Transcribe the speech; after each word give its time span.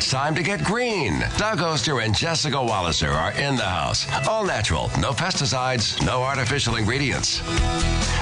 It's 0.00 0.10
time 0.10 0.34
to 0.36 0.42
get 0.42 0.64
green. 0.64 1.22
Doug 1.36 1.60
Oster 1.60 2.00
and 2.00 2.16
Jessica 2.16 2.56
Walliser 2.56 3.12
are 3.12 3.32
in 3.32 3.54
the 3.54 3.66
house. 3.66 4.06
All 4.26 4.46
natural, 4.46 4.90
no 4.98 5.12
pesticides, 5.12 6.02
no 6.06 6.22
artificial 6.22 6.76
ingredients. 6.76 7.40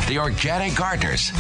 The 0.09 0.19
Organic 0.19 0.75
Gardeners. 0.75 1.31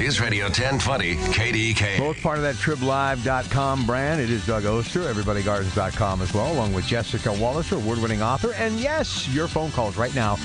News 0.00 0.22
Radio 0.22 0.44
1020 0.44 1.16
KDK. 1.16 1.98
Both 1.98 2.22
part 2.22 2.38
of 2.38 2.44
that 2.44 2.54
TribLive.com 2.54 3.84
brand. 3.84 4.22
It 4.22 4.30
is 4.30 4.46
Doug 4.46 4.64
Oster, 4.64 5.00
EverybodyGardens.com 5.00 6.22
as 6.22 6.32
well, 6.32 6.50
along 6.50 6.72
with 6.72 6.86
Jessica 6.86 7.28
Walliser, 7.28 7.76
award 7.76 7.98
winning 7.98 8.22
author. 8.22 8.54
And 8.54 8.80
yes, 8.80 9.28
your 9.28 9.48
phone 9.48 9.70
calls 9.72 9.98
right 9.98 10.14
now. 10.14 10.38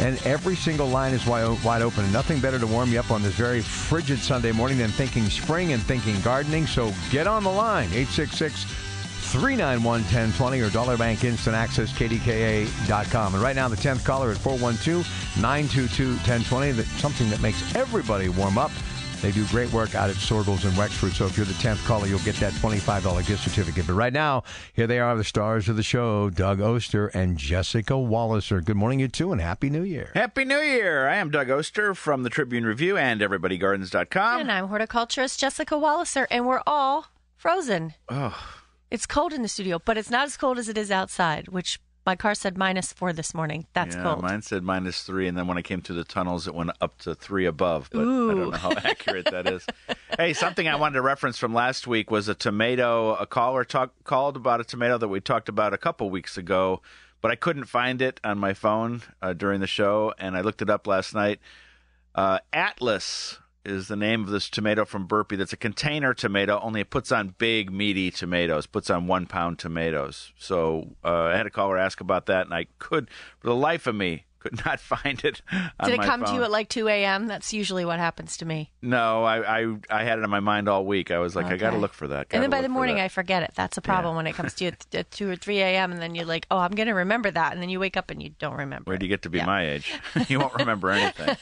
And 0.00 0.20
every 0.26 0.56
single 0.56 0.88
line 0.88 1.12
is 1.12 1.26
wide, 1.26 1.82
open. 1.82 2.04
And 2.04 2.12
nothing 2.12 2.40
better 2.40 2.58
to 2.58 2.66
warm 2.66 2.90
you 2.90 2.98
up 2.98 3.10
on 3.10 3.22
this 3.22 3.34
very 3.34 3.60
frigid 3.60 4.18
Sunday 4.18 4.50
morning 4.50 4.78
than 4.78 4.90
thinking 4.90 5.24
spring 5.24 5.74
and 5.74 5.82
thinking 5.82 6.18
gardening. 6.22 6.66
So 6.66 6.92
get 7.10 7.26
on 7.26 7.44
the 7.44 7.50
line, 7.50 7.88
866 7.92 8.64
391 9.30 10.00
1020 10.00 10.60
or 10.60 10.70
Dollar 10.70 10.96
Bank 10.96 11.22
Instant 11.22 11.54
Access, 11.54 11.92
KDKA.com. 11.92 13.34
And 13.34 13.42
right 13.42 13.54
now, 13.54 13.68
the 13.68 13.76
10th 13.76 14.04
caller 14.04 14.30
at 14.30 14.38
412 14.38 15.06
922 15.36 16.08
1020. 16.14 16.72
Something 16.98 17.28
that 17.28 17.40
makes 17.40 17.74
everybody 17.76 18.30
warm 18.30 18.56
up. 18.56 18.72
They 19.22 19.32
do 19.32 19.46
great 19.48 19.70
work 19.72 19.94
out 19.94 20.08
at 20.08 20.16
Soergel's 20.16 20.64
and 20.64 20.76
Wexford. 20.76 21.12
So 21.12 21.26
if 21.26 21.36
you're 21.36 21.44
the 21.46 21.52
10th 21.54 21.84
caller, 21.86 22.06
you'll 22.06 22.18
get 22.20 22.36
that 22.36 22.52
$25 22.54 23.26
gift 23.26 23.44
certificate. 23.44 23.86
But 23.86 23.92
right 23.92 24.12
now, 24.12 24.44
here 24.72 24.86
they 24.86 24.98
are, 24.98 25.14
the 25.16 25.24
stars 25.24 25.68
of 25.68 25.76
the 25.76 25.82
show, 25.82 26.30
Doug 26.30 26.60
Oster 26.60 27.08
and 27.08 27.36
Jessica 27.36 27.92
Walliser. 27.94 28.64
Good 28.64 28.76
morning, 28.76 29.00
you 29.00 29.08
two, 29.08 29.32
and 29.32 29.40
Happy 29.40 29.68
New 29.68 29.82
Year. 29.82 30.10
Happy 30.14 30.44
New 30.44 30.58
Year. 30.60 31.06
I 31.08 31.16
am 31.16 31.30
Doug 31.30 31.50
Oster 31.50 31.94
from 31.94 32.22
the 32.22 32.30
Tribune 32.30 32.64
Review 32.64 32.96
and 32.96 33.20
EverybodyGardens.com. 33.20 34.40
And 34.40 34.50
I'm 34.50 34.68
horticulturist 34.68 35.38
Jessica 35.38 35.74
Walliser, 35.74 36.26
and 36.30 36.46
we're 36.46 36.62
all 36.66 37.06
frozen. 37.36 37.94
Oh, 38.08 38.36
It's 38.90 39.06
cold 39.06 39.32
in 39.32 39.42
the 39.42 39.48
studio, 39.48 39.78
but 39.84 39.96
it's 39.98 40.10
not 40.10 40.24
as 40.26 40.36
cold 40.36 40.58
as 40.58 40.68
it 40.68 40.78
is 40.78 40.90
outside, 40.90 41.48
which 41.48 41.78
my 42.06 42.16
car 42.16 42.34
said 42.34 42.56
minus 42.56 42.92
four 42.92 43.12
this 43.12 43.34
morning. 43.34 43.66
That's 43.72 43.94
yeah, 43.94 44.02
cold. 44.02 44.22
mine 44.22 44.42
said 44.42 44.62
minus 44.62 45.02
three, 45.02 45.28
and 45.28 45.36
then 45.36 45.46
when 45.46 45.58
I 45.58 45.62
came 45.62 45.82
through 45.82 45.96
the 45.96 46.04
tunnels, 46.04 46.46
it 46.46 46.54
went 46.54 46.70
up 46.80 46.98
to 47.00 47.14
three 47.14 47.46
above. 47.46 47.90
But 47.92 48.00
I 48.00 48.04
don't 48.04 48.50
know 48.50 48.50
how 48.52 48.72
accurate 48.84 49.26
that 49.30 49.46
is. 49.46 49.66
hey, 50.16 50.32
something 50.32 50.66
I 50.68 50.76
wanted 50.76 50.94
to 50.94 51.02
reference 51.02 51.36
from 51.38 51.52
last 51.52 51.86
week 51.86 52.10
was 52.10 52.28
a 52.28 52.34
tomato. 52.34 53.14
A 53.16 53.26
caller 53.26 53.64
talk, 53.64 53.92
called 54.04 54.36
about 54.36 54.60
a 54.60 54.64
tomato 54.64 54.98
that 54.98 55.08
we 55.08 55.20
talked 55.20 55.48
about 55.48 55.74
a 55.74 55.78
couple 55.78 56.08
weeks 56.10 56.38
ago, 56.38 56.80
but 57.20 57.30
I 57.30 57.34
couldn't 57.34 57.64
find 57.64 58.00
it 58.00 58.20
on 58.24 58.38
my 58.38 58.54
phone 58.54 59.02
uh, 59.20 59.32
during 59.34 59.60
the 59.60 59.66
show, 59.66 60.14
and 60.18 60.36
I 60.36 60.40
looked 60.40 60.62
it 60.62 60.70
up 60.70 60.86
last 60.86 61.14
night. 61.14 61.40
Uh, 62.14 62.38
Atlas 62.52 63.38
is 63.64 63.88
the 63.88 63.96
name 63.96 64.22
of 64.22 64.28
this 64.30 64.48
tomato 64.48 64.84
from 64.84 65.06
Burpee. 65.06 65.36
That's 65.36 65.52
a 65.52 65.56
container 65.56 66.14
tomato, 66.14 66.58
only 66.62 66.80
it 66.80 66.90
puts 66.90 67.12
on 67.12 67.34
big, 67.38 67.70
meaty 67.72 68.10
tomatoes, 68.10 68.66
puts 68.66 68.90
on 68.90 69.06
one 69.06 69.26
pound 69.26 69.58
tomatoes. 69.58 70.32
So 70.38 70.96
uh, 71.04 71.24
I 71.24 71.36
had 71.36 71.46
a 71.46 71.50
caller 71.50 71.76
ask 71.78 72.00
about 72.00 72.26
that, 72.26 72.46
and 72.46 72.54
I 72.54 72.66
could, 72.78 73.08
for 73.38 73.48
the 73.48 73.54
life 73.56 73.86
of 73.86 73.94
me, 73.94 74.24
could 74.38 74.64
not 74.64 74.80
find 74.80 75.22
it. 75.22 75.42
on 75.78 75.90
Did 75.90 76.00
it 76.00 76.02
come 76.02 76.24
to 76.24 76.32
you 76.32 76.42
at 76.42 76.50
like 76.50 76.70
2 76.70 76.88
a.m.? 76.88 77.26
That's 77.26 77.52
usually 77.52 77.84
what 77.84 77.98
happens 77.98 78.38
to 78.38 78.46
me. 78.46 78.70
No, 78.80 79.22
I, 79.22 79.60
I 79.60 79.76
I 79.90 80.04
had 80.04 80.18
it 80.18 80.22
in 80.22 80.30
my 80.30 80.40
mind 80.40 80.66
all 80.66 80.86
week. 80.86 81.10
I 81.10 81.18
was 81.18 81.36
like, 81.36 81.46
I 81.46 81.58
got 81.58 81.72
to 81.72 81.76
look 81.76 81.92
for 81.92 82.08
that. 82.08 82.30
Guy. 82.30 82.36
And 82.36 82.42
then 82.42 82.48
by 82.50 82.62
the 82.62 82.70
morning. 82.70 82.98
I 82.98 83.08
forget 83.08 83.42
it. 83.42 83.52
That's 83.54 83.76
a 83.76 83.82
problem 83.82 84.16
when 84.16 84.26
it 84.26 84.34
comes 84.34 84.54
to 84.54 84.64
you 84.64 84.68
at, 84.92 84.94
at 84.94 85.10
2 85.10 85.28
or 85.28 85.36
3 85.36 85.58
a.m. 85.60 85.92
And 85.92 86.00
then 86.00 86.14
you're 86.14 86.24
like, 86.24 86.46
oh, 86.50 86.56
I'm 86.56 86.70
going 86.70 86.88
to 86.88 86.94
remember 86.94 87.30
that. 87.30 87.52
And 87.52 87.60
then 87.60 87.68
you 87.68 87.78
wake 87.78 87.98
up 87.98 88.10
and 88.10 88.22
you 88.22 88.30
don't 88.38 88.56
remember. 88.56 88.88
Where 88.88 88.96
do 88.96 89.04
you 89.04 89.10
get 89.10 89.20
to 89.22 89.30
be 89.30 89.38
Yeah. 89.38 89.44
my 89.46 89.68
age? 89.68 89.92
you 90.28 90.40
won't 90.40 90.54
remember 90.54 90.88
anything. 90.90 91.36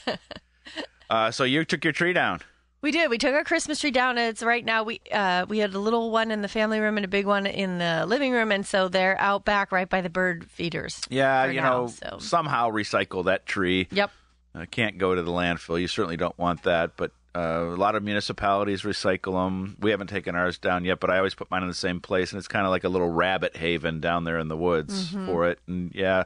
Uh, 1.10 1.30
so 1.30 1.44
you 1.44 1.64
took 1.64 1.84
your 1.84 1.92
tree 1.92 2.12
down. 2.12 2.40
We 2.80 2.92
did. 2.92 3.10
We 3.10 3.18
took 3.18 3.34
our 3.34 3.42
Christmas 3.42 3.80
tree 3.80 3.90
down. 3.90 4.18
It's 4.18 4.42
right 4.42 4.64
now. 4.64 4.84
We 4.84 5.00
uh, 5.10 5.46
we 5.48 5.58
had 5.58 5.74
a 5.74 5.80
little 5.80 6.10
one 6.12 6.30
in 6.30 6.42
the 6.42 6.48
family 6.48 6.78
room 6.78 6.96
and 6.96 7.04
a 7.04 7.08
big 7.08 7.26
one 7.26 7.44
in 7.46 7.78
the 7.78 8.04
living 8.06 8.30
room, 8.32 8.52
and 8.52 8.64
so 8.64 8.88
they're 8.88 9.18
out 9.20 9.44
back 9.44 9.72
right 9.72 9.88
by 9.88 10.00
the 10.00 10.10
bird 10.10 10.44
feeders. 10.48 11.00
Yeah, 11.10 11.46
you 11.46 11.60
now, 11.60 11.70
know, 11.70 11.86
so. 11.88 12.18
somehow 12.20 12.70
recycle 12.70 13.24
that 13.24 13.46
tree. 13.46 13.88
Yep. 13.90 14.10
Uh, 14.54 14.64
can't 14.70 14.96
go 14.96 15.14
to 15.14 15.22
the 15.22 15.30
landfill. 15.32 15.80
You 15.80 15.88
certainly 15.88 16.16
don't 16.16 16.38
want 16.38 16.62
that. 16.62 16.92
But 16.96 17.10
uh, 17.34 17.40
a 17.40 17.76
lot 17.76 17.96
of 17.96 18.04
municipalities 18.04 18.82
recycle 18.82 19.32
them. 19.44 19.76
We 19.80 19.90
haven't 19.90 20.06
taken 20.06 20.36
ours 20.36 20.56
down 20.56 20.84
yet, 20.84 21.00
but 21.00 21.10
I 21.10 21.16
always 21.18 21.34
put 21.34 21.50
mine 21.50 21.62
in 21.62 21.68
the 21.68 21.74
same 21.74 22.00
place, 22.00 22.30
and 22.30 22.38
it's 22.38 22.48
kind 22.48 22.64
of 22.64 22.70
like 22.70 22.84
a 22.84 22.88
little 22.88 23.10
rabbit 23.10 23.56
haven 23.56 23.98
down 24.00 24.22
there 24.22 24.38
in 24.38 24.46
the 24.46 24.56
woods 24.56 25.12
Mm-hmm. 25.12 25.26
for 25.26 25.48
it. 25.48 25.58
And 25.66 25.90
yeah, 25.96 26.24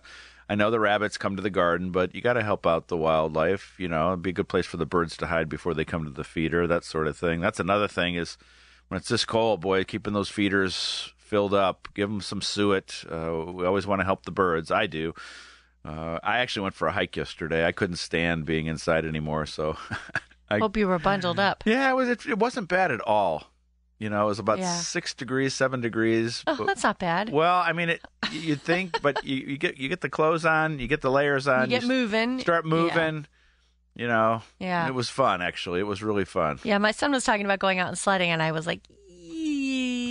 I 0.53 0.55
know 0.55 0.71
the 0.71 0.79
rabbits 0.79 1.17
come 1.17 1.35
to 1.37 1.43
the 1.43 1.49
garden, 1.49 1.93
but 1.93 2.15
you 2.15 2.21
got 2.21 2.35
to 2.35 2.43
help 2.43 2.67
out 2.67 2.89
the 2.89 2.97
wildlife. 2.99 3.75
You 3.79 3.89
know, 3.89 4.09
it'd 4.09 4.21
be 4.21 4.29
a 4.29 4.35
good 4.35 4.51
place 4.51 4.67
for 4.67 4.77
the 4.77 4.85
birds 4.85 5.17
to 5.17 5.29
hide 5.29 5.49
before 5.49 5.73
they 5.73 5.87
come 5.87 6.05
to 6.05 6.11
the 6.11 6.25
feeder, 6.25 6.67
that 6.67 6.85
sort 6.85 7.07
of 7.07 7.17
thing. 7.17 7.41
That's 7.41 7.59
another 7.59 7.89
thing 7.89 8.17
is 8.17 8.37
when 8.89 8.99
it's 8.99 9.09
this 9.09 9.25
cold, 9.25 9.63
boy, 9.63 9.85
keeping 9.85 10.13
those 10.13 10.29
feeders 10.29 11.15
filled 11.17 11.55
up, 11.55 11.89
give 11.95 12.11
them 12.11 12.21
some 12.21 12.43
suet. 12.43 13.03
Uh, 13.11 13.47
we 13.47 13.65
always 13.65 13.87
want 13.87 14.03
to 14.03 14.05
help 14.05 14.27
the 14.27 14.31
birds. 14.31 14.71
I 14.71 14.87
do. 14.87 15.15
Uh, 15.87 16.19
I 16.23 16.41
actually 16.41 16.65
went 16.65 16.75
for 16.75 16.87
a 16.87 16.93
hike 16.93 17.17
yesterday. 17.17 17.65
I 17.65 17.73
couldn't 17.73 17.97
stand 17.97 18.45
being 18.45 18.67
inside 18.67 19.07
anymore, 19.07 19.47
so 19.47 19.79
I, 20.51 20.59
Hope 20.59 20.77
you 20.77 20.87
were 20.87 20.99
bundled 20.99 21.41
up. 21.41 21.63
yeah, 21.65 21.89
it 21.89 21.95
was. 21.95 22.11
It, 22.11 22.27
it 22.27 22.39
wasn't 22.39 22.69
bad 22.69 22.91
at 22.91 23.01
all. 23.01 23.52
You 24.03 24.11
know, 24.11 24.25
it 24.25 24.27
was 24.27 24.41
about 24.41 24.59
Yeah. 24.59 24.75
six 24.79 25.15
degrees, 25.15 25.55
seven 25.55 25.81
degrees. 25.81 26.43
Oh, 26.49 26.57
but- 26.59 26.67
that's 26.67 26.83
not 26.83 26.99
bad. 26.99 27.31
well, 27.31 27.55
I 27.65 27.73
mean, 27.73 27.89
it. 27.89 28.01
You'd 28.33 28.61
think, 28.61 29.01
but 29.07 29.25
you, 29.25 29.37
you 29.37 29.57
get 29.59 29.79
you 29.79 29.89
get 29.89 30.01
the 30.01 30.09
clothes 30.11 30.45
on, 30.45 30.81
you 30.81 30.89
get 30.89 31.03
the 31.03 31.11
layers 31.11 31.47
on, 31.47 31.63
you 31.63 31.69
get 31.79 31.83
s- 31.83 31.89
moving. 31.89 32.41
start 32.41 32.67
moving. 32.67 33.27
You 33.95 34.09
know, 34.09 34.43
Yeah. 34.59 34.89
it 34.89 34.95
was 34.95 35.09
fun. 35.09 35.41
Actually, 35.41 35.79
it 35.79 35.87
was 35.87 36.03
really 36.03 36.25
fun. 36.25 36.59
Yeah, 36.65 36.79
my 36.79 36.91
son 36.91 37.13
was 37.13 37.23
talking 37.23 37.45
about 37.45 37.61
going 37.61 37.79
out 37.79 37.89
and 37.89 37.97
sledding, 37.99 38.31
and 38.31 38.43
I 38.43 38.51
was 38.51 38.67
like, 38.67 38.81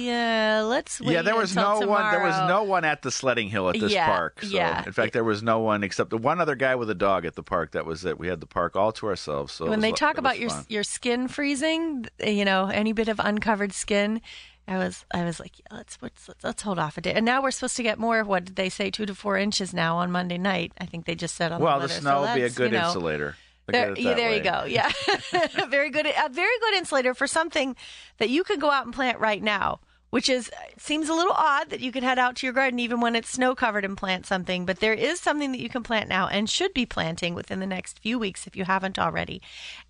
yeah, 0.06 0.62
let's 0.62 1.00
wait 1.00 1.13
yeah, 1.13 1.22
there 1.22 1.35
was 1.35 1.56
no 1.56 1.79
one. 1.79 2.12
There 2.12 2.23
was 2.23 2.38
no 2.47 2.63
one 2.63 2.85
at 2.85 3.01
the 3.01 3.12
sledding 3.12 3.50
hill 3.50 3.69
at 3.69 3.79
this 3.79 3.91
Yeah, 3.91 4.07
park. 4.07 4.41
So, 4.41 4.50
yeah. 4.50 4.84
In 4.85 4.91
fact, 4.91 5.13
there 5.13 5.23
was 5.23 5.41
no 5.41 5.59
one 5.59 5.84
except 5.84 6.09
the 6.09 6.17
one 6.17 6.41
other 6.41 6.56
guy 6.56 6.75
with 6.75 6.89
a 6.89 6.95
dog 6.95 7.25
at 7.25 7.35
the 7.35 7.44
park. 7.44 7.72
That 7.72 7.85
was 7.85 8.06
it. 8.06 8.19
We 8.19 8.28
had 8.28 8.39
the 8.39 8.47
park 8.47 8.75
all 8.75 8.91
to 8.94 9.07
ourselves. 9.07 9.53
So 9.53 9.66
when 9.66 9.79
was 9.79 9.81
they 9.81 9.91
talk 9.91 10.17
about 10.17 10.39
your 10.39 10.50
fun. 10.50 10.66
your 10.69 10.84
skin 10.84 11.28
freezing, 11.28 12.07
you 12.19 12.45
know, 12.45 12.67
any 12.67 12.94
bit 12.94 13.07
of 13.07 13.19
uncovered 13.19 13.73
skin, 13.73 14.22
I 14.67 14.78
was 14.78 15.06
I 15.13 15.23
was 15.23 15.39
like, 15.39 15.59
yeah, 15.59 15.78
let's, 15.78 15.97
let's 16.01 16.29
let's 16.44 16.62
hold 16.62 16.79
off 16.79 16.97
a 16.97 17.01
day. 17.01 17.13
And 17.13 17.25
now 17.25 17.41
we're 17.41 17.51
supposed 17.51 17.75
to 17.78 17.83
get 17.83 18.00
more. 18.00 18.23
What 18.23 18.45
did 18.45 18.56
they 18.56 18.69
say? 18.69 18.89
Two 18.89 19.06
to 19.06 19.16
four 19.16 19.38
inches 19.38 19.73
now 19.73 19.97
on 19.97 20.12
Monday 20.12 20.38
night. 20.38 20.73
I 20.79 20.85
think 20.85 21.06
they 21.06 21.16
just 21.16 21.35
said 21.35 21.51
on 21.51 21.62
well, 21.62 21.79
the 21.79 21.88
the 21.88 21.94
snow 21.94 22.23
so 22.23 22.28
will 22.28 22.35
be 22.35 22.44
a 22.44 22.50
good 22.50 22.72
you 22.72 22.78
know, 22.78 22.88
insulator. 22.88 23.35
There, 23.68 23.97
yeah, 23.97 24.13
there 24.16 24.35
you 24.35 24.41
go. 24.41 24.66
Yeah, 24.66 24.91
very 25.69 25.89
good. 25.89 26.06
A 26.06 26.29
very 26.29 26.59
good 26.59 26.73
insulator 26.75 27.13
for 27.13 27.28
something 27.28 27.75
that 28.18 28.29
you 28.29 28.44
could 28.44 28.59
go 28.59 28.69
out 28.69 28.85
and 28.85 28.94
plant 28.94 29.19
right 29.19 29.41
now. 29.41 29.79
Which 30.12 30.30
is 30.30 30.52
seems 30.78 31.10
a 31.10 31.14
little 31.14 31.34
odd 31.34 31.70
that 31.70 31.80
you 31.80 31.92
could 31.92 32.04
head 32.04 32.20
out 32.20 32.36
to 32.38 32.46
your 32.46 32.54
garden 32.54 32.80
even 32.80 33.02
when 33.02 33.16
it's 33.16 33.30
snow 33.30 33.56
covered 33.56 33.84
and 33.84 33.98
plant 33.98 34.26
something, 34.26 34.66
but 34.66 34.80
there 34.80 34.94
is 34.94 35.20
something 35.20 35.52
that 35.52 35.62
you 35.62 35.70
can 35.70 35.84
plant 35.84 36.10
now 36.10 36.28
and 36.28 36.50
should 36.50 36.74
be 36.74 36.86
planting 36.86 37.34
within 37.34 37.60
the 37.60 37.66
next 37.66 38.00
few 38.00 38.20
weeks 38.20 38.46
if 38.46 38.56
you 38.56 38.66
haven't 38.66 39.00
already, 39.00 39.42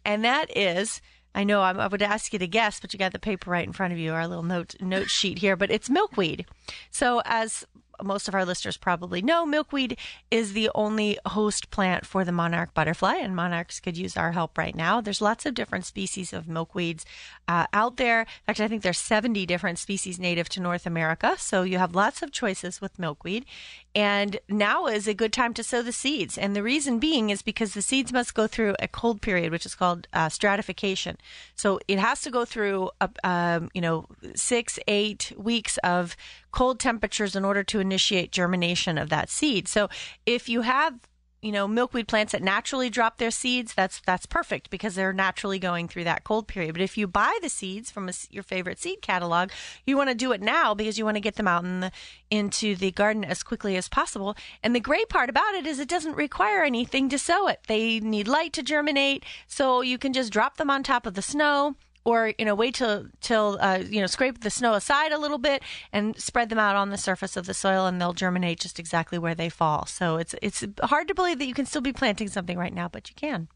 and 0.05 0.23
that 0.23 0.55
is. 0.55 1.01
I 1.33 1.45
know 1.45 1.61
I'm, 1.61 1.79
I 1.79 1.87
would 1.87 2.01
ask 2.01 2.33
you 2.33 2.39
to 2.39 2.47
guess, 2.47 2.81
but 2.81 2.91
you 2.91 2.99
got 2.99 3.13
the 3.13 3.19
paper 3.19 3.51
right 3.51 3.65
in 3.65 3.71
front 3.71 3.93
of 3.93 3.99
you, 3.99 4.11
our 4.11 4.27
little 4.27 4.43
note 4.43 4.75
note 4.81 5.09
sheet 5.09 5.39
here. 5.39 5.55
But 5.55 5.71
it's 5.71 5.89
milkweed. 5.89 6.45
So 6.89 7.21
as 7.23 7.65
most 8.03 8.27
of 8.27 8.35
our 8.35 8.45
listeners 8.45 8.77
probably 8.77 9.21
know, 9.21 9.45
milkweed 9.45 9.97
is 10.29 10.53
the 10.53 10.69
only 10.75 11.17
host 11.25 11.71
plant 11.71 12.05
for 12.05 12.23
the 12.23 12.31
monarch 12.31 12.73
butterfly, 12.73 13.15
and 13.15 13.35
monarchs 13.35 13.79
could 13.79 13.97
use 13.97 14.17
our 14.17 14.31
help 14.31 14.57
right 14.57 14.75
now. 14.75 15.01
There's 15.01 15.21
lots 15.21 15.45
of 15.45 15.53
different 15.53 15.85
species 15.85 16.33
of 16.33 16.45
milkweeds 16.45 17.03
uh, 17.47 17.67
out 17.73 17.97
there. 17.97 18.21
In 18.21 18.27
fact, 18.47 18.59
I 18.59 18.67
think 18.67 18.81
there's 18.81 18.97
70 18.97 19.45
different 19.45 19.79
species 19.79 20.19
native 20.19 20.49
to 20.49 20.61
North 20.61 20.85
America, 20.85 21.35
so 21.37 21.63
you 21.63 21.77
have 21.77 21.95
lots 21.95 22.21
of 22.21 22.31
choices 22.31 22.81
with 22.81 22.99
milkweed. 22.99 23.45
And 23.93 24.39
now 24.47 24.87
is 24.87 25.07
a 25.07 25.13
good 25.13 25.33
time 25.33 25.53
to 25.55 25.63
sow 25.63 25.81
the 25.81 25.91
seeds, 25.91 26.37
and 26.37 26.55
the 26.55 26.63
reason 26.63 26.97
being 26.97 27.29
is 27.29 27.41
because 27.41 27.73
the 27.73 27.81
seeds 27.81 28.13
must 28.13 28.33
go 28.33 28.47
through 28.47 28.75
a 28.79 28.87
cold 28.87 29.21
period, 29.21 29.51
which 29.51 29.65
is 29.65 29.75
called 29.75 30.07
uh, 30.13 30.29
stratification. 30.29 31.17
So 31.55 31.79
it 31.89 31.99
has 31.99 32.21
to 32.21 32.31
go 32.31 32.45
through, 32.45 32.89
a, 33.01 33.09
um, 33.23 33.69
you 33.73 33.81
know, 33.81 34.07
six, 34.33 34.79
eight 34.87 35.33
weeks 35.37 35.77
of 35.79 36.15
cold 36.51 36.79
temperatures 36.79 37.35
in 37.35 37.43
order 37.43 37.63
to 37.63 37.81
initiate 37.81 38.31
germination 38.31 38.97
of 38.97 39.09
that 39.09 39.29
seed. 39.29 39.67
So 39.67 39.89
if 40.25 40.47
you 40.47 40.61
have 40.61 40.93
you 41.41 41.51
know 41.51 41.67
milkweed 41.67 42.07
plants 42.07 42.31
that 42.31 42.43
naturally 42.43 42.89
drop 42.89 43.17
their 43.17 43.31
seeds, 43.31 43.73
that's 43.73 44.01
that's 44.05 44.25
perfect 44.25 44.69
because 44.69 44.95
they're 44.95 45.13
naturally 45.13 45.59
going 45.59 45.87
through 45.87 46.03
that 46.03 46.23
cold 46.23 46.47
period. 46.47 46.73
But 46.73 46.81
if 46.81 46.97
you 46.97 47.07
buy 47.07 47.37
the 47.41 47.49
seeds 47.49 47.89
from 47.91 48.07
a 48.09 48.13
your 48.29 48.43
favorite 48.43 48.79
seed 48.79 49.01
catalog, 49.01 49.49
you 49.85 49.97
want 49.97 50.09
to 50.09 50.15
do 50.15 50.31
it 50.31 50.41
now 50.41 50.73
because 50.73 50.97
you 50.97 51.05
want 51.05 51.15
to 51.17 51.21
get 51.21 51.35
them 51.35 51.47
out 51.47 51.63
in 51.63 51.79
the 51.79 51.91
into 52.29 52.75
the 52.75 52.91
garden 52.91 53.23
as 53.23 53.43
quickly 53.43 53.75
as 53.75 53.89
possible. 53.89 54.35
And 54.63 54.75
the 54.75 54.79
great 54.79 55.09
part 55.09 55.29
about 55.29 55.55
it 55.55 55.65
is 55.65 55.79
it 55.79 55.89
doesn't 55.89 56.15
require 56.15 56.63
anything 56.63 57.09
to 57.09 57.17
sow 57.17 57.47
it. 57.47 57.61
They 57.67 57.99
need 57.99 58.27
light 58.27 58.53
to 58.53 58.63
germinate, 58.63 59.25
so 59.47 59.81
you 59.81 59.97
can 59.97 60.13
just 60.13 60.31
drop 60.31 60.57
them 60.57 60.69
on 60.69 60.83
top 60.83 61.05
of 61.05 61.15
the 61.15 61.21
snow 61.21 61.75
or 62.03 62.33
you 62.37 62.45
know 62.45 62.55
wait 62.55 62.75
till 62.75 63.05
till 63.21 63.57
uh, 63.61 63.79
you 63.87 64.01
know 64.01 64.07
scrape 64.07 64.41
the 64.41 64.49
snow 64.49 64.73
aside 64.73 65.11
a 65.11 65.17
little 65.17 65.37
bit 65.37 65.61
and 65.93 66.17
spread 66.19 66.49
them 66.49 66.59
out 66.59 66.75
on 66.75 66.89
the 66.89 66.97
surface 66.97 67.37
of 67.37 67.45
the 67.45 67.53
soil 67.53 67.85
and 67.85 68.01
they'll 68.01 68.13
germinate 68.13 68.59
just 68.59 68.79
exactly 68.79 69.17
where 69.17 69.35
they 69.35 69.49
fall 69.49 69.85
so 69.85 70.17
it's 70.17 70.35
it's 70.41 70.65
hard 70.83 71.07
to 71.07 71.13
believe 71.15 71.39
that 71.39 71.45
you 71.45 71.53
can 71.53 71.65
still 71.65 71.81
be 71.81 71.93
planting 71.93 72.27
something 72.27 72.57
right 72.57 72.73
now 72.73 72.87
but 72.87 73.09
you 73.09 73.15
can 73.15 73.47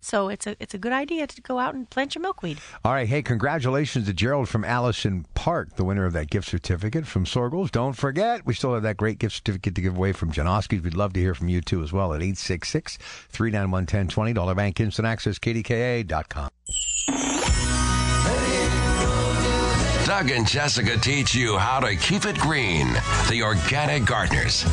so 0.00 0.28
it's 0.28 0.46
a 0.46 0.56
it's 0.60 0.74
a 0.74 0.78
good 0.78 0.92
idea 0.92 1.26
to 1.26 1.42
go 1.42 1.58
out 1.58 1.74
and 1.74 1.90
plant 1.90 2.14
your 2.14 2.22
milkweed 2.22 2.58
All 2.84 2.92
right. 2.92 3.08
Hey, 3.08 3.20
congratulations 3.22 4.06
to 4.06 4.12
Gerald 4.12 4.48
from 4.48 4.64
Allison 4.64 5.26
Park, 5.34 5.74
the 5.76 5.84
winner 5.84 6.04
of 6.04 6.12
that 6.12 6.30
gift 6.30 6.48
certificate 6.48 7.06
from 7.06 7.24
Soergel's. 7.24 7.70
Don't 7.70 7.94
forget, 7.94 8.46
we 8.46 8.54
still 8.54 8.74
have 8.74 8.84
that 8.84 8.96
great 8.96 9.18
gift 9.18 9.34
certificate 9.34 9.74
to 9.74 9.80
give 9.80 9.96
away 9.96 10.12
from 10.12 10.30
Janoski's. 10.32 10.82
We'd 10.82 10.94
love 10.94 11.12
to 11.14 11.20
hear 11.20 11.34
from 11.34 11.48
you, 11.48 11.60
too, 11.60 11.82
as 11.82 11.92
well, 11.92 12.14
at 12.14 12.22
866 12.22 12.96
391 13.30 13.82
1020. 13.82 14.32
Dollar 14.32 14.54
Bank 14.54 14.78
Instant 14.78 15.06
Access, 15.06 15.38
KDKA.com. 15.38 16.50
Doug 20.18 20.32
and 20.32 20.48
Jessica 20.48 20.98
teach 20.98 21.32
you 21.32 21.56
how 21.58 21.78
to 21.78 21.94
keep 21.94 22.24
it 22.24 22.36
green. 22.40 22.88
The 23.30 23.40
Organic 23.44 24.04
Gardeners. 24.04 24.64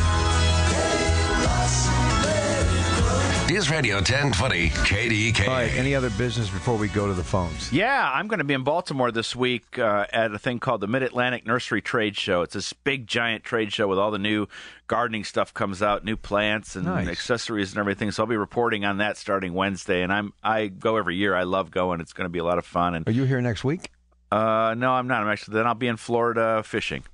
News 3.48 3.70
Radio 3.70 3.98
1020 3.98 4.70
KDK. 4.70 5.48
All 5.48 5.54
right. 5.54 5.72
Any 5.76 5.94
other 5.94 6.10
business 6.10 6.50
before 6.50 6.78
we 6.78 6.88
go 6.88 7.06
to 7.06 7.14
the 7.14 7.24
phones? 7.24 7.72
Yeah, 7.72 8.12
I'm 8.12 8.28
going 8.28 8.40
to 8.40 8.44
be 8.44 8.56
in 8.56 8.64
Baltimore 8.64 9.12
this 9.12 9.36
week 9.36 9.78
uh, 9.78 10.08
at 10.12 10.34
a 10.34 10.40
thing 10.40 10.58
called 10.58 10.82
the 10.82 10.88
Mid 10.88 11.04
Atlantic 11.04 11.46
Nursery 11.46 11.80
Trade 11.84 12.18
Show. 12.18 12.42
It's 12.42 12.56
this 12.56 12.74
big, 12.74 13.06
giant 13.06 13.44
trade 13.44 13.72
show 13.72 13.88
with 13.88 14.00
all 14.00 14.10
the 14.10 14.18
new 14.18 14.48
gardening 14.88 15.24
stuff 15.24 15.54
comes 15.54 15.84
out, 15.84 16.04
new 16.04 16.18
plants 16.18 16.76
and 16.76 16.86
Nice. 16.86 17.08
accessories 17.08 17.70
and 17.72 17.78
everything. 17.80 18.10
So 18.10 18.24
I'll 18.24 18.28
be 18.28 18.36
reporting 18.36 18.84
on 18.84 18.98
that 18.98 19.16
starting 19.16 19.54
Wednesday. 19.54 20.02
And 20.02 20.12
I'm 20.12 20.34
I 20.44 20.66
go 20.70 20.98
every 20.98 21.18
year. 21.18 21.36
I 21.36 21.44
love 21.44 21.70
going. 21.70 22.02
It's 22.02 22.14
going 22.14 22.26
to 22.26 22.30
be 22.32 22.40
a 22.40 22.44
lot 22.44 22.58
of 22.58 22.66
fun. 22.66 22.96
And 22.96 23.08
Are 23.08 23.12
you 23.12 23.26
here 23.26 23.42
next 23.42 23.64
week? 23.64 23.92
Uh, 24.32 24.74
no, 24.78 24.92
I'm 24.92 25.08
not. 25.08 25.24
I'm 25.24 25.30
actually 25.30 25.56
then 25.56 25.68
I'll 25.68 25.76
be 25.76 25.88
in 25.88 25.98
Florida 25.98 26.64
fishing. 26.64 27.04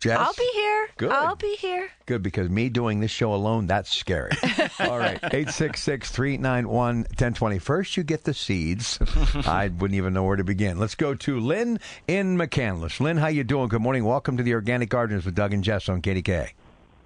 Jess? 0.00 0.18
i'll 0.18 0.34
be 0.34 0.50
here 0.52 0.88
Good. 0.98 1.10
i'll 1.10 1.34
be 1.34 1.56
here 1.56 1.88
Good, 2.04 2.22
because 2.22 2.50
me 2.50 2.68
doing 2.68 3.00
this 3.00 3.10
show 3.10 3.32
alone, 3.32 3.66
that's 3.66 3.90
scary. 3.90 4.30
All 4.80 4.98
right. 4.98 5.14
866 5.22 6.10
391 6.10 6.96
1020. 6.96 7.58
First, 7.58 7.96
you 7.96 8.02
get 8.02 8.24
the 8.24 8.34
seeds. 8.34 8.98
I 9.46 9.68
wouldn't 9.68 9.96
even 9.96 10.12
know 10.12 10.24
where 10.24 10.36
to 10.36 10.44
begin. 10.44 10.78
Let's 10.78 10.94
go 10.94 11.14
to 11.14 11.40
Lynn 11.40 11.80
in 12.06 12.36
McCandless. 12.36 13.00
Lynn, 13.00 13.16
how 13.16 13.28
you 13.28 13.42
doing? 13.44 13.68
Good 13.68 13.80
morning. 13.80 14.04
Welcome 14.04 14.36
to 14.36 14.42
the 14.42 14.52
Organic 14.52 14.90
Gardeners 14.90 15.24
with 15.24 15.34
Doug 15.34 15.54
and 15.54 15.64
Jess 15.64 15.88
on 15.88 16.02
KDK. 16.02 16.50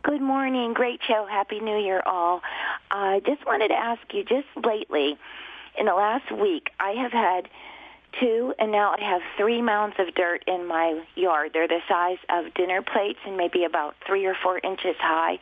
Good 0.03 0.21
morning. 0.21 0.73
Great 0.75 0.99
show. 1.07 1.25
Happy 1.31 1.61
New 1.61 1.79
Year, 1.79 2.03
all. 2.05 2.41
I 2.91 3.21
just 3.25 3.47
wanted 3.47 3.69
to 3.69 3.75
ask 3.75 4.01
you 4.13 4.25
just 4.25 4.49
lately, 4.65 5.17
in 5.79 5.87
the 5.87 5.95
last 5.95 6.33
week, 6.33 6.71
I 6.81 6.91
have 6.93 7.13
had 7.13 7.49
two, 8.21 8.55
and 8.59 8.73
now 8.73 8.95
I 8.99 9.03
have 9.05 9.23
three 9.37 9.63
mounds 9.63 9.97
of 9.99 10.15
dirt 10.15 10.45
in 10.47 10.67
my 10.67 11.03
yard. 11.15 11.51
They're 11.53 11.69
the 11.69 11.81
size 11.89 12.19
of 12.29 12.53
dinner 12.55 12.83
plates 12.83 13.19
and 13.27 13.37
maybe 13.37 13.65
about 13.65 13.95
three 14.07 14.27
or 14.27 14.35
four 14.43 14.59
inches 14.59 14.97
high. 14.99 15.39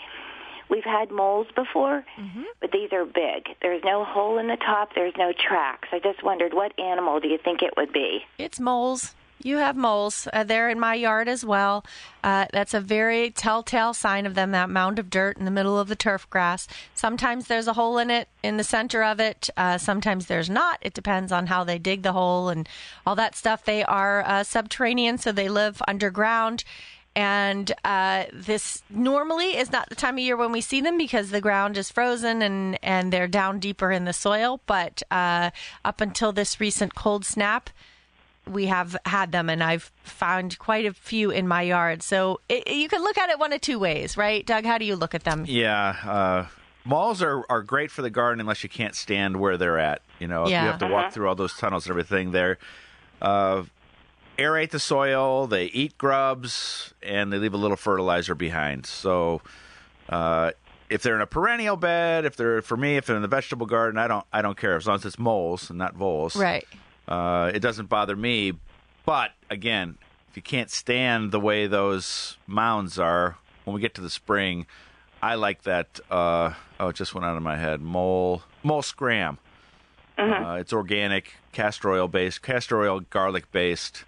We've 0.68 0.84
had 0.84 1.10
moles 1.10 1.46
before, 1.54 2.04
mm-hmm. 2.18 2.42
but 2.60 2.72
these 2.72 2.92
are 2.92 3.04
big. 3.04 3.48
There's 3.62 3.82
no 3.84 4.04
hole 4.04 4.38
in 4.38 4.48
the 4.48 4.56
top. 4.56 4.90
There's 4.94 5.14
no 5.16 5.32
tracks. 5.32 5.88
I 5.92 6.00
just 6.00 6.24
wondered 6.24 6.54
what 6.54 6.78
animal 6.78 7.20
do 7.20 7.28
you 7.28 7.38
think 7.42 7.62
it 7.62 7.74
would 7.76 7.92
be? 7.92 8.24
It's 8.38 8.58
moles. 8.58 9.14
You 9.46 9.58
have 9.58 9.76
moles. 9.76 10.26
Uh, 10.32 10.42
they're 10.42 10.68
in 10.68 10.80
my 10.80 10.94
yard 10.94 11.28
as 11.28 11.44
well. 11.44 11.84
Uh, 12.24 12.46
that's 12.52 12.74
a 12.74 12.80
very 12.80 13.30
telltale 13.30 13.94
sign 13.94 14.26
of 14.26 14.34
them, 14.34 14.50
that 14.50 14.68
mound 14.68 14.98
of 14.98 15.08
dirt 15.08 15.38
in 15.38 15.44
the 15.44 15.52
middle 15.52 15.78
of 15.78 15.86
the 15.86 15.94
turf 15.94 16.28
grass. 16.30 16.66
Sometimes 16.96 17.46
there's 17.46 17.68
a 17.68 17.74
hole 17.74 17.96
in 17.96 18.10
it, 18.10 18.26
in 18.42 18.56
the 18.56 18.64
center 18.64 19.04
of 19.04 19.20
it. 19.20 19.48
Uh, 19.56 19.78
sometimes 19.78 20.26
there's 20.26 20.50
not. 20.50 20.80
It 20.82 20.94
depends 20.94 21.30
on 21.30 21.46
how 21.46 21.62
they 21.62 21.78
dig 21.78 22.02
the 22.02 22.12
hole 22.12 22.48
and 22.48 22.68
all 23.06 23.14
that 23.14 23.36
stuff. 23.36 23.64
They 23.64 23.84
are 23.84 24.24
uh, 24.26 24.42
subterranean, 24.42 25.18
so 25.18 25.30
they 25.30 25.48
live 25.48 25.80
underground. 25.86 26.64
And 27.14 27.72
uh, 27.84 28.24
this 28.32 28.82
normally 28.90 29.56
is 29.56 29.70
not 29.70 29.88
the 29.88 29.94
time 29.94 30.16
of 30.16 30.24
year 30.24 30.36
when 30.36 30.50
we 30.50 30.60
see 30.60 30.80
them 30.80 30.98
because 30.98 31.30
the 31.30 31.40
ground 31.40 31.78
is 31.78 31.88
frozen 31.88 32.42
and, 32.42 32.80
and 32.82 33.12
they're 33.12 33.28
down 33.28 33.60
deeper 33.60 33.92
in 33.92 34.06
the 34.06 34.12
soil. 34.12 34.60
But 34.66 35.04
uh, 35.08 35.50
up 35.84 36.00
until 36.00 36.32
this 36.32 36.60
recent 36.60 36.96
cold 36.96 37.24
snap, 37.24 37.70
we 38.48 38.66
have 38.66 38.96
had 39.04 39.32
them, 39.32 39.50
and 39.50 39.62
I've 39.62 39.90
found 40.02 40.58
quite 40.58 40.86
a 40.86 40.92
few 40.92 41.30
in 41.30 41.48
my 41.48 41.62
yard. 41.62 42.02
So 42.02 42.40
it, 42.48 42.68
you 42.68 42.88
can 42.88 43.02
look 43.02 43.18
at 43.18 43.30
it 43.30 43.38
one 43.38 43.52
of 43.52 43.60
two 43.60 43.78
ways, 43.78 44.16
right, 44.16 44.46
Doug? 44.46 44.64
How 44.64 44.78
do 44.78 44.84
you 44.84 44.96
look 44.96 45.14
at 45.14 45.24
them? 45.24 45.44
Yeah, 45.48 45.96
uh, 46.04 46.46
malls 46.84 47.22
are, 47.22 47.44
are 47.50 47.62
great 47.62 47.90
for 47.90 48.02
the 48.02 48.10
garden 48.10 48.40
unless 48.40 48.62
you 48.62 48.68
can't 48.68 48.94
stand 48.94 49.38
where 49.40 49.56
they're 49.56 49.78
at. 49.78 50.02
You 50.18 50.28
know, 50.28 50.46
Yeah. 50.46 50.62
you 50.62 50.70
have 50.70 50.78
to 50.80 50.86
walk 50.88 51.12
through 51.12 51.28
all 51.28 51.34
those 51.34 51.54
tunnels 51.54 51.86
and 51.86 51.90
everything. 51.90 52.30
They're 52.30 52.58
uh, 53.20 53.64
aerate 54.38 54.70
the 54.70 54.78
soil, 54.78 55.46
they 55.46 55.66
eat 55.66 55.96
grubs, 55.98 56.94
and 57.02 57.32
they 57.32 57.38
leave 57.38 57.54
a 57.54 57.58
little 57.58 57.76
fertilizer 57.76 58.34
behind. 58.34 58.86
So 58.86 59.42
uh, 60.08 60.52
if 60.88 61.02
they're 61.02 61.16
in 61.16 61.20
a 61.20 61.26
perennial 61.26 61.76
bed, 61.76 62.24
if 62.24 62.36
they're 62.36 62.62
for 62.62 62.76
me, 62.76 62.96
if 62.96 63.06
they're 63.06 63.16
in 63.16 63.22
the 63.22 63.28
vegetable 63.28 63.66
garden, 63.66 63.98
I 63.98 64.06
don't 64.06 64.24
I 64.32 64.40
don't 64.42 64.56
care 64.56 64.76
as 64.76 64.86
long 64.86 64.96
as 64.96 65.04
it's 65.04 65.18
moles 65.18 65.68
and 65.70 65.78
not 65.78 65.94
voles. 65.94 66.36
Right. 66.36 66.66
Uh, 67.08 67.50
it 67.54 67.60
doesn't 67.60 67.88
bother 67.88 68.16
me. 68.16 68.52
But 69.04 69.32
again, 69.50 69.98
if 70.30 70.36
you 70.36 70.42
can't 70.42 70.70
stand 70.70 71.32
the 71.32 71.40
way 71.40 71.66
those 71.66 72.36
mounds 72.46 72.98
are, 72.98 73.36
when 73.64 73.74
we 73.74 73.80
get 73.80 73.94
to 73.94 74.00
the 74.00 74.10
spring, 74.10 74.66
I 75.22 75.34
like 75.34 75.62
that. 75.62 76.00
Uh, 76.10 76.52
oh, 76.78 76.88
it 76.88 76.96
just 76.96 77.14
went 77.14 77.24
out 77.24 77.36
of 77.36 77.42
my 77.42 77.56
head. 77.56 77.80
Mole, 77.80 78.42
mole 78.62 78.82
scram. 78.82 79.38
Uh, 80.18 80.56
it's 80.60 80.72
organic, 80.72 81.34
castor 81.52 81.90
oil 81.90 82.08
based, 82.08 82.42
castor 82.42 82.80
oil 82.80 83.00
garlic 83.00 83.52
based, 83.52 84.04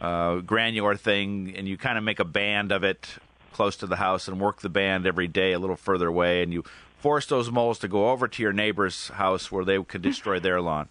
uh, 0.00 0.36
granular 0.36 0.96
thing, 0.96 1.52
and 1.56 1.68
you 1.68 1.76
kind 1.76 1.98
of 1.98 2.04
make 2.04 2.18
a 2.18 2.24
band 2.24 2.72
of 2.72 2.82
it 2.82 3.18
close 3.52 3.76
to 3.76 3.86
the 3.86 3.96
house 3.96 4.26
and 4.26 4.40
work 4.40 4.60
the 4.60 4.70
band 4.70 5.06
every 5.06 5.28
day 5.28 5.52
a 5.52 5.58
little 5.58 5.76
further 5.76 6.08
away, 6.08 6.42
and 6.42 6.52
you 6.52 6.64
force 6.98 7.26
those 7.26 7.50
moles 7.50 7.78
to 7.78 7.88
go 7.88 8.10
over 8.10 8.26
to 8.28 8.42
your 8.42 8.52
neighbor's 8.52 9.08
house 9.08 9.50
where 9.52 9.64
they 9.64 9.82
could 9.82 10.02
destroy 10.02 10.40
their 10.40 10.60
lawn. 10.60 10.88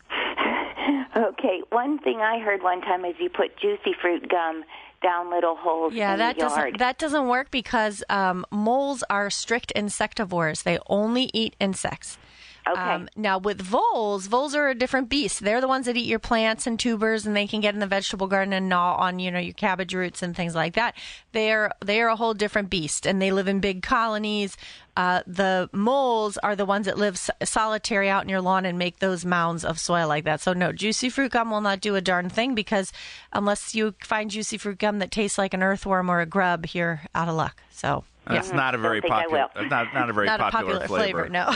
Okay, 1.19 1.61
one 1.69 1.99
thing 1.99 2.19
I 2.21 2.39
heard 2.39 2.63
one 2.63 2.81
time 2.81 3.03
is 3.03 3.15
you 3.19 3.29
put 3.29 3.57
juicy 3.57 3.93
fruit 4.01 4.29
gum 4.29 4.63
down 5.03 5.29
little 5.31 5.55
holes 5.55 5.93
Yeah, 5.93 6.13
in 6.13 6.19
that 6.19 6.35
the 6.35 6.41
yard. 6.41 6.55
doesn't 6.55 6.77
that 6.79 6.97
doesn't 6.97 7.27
work 7.27 7.51
because 7.51 8.03
um, 8.09 8.45
moles 8.51 9.03
are 9.09 9.29
strict 9.29 9.73
insectivores. 9.75 10.63
They 10.63 10.77
only 10.87 11.29
eat 11.33 11.55
insects. 11.59 12.17
Okay. 12.69 12.79
Um, 12.79 13.09
now 13.15 13.39
with 13.39 13.61
voles, 13.61 14.27
voles 14.27 14.53
are 14.53 14.69
a 14.69 14.75
different 14.75 15.09
beast. 15.09 15.39
They're 15.39 15.61
the 15.61 15.67
ones 15.67 15.87
that 15.87 15.97
eat 15.97 16.05
your 16.05 16.19
plants 16.19 16.67
and 16.67 16.79
tubers, 16.79 17.25
and 17.25 17.35
they 17.35 17.47
can 17.47 17.61
get 17.61 17.73
in 17.73 17.79
the 17.79 17.87
vegetable 17.87 18.27
garden 18.27 18.53
and 18.53 18.69
gnaw 18.69 18.95
on 18.95 19.17
you 19.17 19.31
know 19.31 19.39
your 19.39 19.53
cabbage 19.53 19.93
roots 19.93 20.21
and 20.21 20.35
things 20.35 20.53
like 20.53 20.75
that. 20.75 20.95
They're 21.31 21.71
they 21.83 21.99
are 22.01 22.09
a 22.09 22.15
whole 22.15 22.33
different 22.33 22.69
beast, 22.69 23.07
and 23.07 23.21
they 23.21 23.31
live 23.31 23.47
in 23.47 23.59
big 23.59 23.81
colonies. 23.81 24.55
Uh, 24.95 25.23
the 25.25 25.69
moles 25.71 26.37
are 26.39 26.55
the 26.55 26.65
ones 26.65 26.85
that 26.85 26.97
live 26.97 27.17
solitary 27.43 28.09
out 28.09 28.23
in 28.23 28.29
your 28.29 28.41
lawn 28.41 28.65
and 28.65 28.77
make 28.77 28.99
those 28.99 29.23
mounds 29.23 29.63
of 29.63 29.79
soil 29.79 30.07
like 30.07 30.25
that. 30.25 30.41
So 30.41 30.53
no, 30.53 30.71
juicy 30.73 31.09
fruit 31.09 31.31
gum 31.31 31.51
will 31.51 31.61
not 31.61 31.79
do 31.79 31.95
a 31.95 32.01
darn 32.01 32.29
thing 32.29 32.53
because 32.53 32.91
unless 33.31 33.73
you 33.73 33.95
find 34.03 34.29
juicy 34.29 34.57
fruit 34.57 34.77
gum 34.77 34.99
that 34.99 35.09
tastes 35.09 35.37
like 35.37 35.53
an 35.53 35.63
earthworm 35.63 36.09
or 36.09 36.19
a 36.19 36.25
grub, 36.25 36.67
you're 36.73 37.01
out 37.15 37.29
of 37.29 37.35
luck. 37.35 37.61
So 37.71 38.03
yeah. 38.29 38.35
That's 38.35 38.51
not 38.53 38.75
a 38.75 38.77
very 38.77 39.01
popular. 39.01 39.39
will. 39.39 39.49
that's 39.55 39.69
Not 39.69 39.93
not 39.93 40.09
a 40.09 40.13
very 40.13 40.27
Not 40.27 40.39
a 40.39 40.43
popular, 40.51 40.79
popular 40.81 40.99
flavor, 40.99 41.29
no. 41.29 41.49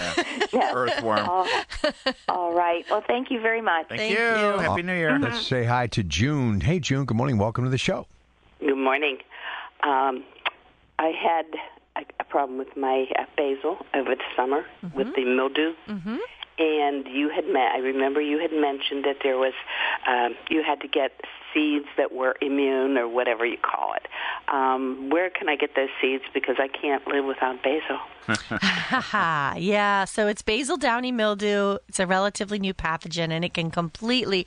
Yeah. 0.52 0.72
Earthworm. 0.74 1.30
All 2.28 2.54
right. 2.54 2.84
Well, 2.90 3.04
thank 3.08 3.30
you 3.32 3.40
very 3.42 3.62
much. 3.62 3.88
Thank, 3.90 4.00
Thank 4.02 4.18
you. 4.18 4.26
you. 4.26 4.58
Happy 4.60 4.82
New 4.82 4.94
Year. 4.96 5.18
Let's 5.20 5.46
say 5.46 5.64
hi 5.66 5.88
to 5.88 6.04
June. 6.04 6.62
Hey, 6.62 6.80
June. 6.80 7.06
Good 7.06 7.18
morning. 7.18 7.38
Welcome 7.38 7.64
to 7.64 7.70
the 7.70 7.78
show. 7.78 8.08
Good 8.60 8.76
morning. 8.78 9.18
Um, 9.84 10.24
I 11.00 11.12
had 11.12 11.46
a, 11.96 12.06
a 12.20 12.24
problem 12.24 12.58
with 12.58 12.76
my 12.78 13.06
uh, 13.20 13.24
basil 13.38 13.78
over 13.94 14.16
the 14.16 14.24
summer 14.36 14.66
with 14.96 15.14
the 15.16 15.26
mildew. 15.26 15.74
Mm-hmm. 15.88 16.18
And 16.60 17.08
you 17.08 17.30
had 17.30 17.46
met. 17.48 17.72
I 17.74 17.80
remember 17.80 18.22
you 18.22 18.40
had 18.40 18.52
mentioned 18.52 19.06
that 19.06 19.18
there 19.24 19.38
was 19.38 19.54
um, 20.08 20.36
you 20.50 20.64
had 20.64 20.82
to 20.82 20.88
get 20.88 21.22
seeds 21.54 21.86
that 21.98 22.12
were 22.12 22.36
immune 22.42 22.98
or 22.98 23.08
whatever 23.08 23.46
you 23.46 23.58
call 23.58 23.94
it. 23.94 24.08
Um, 24.54 25.10
where 25.10 25.30
can 25.30 25.50
I 25.50 25.56
get 25.56 25.76
those 25.76 25.90
seeds? 26.02 26.24
Because 26.34 26.56
I 26.60 26.68
can't 26.68 27.06
live 27.08 27.26
without 27.26 27.64
basil. 27.64 28.00
Haha, 28.28 29.56
yeah. 29.60 30.06
So 30.06 30.28
it's 30.28 30.42
basil 30.42 30.78
downy 30.78 31.12
mildew. 31.12 31.78
It's 31.88 32.00
a 32.00 32.08
relatively 32.08 32.60
new 32.60 32.74
pathogen, 32.74 33.32
and 33.32 33.44
it 33.44 33.54
can 33.54 33.72
completely 33.72 34.46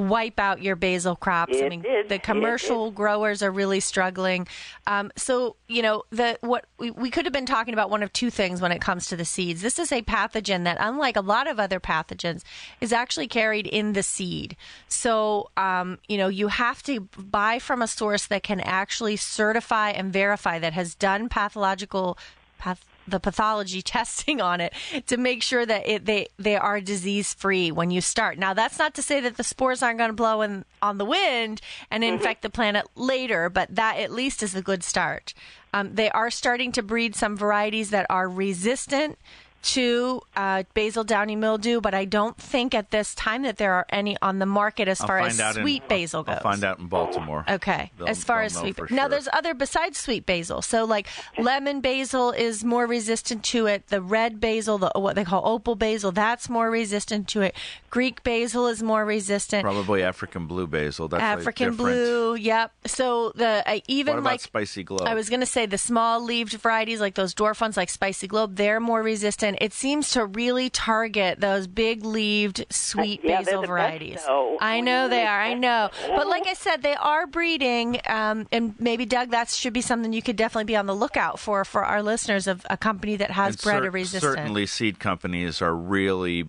wipe 0.00 0.40
out 0.40 0.62
your 0.62 0.76
basil 0.76 1.14
crops. 1.16 1.56
I 1.60 1.68
mean, 1.68 1.82
did. 1.82 2.08
the 2.08 2.18
commercial 2.18 2.90
growers 2.90 3.42
are 3.42 3.50
really 3.50 3.80
struggling. 3.80 4.48
Um, 4.86 5.12
so, 5.16 5.56
you 5.68 5.82
know, 5.82 6.04
the 6.10 6.38
what 6.40 6.66
we, 6.78 6.90
we 6.90 7.10
could 7.10 7.26
have 7.26 7.32
been 7.32 7.46
talking 7.46 7.74
about 7.74 7.90
one 7.90 8.02
of 8.02 8.12
two 8.12 8.30
things 8.30 8.60
when 8.60 8.72
it 8.72 8.80
comes 8.80 9.06
to 9.08 9.16
the 9.16 9.24
seeds. 9.24 9.62
This 9.62 9.78
is 9.78 9.92
a 9.92 10.02
pathogen 10.02 10.64
that, 10.64 10.78
unlike 10.80 11.16
a 11.16 11.20
lot 11.20 11.46
of 11.46 11.60
other 11.60 11.80
pathogens, 11.80 12.42
is 12.80 12.92
actually 12.92 13.28
carried 13.28 13.66
in 13.66 13.92
the 13.92 14.02
seed. 14.02 14.56
So, 14.88 15.50
um, 15.56 15.98
you 16.08 16.16
know, 16.16 16.28
you 16.28 16.48
have 16.48 16.82
to 16.84 17.00
buy 17.16 17.58
from 17.58 17.82
a 17.82 17.86
source 17.86 18.26
that 18.26 18.42
can 18.42 18.60
actually 18.60 19.16
certify 19.16 19.90
and 19.90 20.12
verify 20.12 20.58
that 20.58 20.72
has 20.72 20.94
done 20.94 21.28
pathological 21.28 22.18
path 22.58 22.84
the 23.10 23.20
pathology 23.20 23.82
testing 23.90 24.40
on 24.40 24.60
it 24.60 24.72
to 25.06 25.16
make 25.16 25.42
sure 25.42 25.66
that 25.66 25.86
it, 25.88 26.06
they 26.06 26.28
they 26.38 26.56
are 26.56 26.80
disease 26.80 27.34
free 27.34 27.70
when 27.70 27.90
you 27.90 28.00
start. 28.00 28.38
Now 28.38 28.54
that's 28.54 28.78
not 28.78 28.94
to 28.94 29.02
say 29.02 29.20
that 29.20 29.36
the 29.36 29.44
spores 29.44 29.82
aren't 29.82 29.98
going 29.98 30.10
to 30.10 30.14
blow 30.14 30.42
in 30.42 30.64
on 30.82 30.98
the 30.98 31.04
wind 31.04 31.60
and 31.90 32.02
infect 32.02 32.42
the 32.42 32.50
planet 32.50 32.86
later, 32.94 33.48
but 33.48 33.74
that 33.74 33.98
at 33.98 34.10
least 34.10 34.42
is 34.42 34.54
a 34.54 34.62
good 34.62 34.82
start. 34.82 35.34
Um, 35.72 35.94
they 35.94 36.10
are 36.10 36.30
starting 36.30 36.72
to 36.72 36.82
breed 36.82 37.14
some 37.14 37.36
varieties 37.36 37.90
that 37.90 38.06
are 38.10 38.28
resistant 38.28 39.18
to 39.62 40.20
uh, 40.36 40.62
basil 40.74 41.04
downy 41.04 41.36
mildew, 41.36 41.80
but 41.80 41.94
I 41.94 42.04
don't 42.04 42.36
think 42.36 42.74
at 42.74 42.90
this 42.90 43.14
time 43.14 43.42
that 43.42 43.58
there 43.58 43.72
are 43.74 43.86
any 43.90 44.16
on 44.22 44.38
the 44.38 44.46
market 44.46 44.88
as 44.88 45.00
I'll 45.00 45.06
far 45.06 45.20
as 45.20 45.38
out 45.40 45.56
in- 45.56 45.62
sweet 45.62 45.82
I'll- 45.82 45.88
basil 45.88 46.22
goes. 46.22 46.36
I'll 46.36 46.42
find 46.42 46.64
out 46.64 46.78
in 46.78 46.86
Baltimore. 46.86 47.44
Okay. 47.48 47.90
They'll- 47.98 48.08
as 48.08 48.24
far 48.24 48.42
as 48.42 48.54
sweet 48.54 48.76
for 48.76 48.86
now, 48.90 49.08
there's 49.08 49.28
other 49.32 49.54
besides 49.54 49.98
sweet 49.98 50.24
basil. 50.26 50.62
So 50.62 50.84
like 50.84 51.06
lemon 51.38 51.80
basil 51.80 52.30
is 52.32 52.64
more 52.64 52.86
resistant 52.86 53.44
to 53.44 53.66
it. 53.66 53.88
The 53.88 54.00
red 54.00 54.40
basil, 54.40 54.78
the 54.78 54.90
what 54.94 55.14
they 55.16 55.24
call 55.24 55.42
opal 55.46 55.74
basil, 55.74 56.12
that's 56.12 56.48
more 56.48 56.70
resistant 56.70 57.28
to 57.28 57.42
it. 57.42 57.54
Greek 57.90 58.22
basil 58.22 58.66
is 58.68 58.82
more 58.82 59.04
resistant. 59.04 59.64
Probably 59.64 60.02
African 60.02 60.46
blue 60.46 60.66
basil. 60.66 61.08
That's 61.08 61.22
African 61.22 61.74
blue, 61.76 62.34
yep. 62.34 62.72
So 62.86 63.32
the 63.34 63.62
uh, 63.66 63.80
even 63.88 64.22
like 64.22 64.40
spicy 64.40 64.84
globe. 64.84 65.02
I 65.06 65.14
was 65.14 65.28
going 65.28 65.40
to 65.40 65.46
say 65.46 65.66
the 65.66 65.78
small 65.78 66.22
leaved 66.22 66.52
varieties 66.54 67.00
like 67.00 67.14
those 67.14 67.34
dwarf 67.34 67.60
ones 67.60 67.76
like 67.76 67.90
Spicy 67.90 68.26
Globe, 68.28 68.56
they're 68.56 68.80
more 68.80 69.02
resistant. 69.02 69.49
It 69.60 69.72
seems 69.72 70.10
to 70.10 70.24
really 70.26 70.70
target 70.70 71.40
those 71.40 71.66
big 71.66 72.04
leaved 72.04 72.64
sweet 72.70 73.20
Yeah, 73.24 73.38
basil 73.42 73.62
the 73.62 73.66
varieties. 73.66 74.22
though. 74.26 74.58
I 74.60 74.80
know 74.80 75.08
they 75.08 75.24
are. 75.26 75.40
I 75.40 75.54
know. 75.54 75.90
But 76.08 76.26
like 76.28 76.46
I 76.46 76.54
said, 76.54 76.82
they 76.82 76.94
are 76.94 77.26
breeding 77.26 78.00
um, 78.06 78.46
and 78.52 78.74
maybe 78.78 79.06
Doug 79.06 79.30
that 79.30 79.48
should 79.50 79.72
be 79.72 79.80
something 79.80 80.12
you 80.12 80.22
could 80.22 80.36
definitely 80.36 80.64
be 80.64 80.76
on 80.76 80.86
the 80.86 80.94
lookout 80.94 81.38
for 81.38 81.64
for 81.64 81.84
our 81.84 82.02
listeners 82.02 82.46
of 82.46 82.64
a 82.70 82.76
company 82.76 83.16
that 83.16 83.30
has 83.32 83.54
And 83.54 83.62
bred 83.62 83.82
cer- 83.82 83.88
a 83.88 83.90
resistant. 83.90 84.34
Certainly, 84.36 84.66
seed 84.66 84.98
companies 84.98 85.60
are 85.62 85.74
really 85.74 86.48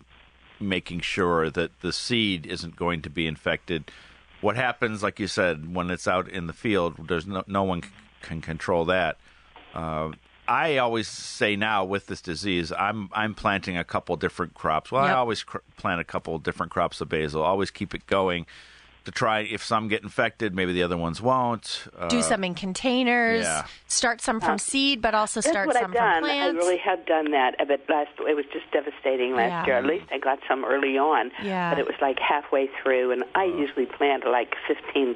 making 0.59 0.99
sure 0.99 1.49
that 1.49 1.79
the 1.81 1.91
seed 1.91 2.45
isn't 2.45 2.75
going 2.75 3.01
to 3.01 3.09
be 3.09 3.25
infected. 3.27 3.89
What 4.41 4.55
happens, 4.55 5.01
like 5.03 5.19
you 5.19 5.27
said, 5.27 5.73
when 5.73 5.89
it's 5.89 6.07
out 6.07 6.27
in 6.27 6.47
the 6.47 6.53
field, 6.53 7.07
there's 7.07 7.25
no, 7.27 7.43
no 7.47 7.63
one 7.63 7.83
c- 7.83 7.89
can 8.21 8.41
control 8.41 8.85
that. 8.85 9.17
Uh, 9.73 10.11
I 10.47 10.77
always 10.77 11.07
say 11.07 11.55
now 11.55 11.85
with 11.85 12.07
this 12.07 12.21
disease, 12.21 12.71
I'm 12.71 13.09
I'm 13.13 13.33
planting 13.33 13.77
a 13.77 13.83
couple 13.83 14.15
different 14.15 14.53
crops. 14.53 14.91
Well, 14.91 15.03
I 15.03 15.11
always 15.11 15.43
cr- 15.43 15.59
plant 15.77 16.01
a 16.01 16.03
couple 16.03 16.37
different 16.39 16.71
crops 16.71 16.99
of 17.01 17.09
basil. 17.09 17.41
Always 17.41 17.71
keep 17.71 17.93
it 17.93 18.05
going 18.07 18.45
to 19.05 19.11
try. 19.11 19.41
If 19.41 19.63
some 19.63 19.87
get 19.87 20.03
infected, 20.03 20.53
maybe 20.53 20.73
the 20.73 20.83
other 20.83 20.97
ones 20.97 21.21
won't. 21.21 21.87
Uh, 21.97 22.07
Do 22.07 22.21
some 22.21 22.43
in 22.43 22.53
containers. 22.53 23.43
yeah. 23.43 23.65
Start 23.87 24.21
some 24.21 24.39
from 24.39 24.55
uh, 24.55 24.57
seed, 24.57 25.01
but 25.01 25.15
also 25.15 25.41
start 25.41 25.67
what 25.67 25.75
some 25.75 25.85
I've 25.85 25.93
done. 25.93 26.21
from 26.21 26.29
plants. 26.29 26.55
I 26.55 26.57
really 26.57 26.77
have 26.77 27.05
done 27.05 27.31
that. 27.31 27.55
Uh, 27.59 27.65
but 27.65 27.81
last 27.89 28.09
it 28.19 28.35
was 28.35 28.45
just 28.53 28.69
devastating 28.71 29.35
last 29.35 29.49
Yeah. 29.49 29.65
year. 29.65 29.75
At 29.77 29.85
least 29.85 30.05
I 30.11 30.19
got 30.19 30.39
some 30.47 30.65
early 30.65 30.97
on. 30.97 31.31
Yeah. 31.41 31.71
But 31.71 31.79
it 31.79 31.85
was 31.85 31.95
like 32.01 32.19
halfway 32.19 32.69
through, 32.81 33.11
and 33.11 33.23
I 33.35 33.45
mm-hmm. 33.47 33.59
usually 33.59 33.85
plant 33.85 34.25
like 34.25 34.55
15, 34.67 35.15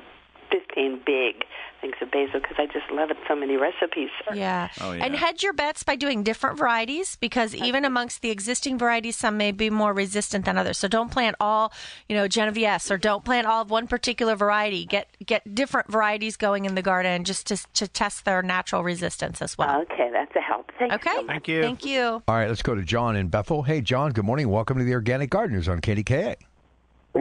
15 0.51 1.01
big 1.05 1.43
things 1.81 1.95
of 2.01 2.09
basil 2.09 2.39
because 2.39 2.55
I 2.57 2.65
just 2.67 2.89
love 2.91 3.11
it. 3.11 3.17
So 3.27 3.35
many 3.35 3.57
recipes. 3.57 4.09
Yeah. 4.33 4.69
Oh, 4.81 4.93
yeah. 4.93 5.05
And 5.05 5.15
hedge 5.15 5.43
your 5.43 5.53
bets 5.53 5.83
by 5.83 5.95
doing 5.95 6.23
different 6.23 6.57
varieties 6.57 7.15
because 7.17 7.53
even 7.53 7.85
amongst 7.85 8.21
the 8.21 8.31
existing 8.31 8.77
varieties, 8.77 9.17
some 9.17 9.37
may 9.37 9.51
be 9.51 9.69
more 9.69 9.93
resistant 9.93 10.45
than 10.45 10.57
others. 10.57 10.77
So 10.77 10.87
don't 10.87 11.11
plant 11.11 11.35
all, 11.39 11.73
you 12.07 12.15
know, 12.15 12.27
Genovese 12.27 12.89
or 12.89 12.97
don't 12.97 13.23
plant 13.25 13.45
all 13.45 13.61
of 13.61 13.69
one 13.69 13.87
particular 13.87 14.35
variety. 14.35 14.85
Get 14.85 15.07
get 15.25 15.53
different 15.53 15.91
varieties 15.91 16.37
going 16.37 16.65
in 16.65 16.75
the 16.75 16.81
garden 16.81 17.23
just 17.23 17.47
to, 17.47 17.57
to 17.73 17.87
test 17.87 18.25
their 18.25 18.41
natural 18.41 18.83
resistance 18.83 19.41
as 19.41 19.57
well. 19.57 19.81
Okay, 19.81 20.09
that's 20.11 20.35
a 20.35 20.41
help. 20.41 20.71
Thank 20.79 20.91
you 20.91 20.95
Okay. 20.95 21.13
so. 21.15 21.27
Thank 21.27 21.47
you. 21.47 21.61
Thank 21.61 21.85
you. 21.85 22.01
All 22.27 22.35
right, 22.35 22.47
let's 22.47 22.61
go 22.61 22.73
to 22.75 22.83
John 22.83 23.15
in 23.15 23.27
Bethel. 23.27 23.63
Hey, 23.63 23.81
John, 23.81 24.11
good 24.11 24.25
morning. 24.25 24.49
Welcome 24.49 24.77
to 24.77 24.83
the 24.83 24.93
Organic 24.93 25.29
Gardeners 25.29 25.67
on 25.67 25.81
KDKA. 25.81 26.35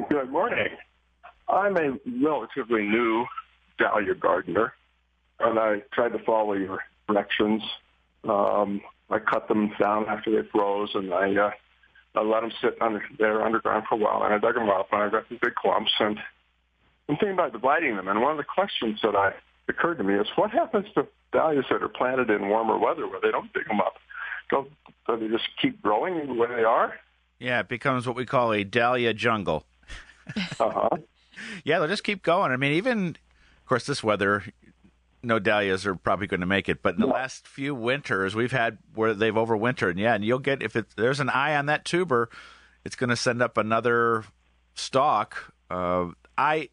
Good 0.08 0.30
morning. 0.30 0.68
I'm 1.54 1.76
a 1.76 1.96
relatively 2.22 2.82
new 2.82 3.26
dahlia 3.78 4.14
gardener, 4.14 4.74
and 5.40 5.58
I 5.58 5.82
tried 5.92 6.10
to 6.10 6.18
follow 6.24 6.54
your 6.54 6.80
directions. 7.08 7.62
Um, 8.24 8.80
I 9.10 9.18
cut 9.18 9.48
them 9.48 9.72
down 9.80 10.06
after 10.08 10.30
they 10.30 10.48
froze, 10.48 10.90
and 10.94 11.12
I, 11.12 11.34
uh, 11.36 11.50
I 12.16 12.22
let 12.22 12.40
them 12.40 12.52
sit 12.60 12.76
under, 12.80 13.02
there 13.18 13.42
underground 13.42 13.84
for 13.88 13.94
a 13.94 13.98
while, 13.98 14.22
and 14.24 14.34
I 14.34 14.38
dug 14.38 14.54
them 14.54 14.68
up, 14.68 14.88
and 14.92 15.02
I 15.02 15.08
got 15.10 15.28
these 15.28 15.38
big 15.40 15.54
clumps, 15.54 15.92
and 16.00 16.18
I'm 17.08 17.16
thinking 17.16 17.32
about 17.32 17.52
dividing 17.52 17.96
them. 17.96 18.08
And 18.08 18.20
one 18.20 18.32
of 18.32 18.38
the 18.38 18.44
questions 18.44 19.00
that 19.02 19.14
I 19.14 19.32
occurred 19.68 19.98
to 19.98 20.04
me 20.04 20.14
is, 20.14 20.26
what 20.36 20.50
happens 20.50 20.86
to 20.94 21.06
dahlias 21.32 21.66
that 21.70 21.82
are 21.82 21.88
planted 21.88 22.30
in 22.30 22.48
warmer 22.48 22.78
weather 22.78 23.06
where 23.06 23.20
they 23.20 23.30
don't 23.30 23.52
dig 23.52 23.66
them 23.68 23.80
up? 23.80 23.94
Do, 24.50 24.66
do 25.06 25.16
they 25.18 25.28
just 25.28 25.48
keep 25.60 25.82
growing 25.82 26.26
the 26.26 26.34
way 26.34 26.48
they 26.48 26.64
are? 26.64 26.94
Yeah, 27.38 27.60
it 27.60 27.68
becomes 27.68 28.06
what 28.06 28.16
we 28.16 28.24
call 28.24 28.52
a 28.52 28.64
dahlia 28.64 29.12
jungle. 29.12 29.64
Uh-huh. 30.58 30.88
Yeah, 31.64 31.78
they'll 31.78 31.88
just 31.88 32.04
keep 32.04 32.22
going. 32.22 32.52
I 32.52 32.56
mean, 32.56 32.72
even, 32.72 33.08
of 33.08 33.66
course, 33.66 33.86
this 33.86 34.02
weather, 34.02 34.44
no 35.22 35.38
dahlias 35.38 35.86
are 35.86 35.94
probably 35.94 36.26
going 36.26 36.40
to 36.40 36.46
make 36.46 36.68
it. 36.68 36.82
But 36.82 36.94
in 36.94 37.00
the 37.00 37.06
last 37.06 37.46
few 37.46 37.74
winters, 37.74 38.34
we've 38.34 38.52
had 38.52 38.78
where 38.94 39.14
they've 39.14 39.34
overwintered. 39.34 39.90
And 39.90 39.98
yeah, 39.98 40.14
and 40.14 40.24
you'll 40.24 40.38
get 40.38 40.62
if 40.62 40.76
it, 40.76 40.86
there's 40.96 41.20
an 41.20 41.30
eye 41.30 41.56
on 41.56 41.66
that 41.66 41.84
tuber, 41.84 42.30
it's 42.84 42.96
going 42.96 43.10
to 43.10 43.16
send 43.16 43.42
up 43.42 43.56
another 43.56 44.24
stalk. 44.74 45.52
Uh, 45.70 46.08
I, 46.36 46.68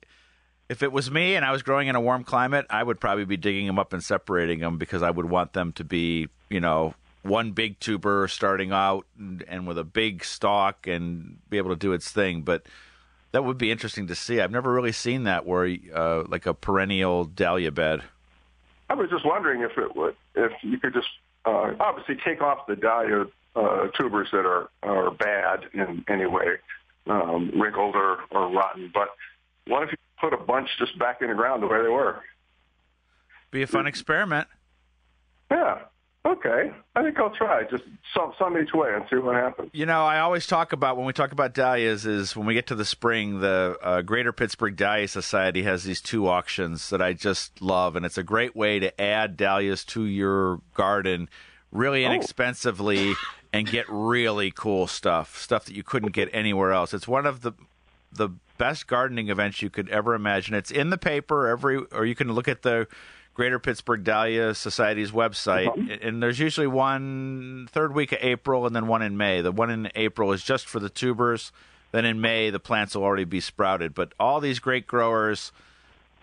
if 0.70 0.84
it 0.84 0.92
was 0.92 1.10
me 1.10 1.36
and 1.36 1.46
I 1.46 1.52
was 1.52 1.64
growing 1.64 1.88
in 1.88 1.96
a 1.96 2.02
warm 2.02 2.24
climate, 2.24 2.66
I 2.70 2.84
would 2.84 3.00
probably 3.00 3.26
be 3.26 3.38
digging 3.38 3.68
them 3.68 3.80
up 3.80 3.94
and 3.94 4.04
separating 4.04 4.60
them 4.60 4.78
because 4.78 5.04
I 5.04 5.12
would 5.12 5.30
want 5.30 5.54
them 5.54 5.72
to 5.74 5.84
be, 5.84 6.28
you 6.50 6.60
know, 6.60 6.94
one 7.24 7.52
big 7.52 7.80
tuber 7.80 8.28
starting 8.28 8.72
out 8.72 9.06
and, 9.18 9.44
and 9.48 9.68
with 9.68 9.78
a 9.78 9.84
big 9.84 10.24
stalk 10.24 10.88
and 10.88 11.38
be 11.50 11.58
able 11.58 11.70
to 11.70 11.76
do 11.76 11.94
its 11.94 12.12
thing. 12.12 12.42
But 12.42 12.66
that 13.32 13.44
would 13.44 13.58
be 13.58 13.72
interesting 13.72 14.08
to 14.08 14.16
see. 14.16 14.40
I've 14.40 14.52
never 14.52 14.72
really 14.72 14.92
seen 14.92 15.24
that 15.24 15.46
where 15.46 15.76
uh, 15.94 16.24
like 16.28 16.46
a 16.46 16.54
perennial 16.54 17.26
dahlia 17.26 17.72
bed. 17.72 18.02
I 18.90 18.94
was 18.94 19.10
just 19.10 19.26
wondering 19.26 19.62
if 19.62 19.78
it 19.78 19.96
would, 19.96 20.16
if 20.36 20.52
you 20.64 20.78
could 20.78 20.94
just 20.94 21.08
uh, 21.46 21.72
obviously 21.80 22.18
take 22.26 22.42
off 22.42 22.68
the 22.68 22.76
dahlia 22.76 23.26
uh, 23.56 23.88
tubers 23.98 24.30
that 24.32 24.46
are 24.46 24.70
are 24.84 25.12
bad 25.12 25.66
in 25.74 26.04
any 26.08 26.26
way, 26.26 26.58
um, 27.08 27.52
wrinkled 27.60 27.96
or, 27.96 28.20
or 28.32 28.50
rotten. 28.52 28.92
But 28.94 29.10
what 29.68 29.84
if 29.84 29.92
you 29.92 29.98
put 30.20 30.34
a 30.34 30.38
bunch 30.38 30.70
just 30.78 30.98
back 31.00 31.22
in 31.22 31.30
the 31.30 31.36
ground 31.36 31.64
the 31.64 31.68
way 31.68 31.82
they 31.82 31.90
were? 31.90 32.22
Be 33.50 33.62
a 33.62 33.68
fun 33.68 33.88
experiment. 33.88 34.48
Yeah. 35.50 35.80
Okay. 36.24 36.72
I 36.96 37.02
think 37.02 37.18
I'll 37.18 37.32
try. 37.32 37.64
Just 37.64 37.84
some 38.14 38.34
some 38.38 38.58
each 38.58 38.74
way 38.74 38.94
and 38.94 39.04
see 39.10 39.16
what 39.16 39.36
happens. 39.36 39.72
You 39.74 39.88
know, 39.88 40.06
I 40.06 40.20
always 40.20 40.46
talk 40.46 40.72
about 40.72 40.96
when 40.96 41.06
we 41.06 41.14
talk 41.14 41.32
about 41.32 41.54
dahlias 41.54 42.06
is 42.06 42.36
when 42.36 42.46
we 42.46 42.54
get 42.54 42.68
to 42.68 42.76
the 42.76 42.86
spring, 42.86 43.40
the 43.40 43.78
uh, 43.82 44.02
Greater 44.02 44.32
Pittsburgh 44.32 44.76
Dahlia 44.76 45.08
Society 45.08 45.64
has 45.64 45.84
these 45.84 46.00
two 46.00 46.28
auctions 46.28 46.90
that 46.92 47.02
I 47.02 47.14
just 47.14 47.62
love, 47.62 47.96
and 47.96 48.06
it's 48.06 48.20
a 48.20 48.24
great 48.24 48.56
way 48.56 48.78
to 48.80 49.02
add 49.02 49.36
dahlias 49.36 49.84
to 49.86 50.06
your 50.06 50.62
garden 50.76 51.28
really 51.72 52.04
inexpensively 52.06 53.14
and 53.54 53.68
get 53.68 53.86
really 53.90 54.52
cool 54.52 54.88
stuff, 54.88 55.38
stuff 55.38 55.66
that 55.66 55.76
you 55.76 55.84
couldn't 55.84 56.12
get 56.12 56.30
anywhere 56.34 56.72
else. 56.72 56.94
It's 56.94 57.08
one 57.08 57.26
of 57.26 57.42
the 57.42 57.54
the 58.12 58.30
best 58.58 58.88
gardening 58.88 59.30
events 59.30 59.62
you 59.62 59.70
could 59.70 59.90
ever 59.90 60.14
imagine. 60.14 60.54
It's 60.54 60.70
in 60.70 60.90
the 60.90 60.98
paper 60.98 61.48
every, 61.48 61.78
or 61.78 62.06
you 62.06 62.14
can 62.14 62.32
look 62.34 62.48
at 62.48 62.62
the 62.62 62.88
Greater 63.34 63.60
Pittsburgh 63.60 64.04
Dahlia 64.04 64.54
Society's 64.54 65.12
website, 65.12 66.06
and 66.06 66.22
there's 66.22 66.40
usually 66.40 66.68
one 66.68 67.68
third 67.72 67.96
week 67.96 68.12
of 68.12 68.20
April 68.22 68.66
and 68.66 68.76
then 68.76 68.88
one 68.88 69.02
in 69.02 69.16
May. 69.16 69.42
The 69.42 69.52
one 69.52 69.70
in 69.70 69.90
April 69.96 70.34
is 70.34 70.44
just 70.44 70.68
for 70.68 70.80
the 70.80 70.90
tubers. 70.90 71.52
Then 71.92 72.06
in 72.06 72.20
May, 72.22 72.50
the 72.50 72.60
plants 72.60 72.96
will 72.96 73.04
already 73.04 73.24
be 73.24 73.40
sprouted. 73.40 73.94
But 73.94 74.14
all 74.20 74.40
these 74.40 74.60
great 74.60 74.86
growers, 74.86 75.52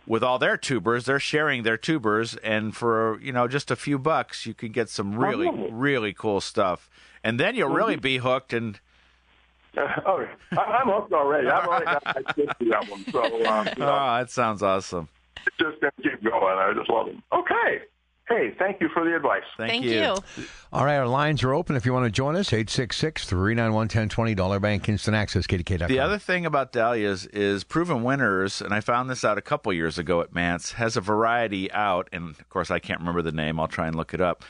with 0.07 0.23
all 0.23 0.39
their 0.39 0.57
tubers, 0.57 1.05
they're 1.05 1.21
sharing 1.21 1.63
their 1.63 1.77
tubers, 1.77 2.37
and 2.37 2.75
for 2.77 3.19
you 3.21 3.33
know 3.33 3.49
just 3.49 3.71
a 3.71 3.77
few 3.77 3.99
bucks, 3.99 4.47
you 4.47 4.55
can 4.55 4.73
get 4.73 4.89
some 4.89 5.19
really, 5.19 5.51
really 5.71 6.13
cool 6.13 6.41
stuff. 6.41 6.91
And 7.25 7.39
then 7.39 7.55
you'll 7.55 7.71
really 7.71 7.97
be 7.97 8.19
hooked. 8.19 8.53
And 8.53 8.81
oh, 9.77 10.27
I, 10.53 10.57
I'm 10.57 10.89
hooked 10.89 11.13
already. 11.13 11.49
I've 11.49 11.67
already 11.67 11.85
got 11.85 12.05
my 12.05 12.33
50 12.33 12.75
of 12.75 12.89
them. 12.89 13.05
So 13.13 13.47
um, 13.47 13.67
you 13.67 13.75
know, 13.79 13.93
oh, 13.93 14.17
that 14.19 14.31
sounds 14.31 14.63
awesome. 14.63 15.09
Just 15.59 15.81
gonna 15.81 15.93
keep 16.03 16.23
going. 16.23 16.59
I 16.59 16.73
just 16.75 16.91
love 16.91 17.07
them. 17.07 17.23
Okay. 17.33 17.83
Hey, 18.29 18.55
thank 18.59 18.83
you 18.83 18.91
for 18.93 19.05
the 19.05 19.17
advice. 19.17 19.43
Thank, 19.57 19.71
Thank 19.71 19.85
you. 19.87 20.15
All 20.71 20.85
right, 20.85 20.97
our 20.97 21.07
lines 21.07 21.43
are 21.43 21.55
open 21.55 21.77
if 21.77 21.87
you 21.87 21.95
want 21.95 22.05
to 22.05 22.11
join 22.11 22.37
us. 22.37 22.53
866 22.53 23.25
391 23.25 23.75
1020 23.75 24.35
Dollar 24.35 24.61
Bank 24.61 24.87
Instant 24.87 25.17
Access, 25.17 25.47
KDKA.com. 25.47 25.89
The 25.89 25.99
other 25.99 26.19
thing 26.19 26.45
about 26.45 26.71
dahlias 26.71 27.25
is 27.27 27.65
Proven 27.65 28.03
Winners, 28.03 28.61
and 28.61 28.75
I 28.75 28.81
found 28.81 29.09
this 29.09 29.25
out 29.25 29.39
a 29.39 29.43
couple 29.43 29.73
years 29.73 29.99
ago 29.99 30.21
at 30.21 30.35
MANTS, 30.35 30.73
has 30.73 30.95
a 30.95 31.01
variety 31.01 31.73
out, 31.73 32.11
and 32.13 32.31
of 32.39 32.49
course 32.51 32.71
I 32.71 32.79
can't 32.81 33.01
remember 33.01 33.23
the 33.23 33.33
name. 33.33 33.59
I'll 33.59 33.67
try 33.67 33.87
and 33.87 33.97
look 33.97 34.13
it 34.13 34.21
up, 34.21 34.45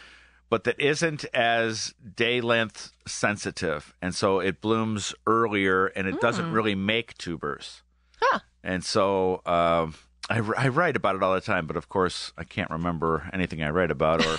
but 0.50 0.64
that 0.64 0.80
isn't 0.80 1.24
as 1.26 1.94
day 2.16 2.40
length 2.40 2.90
sensitive, 3.06 3.94
and 4.02 4.12
so 4.12 4.40
it 4.40 4.60
blooms 4.60 5.14
earlier, 5.24 5.86
and 5.86 6.08
it 6.08 6.20
doesn't 6.20 6.50
really 6.50 6.74
make 6.74 7.16
tubers. 7.16 7.84
Huh. 8.20 8.40
And 8.64 8.84
so 8.84 9.40
um, 9.46 9.94
I, 10.30 10.36
I 10.56 10.68
write 10.68 10.94
about 10.94 11.16
it 11.16 11.22
all 11.22 11.32
the 11.34 11.40
time, 11.40 11.66
but 11.66 11.76
of 11.76 11.88
course 11.88 12.32
I 12.36 12.44
can't 12.44 12.70
remember 12.70 13.30
anything 13.32 13.62
I 13.62 13.70
write 13.70 13.90
about, 13.90 14.24
or 14.24 14.36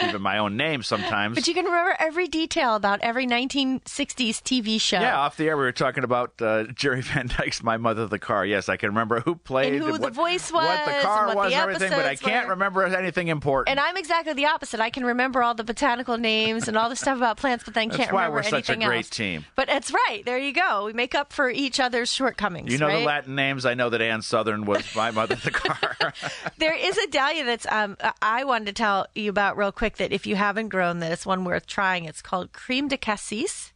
even 0.08 0.22
my 0.22 0.38
own 0.38 0.56
name 0.56 0.82
sometimes. 0.82 1.34
But 1.34 1.46
you 1.46 1.52
can 1.52 1.66
remember 1.66 1.94
every 1.98 2.26
detail 2.26 2.74
about 2.74 3.00
every 3.02 3.26
1960s 3.26 4.40
TV 4.42 4.80
show. 4.80 5.00
Yeah, 5.00 5.18
off 5.18 5.36
the 5.36 5.48
air 5.48 5.56
we 5.56 5.64
were 5.64 5.72
talking 5.72 6.04
about 6.04 6.40
uh, 6.40 6.64
Jerry 6.74 7.00
Van 7.02 7.26
Dyke's 7.28 7.62
"My 7.62 7.76
Mother 7.76 8.06
the 8.06 8.18
Car." 8.18 8.46
Yes, 8.46 8.68
I 8.70 8.76
can 8.78 8.88
remember 8.88 9.20
who 9.20 9.34
played, 9.34 9.74
And 9.74 9.82
who 9.82 9.92
the 9.92 10.00
what, 10.00 10.14
voice 10.14 10.50
what 10.50 10.84
the 10.86 10.92
car 11.02 11.26
and 11.26 11.36
what 11.36 11.44
was, 11.44 11.52
the 11.52 11.58
and 11.58 11.70
everything, 11.70 11.90
but 11.90 12.06
I 12.06 12.14
can't 12.14 12.46
were. 12.46 12.52
remember 12.54 12.84
anything 12.86 13.28
important. 13.28 13.70
And 13.70 13.80
I'm 13.80 13.96
exactly 13.98 14.32
the 14.32 14.46
opposite. 14.46 14.80
I 14.80 14.88
can 14.90 15.04
remember 15.04 15.42
all 15.42 15.54
the 15.54 15.64
botanical 15.64 16.16
names 16.16 16.66
and 16.66 16.78
all 16.78 16.88
the 16.88 16.96
stuff 16.96 17.18
about 17.18 17.36
plants, 17.36 17.64
but 17.64 17.74
then 17.74 17.90
can't 17.90 18.10
remember 18.10 18.38
anything. 18.38 18.52
That's 18.52 18.68
why 18.68 18.74
we're 18.74 18.78
such 18.78 18.84
a 18.84 18.86
great 18.86 18.96
else. 18.98 19.10
team. 19.10 19.44
But 19.54 19.66
that's 19.68 19.92
right. 19.92 20.22
There 20.24 20.38
you 20.38 20.52
go. 20.52 20.86
We 20.86 20.94
make 20.94 21.14
up 21.14 21.32
for 21.32 21.50
each 21.50 21.78
other's 21.78 22.10
shortcomings. 22.10 22.72
you 22.72 22.78
know 22.78 22.86
right? 22.86 23.00
the 23.00 23.04
Latin 23.04 23.34
names. 23.34 23.66
I 23.66 23.74
know 23.74 23.90
that 23.90 24.00
Ann 24.00 24.20
Sothern 24.20 24.64
was 24.64 24.77
"My 24.94 25.10
Mother 25.10 25.34
the 25.34 25.50
Car." 25.50 26.12
There 26.58 26.74
is 26.74 26.98
a 26.98 27.06
dahlia 27.08 27.44
that's 27.44 27.66
um, 27.70 27.96
I 28.20 28.44
wanted 28.44 28.66
to 28.66 28.72
tell 28.72 29.06
you 29.14 29.30
about 29.30 29.56
real 29.56 29.72
quick. 29.72 29.96
That 29.96 30.12
if 30.12 30.26
you 30.26 30.36
haven't 30.36 30.68
grown 30.68 30.98
this, 30.98 31.24
one 31.24 31.44
worth 31.44 31.66
trying. 31.66 32.04
It's 32.04 32.22
called 32.22 32.52
Creme 32.52 32.88
de 32.88 32.96
Cassis. 32.96 33.72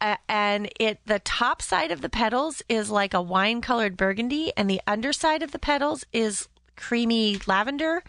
Uh, 0.00 0.16
and 0.28 0.70
it 0.80 1.00
the 1.06 1.18
top 1.20 1.62
side 1.62 1.92
of 1.92 2.00
the 2.00 2.08
petals 2.08 2.62
is 2.68 2.90
like 2.90 3.14
a 3.14 3.22
wine 3.22 3.60
colored 3.60 3.96
burgundy, 3.96 4.52
and 4.56 4.68
the 4.68 4.80
underside 4.86 5.42
of 5.42 5.52
the 5.52 5.58
petals 5.58 6.04
is 6.12 6.48
creamy 6.76 7.38
lavender, 7.46 8.02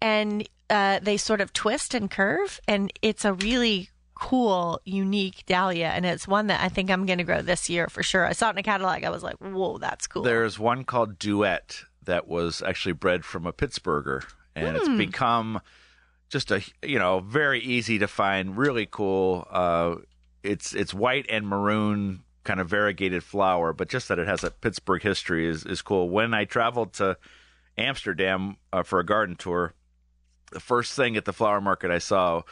and 0.00 0.48
uh, 0.68 1.00
they 1.00 1.16
sort 1.16 1.40
of 1.40 1.52
twist 1.52 1.94
and 1.94 2.10
curve, 2.10 2.60
and 2.68 2.92
it's 3.02 3.24
a 3.24 3.32
really 3.32 3.90
cool, 4.20 4.80
unique 4.84 5.44
dahlia, 5.46 5.88
and 5.88 6.04
it's 6.04 6.28
one 6.28 6.46
that 6.48 6.60
I 6.60 6.68
think 6.68 6.90
I'm 6.90 7.06
going 7.06 7.18
to 7.18 7.24
grow 7.24 7.40
this 7.40 7.70
year 7.70 7.88
for 7.88 8.02
sure. 8.02 8.26
I 8.26 8.32
saw 8.32 8.48
it 8.48 8.52
in 8.52 8.58
a 8.58 8.62
catalog. 8.62 9.02
I 9.02 9.10
was 9.10 9.22
like, 9.22 9.36
"Whoa, 9.36 9.78
that's 9.78 10.06
cool." 10.06 10.22
There's 10.22 10.58
one 10.58 10.84
called 10.84 11.18
Duet 11.18 11.82
that 12.04 12.28
was 12.28 12.62
actually 12.62 12.92
bred 12.92 13.24
from 13.24 13.46
a 13.46 13.52
Pittsburgher, 13.52 14.22
and 14.54 14.76
it's 14.76 14.88
become 14.88 15.60
just 16.28 16.50
a 16.50 16.62
you 16.82 16.98
know 16.98 17.20
very 17.20 17.60
easy 17.60 17.98
to 17.98 18.06
find, 18.06 18.56
really 18.56 18.86
cool. 18.88 19.48
Uh, 19.50 19.96
it's 20.42 20.74
it's 20.74 20.92
white 20.92 21.24
and 21.30 21.48
maroon, 21.48 22.22
kind 22.44 22.60
of 22.60 22.68
variegated 22.68 23.24
flower, 23.24 23.72
but 23.72 23.88
just 23.88 24.08
that 24.08 24.18
it 24.18 24.28
has 24.28 24.44
a 24.44 24.50
Pittsburgh 24.50 25.02
history 25.02 25.48
is 25.48 25.64
is 25.64 25.80
cool. 25.80 26.10
When 26.10 26.34
I 26.34 26.44
traveled 26.44 26.92
to 26.94 27.16
Amsterdam 27.78 28.58
uh, 28.70 28.82
for 28.82 29.00
a 29.00 29.06
garden 29.06 29.34
tour, 29.34 29.72
the 30.52 30.60
first 30.60 30.94
thing 30.94 31.16
at 31.16 31.24
the 31.24 31.32
flower 31.32 31.60
market 31.60 31.90
I 31.90 31.98
saw 31.98 32.42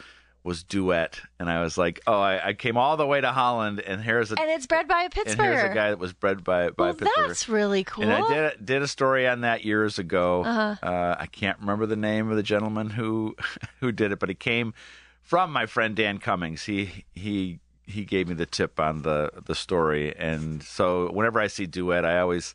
was 0.48 0.62
Duet, 0.62 1.20
and 1.38 1.50
I 1.50 1.62
was 1.62 1.76
like, 1.76 2.00
oh, 2.06 2.18
I, 2.18 2.48
I 2.48 2.52
came 2.54 2.78
all 2.78 2.96
the 2.96 3.06
way 3.06 3.20
to 3.20 3.30
Holland, 3.30 3.80
and 3.80 4.00
here's 4.00 4.32
a 4.32 4.40
and 4.40 4.50
it's 4.50 4.66
bred 4.66 4.88
by 4.88 5.02
a 5.02 5.04
and 5.04 5.38
here's 5.38 5.62
a 5.62 5.74
guy 5.74 5.90
that 5.90 5.98
was 5.98 6.14
bred 6.14 6.42
by 6.42 6.70
by 6.70 6.84
well, 6.84 6.90
a 6.90 6.94
Pittsburgher. 6.94 7.28
that's 7.28 7.48
really 7.50 7.84
cool. 7.84 8.04
And 8.04 8.12
I 8.12 8.28
did 8.28 8.64
did 8.64 8.82
a 8.82 8.88
story 8.88 9.28
on 9.28 9.42
that 9.42 9.64
years 9.64 9.98
ago. 9.98 10.44
Uh-huh. 10.44 10.76
Uh, 10.82 11.16
I 11.18 11.26
can't 11.26 11.60
remember 11.60 11.84
the 11.84 11.96
name 11.96 12.30
of 12.30 12.36
the 12.36 12.42
gentleman 12.42 12.88
who 12.88 13.36
who 13.80 13.92
did 13.92 14.10
it, 14.10 14.18
but 14.18 14.30
it 14.30 14.40
came 14.40 14.72
from 15.22 15.52
my 15.52 15.66
friend 15.66 15.94
Dan 15.94 16.18
Cummings. 16.18 16.64
He 16.64 17.04
he 17.14 17.60
he 17.84 18.06
gave 18.06 18.26
me 18.26 18.34
the 18.34 18.46
tip 18.46 18.80
on 18.80 19.02
the 19.02 19.30
the 19.44 19.54
story, 19.54 20.16
and 20.16 20.62
so 20.62 21.12
whenever 21.12 21.38
I 21.38 21.48
see 21.48 21.66
duet, 21.66 22.06
I 22.06 22.20
always 22.20 22.54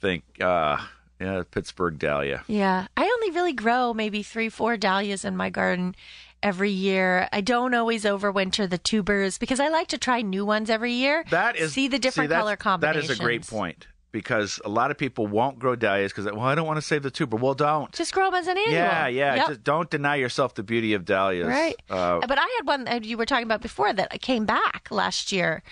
think, 0.00 0.24
uh, 0.40 0.78
yeah, 1.20 1.42
Pittsburgh 1.50 1.98
Dahlia. 1.98 2.44
Yeah. 2.46 2.86
I 2.96 3.04
only 3.04 3.30
really 3.32 3.52
grow 3.52 3.92
maybe 3.92 4.22
three, 4.22 4.48
four 4.48 4.76
dahlias 4.76 5.24
in 5.24 5.36
my 5.36 5.50
garden 5.50 5.96
every 6.42 6.70
year. 6.70 7.28
I 7.32 7.40
don't 7.40 7.74
always 7.74 8.04
overwinter 8.04 8.68
the 8.68 8.78
tubers 8.78 9.38
because 9.38 9.60
I 9.60 9.68
like 9.68 9.88
to 9.88 9.98
try 9.98 10.22
new 10.22 10.44
ones 10.44 10.70
every 10.70 10.92
year. 10.92 11.24
That 11.30 11.56
is 11.56 11.72
see 11.72 11.88
the 11.88 11.98
different 11.98 12.30
see, 12.30 12.36
color 12.36 12.52
That 12.52 12.58
combinations. 12.60 13.10
is 13.10 13.18
a 13.18 13.22
great 13.22 13.46
point 13.46 13.86
because 14.10 14.60
a 14.64 14.68
lot 14.68 14.90
of 14.90 14.98
people 14.98 15.26
won't 15.26 15.58
grow 15.58 15.76
dahlias 15.76 16.12
because 16.12 16.24
well, 16.26 16.40
I 16.40 16.54
don't 16.54 16.66
want 16.66 16.78
to 16.78 16.82
save 16.82 17.02
the 17.02 17.10
tuber. 17.10 17.36
Well, 17.36 17.54
don't. 17.54 17.92
Just 17.92 18.12
grow 18.12 18.26
them 18.26 18.34
as 18.34 18.46
an 18.46 18.56
annual. 18.58 18.72
yeah, 18.72 19.06
yeah. 19.08 19.34
Yep. 19.36 19.46
Just 19.48 19.64
don't 19.64 19.90
deny 19.90 20.16
yourself 20.16 20.54
the 20.54 20.62
beauty 20.62 20.94
of 20.94 21.04
dahlias. 21.04 21.46
Right. 21.46 21.76
Uh, 21.90 22.20
but 22.26 22.38
I 22.38 22.46
had 22.58 22.66
one 22.66 22.84
that 22.84 23.04
you 23.04 23.16
were 23.18 23.26
talking 23.26 23.44
about 23.44 23.60
before 23.62 23.92
that 23.92 24.20
came 24.20 24.46
back 24.46 24.88
last 24.90 25.32
year 25.32 25.62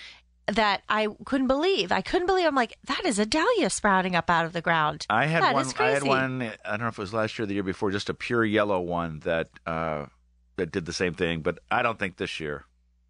that 0.48 0.82
I 0.88 1.08
couldn't 1.24 1.48
believe. 1.48 1.90
I 1.90 2.02
couldn't 2.02 2.26
believe. 2.26 2.46
I'm 2.46 2.54
like, 2.54 2.76
that 2.84 3.04
is 3.04 3.18
a 3.18 3.26
dahlia 3.26 3.68
sprouting 3.68 4.14
up 4.14 4.30
out 4.30 4.44
of 4.46 4.52
the 4.52 4.60
ground. 4.62 5.06
I 5.10 5.26
had 5.26 5.42
That 5.42 5.54
one. 5.54 5.66
I 5.78 5.88
had 5.88 6.04
one. 6.04 6.42
I 6.64 6.70
don't 6.70 6.80
know 6.82 6.88
if 6.88 6.98
it 6.98 7.02
was 7.02 7.12
last 7.12 7.38
year 7.38 7.44
or 7.44 7.46
the 7.46 7.54
year 7.54 7.62
before. 7.64 7.90
Just 7.90 8.08
a 8.10 8.14
pure 8.14 8.44
yellow 8.44 8.80
one 8.80 9.20
that 9.20 9.48
uh, 9.66 10.06
that 10.56 10.70
did 10.72 10.86
the 10.86 10.92
same 10.92 11.14
thing. 11.14 11.40
But 11.40 11.58
I 11.70 11.82
don't 11.82 11.98
think 11.98 12.16
this 12.16 12.40
year. 12.40 12.64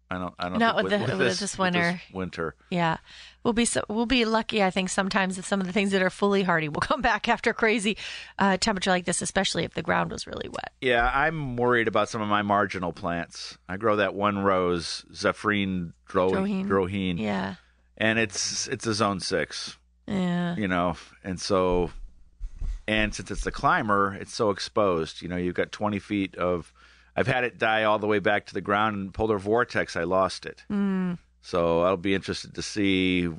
I 0.09 0.17
don't. 0.19 0.33
I 0.39 0.47
don't. 0.47 0.59
Not 0.59 0.75
think 0.77 0.89
with 0.89 0.99
the- 1.01 1.17
with 1.17 1.19
this, 1.27 1.39
this 1.41 1.57
winter. 1.57 1.99
winter. 2.13 2.55
Yeah, 2.69 2.95
we'll 3.43 3.51
be 3.51 3.65
so, 3.65 3.83
we'll 3.89 4.05
be 4.05 4.23
lucky. 4.23 4.63
I 4.63 4.69
think 4.71 4.87
sometimes 4.87 5.35
that 5.35 5.43
some 5.43 5.59
of 5.59 5.67
the 5.67 5.73
things 5.73 5.91
that 5.91 6.01
are 6.01 6.09
fully 6.09 6.43
hardy 6.43 6.69
will 6.69 6.79
come 6.81 7.01
back 7.01 7.27
after 7.27 7.51
crazy 7.53 7.97
uh, 8.39 8.55
temperature 8.55 8.89
like 8.89 9.03
this, 9.03 9.21
especially 9.21 9.65
if 9.65 9.73
the 9.73 9.81
ground 9.81 10.11
was 10.13 10.25
really 10.25 10.47
wet. 10.47 10.71
Yeah, 10.79 11.11
I'm 11.13 11.57
worried 11.57 11.89
about 11.89 12.07
some 12.07 12.21
of 12.21 12.29
my 12.29 12.41
marginal 12.41 12.93
plants. 12.93 13.57
I 13.67 13.75
grow 13.75 13.97
that 13.97 14.13
one 14.15 14.39
rose, 14.45 15.03
Zephirine 15.11 15.91
dro- 16.05 16.31
Drouhin. 16.31 16.67
Drouhin, 16.67 17.19
Yeah, 17.19 17.55
and 17.97 18.17
it's 18.17 18.65
it's 18.69 18.87
a 18.87 18.93
zone 18.93 19.19
six. 19.19 19.75
yeah. 20.07 20.55
you 20.55 20.69
know, 20.69 20.95
and 21.21 21.37
so, 21.37 21.91
and 22.87 23.13
since 23.13 23.29
it's 23.29 23.45
a 23.45 23.51
climber, 23.51 24.13
it's 24.13 24.33
so 24.33 24.51
exposed. 24.51 25.21
You 25.21 25.27
know, 25.27 25.35
you've 25.35 25.55
got 25.55 25.73
20 25.73 25.99
feet 25.99 26.35
of. 26.37 26.71
I've 27.17 27.27
had 27.27 27.43
it 27.43 27.57
die 27.57 27.83
all 27.83 27.97
the 27.97 28.07
way 28.07 28.19
back 28.19 28.45
to 28.45 28.53
the 28.53 28.61
ground. 28.61 28.95
And 28.95 29.13
polar 29.13 29.39
vortex, 29.39 29.95
I 29.95 30.03
lost 30.03 30.45
it. 30.45 30.63
Mm. 30.71 31.17
So 31.41 31.81
I'll 31.81 31.97
be 31.97 32.13
interested 32.13 32.53
to 32.55 32.61
see 32.61 33.29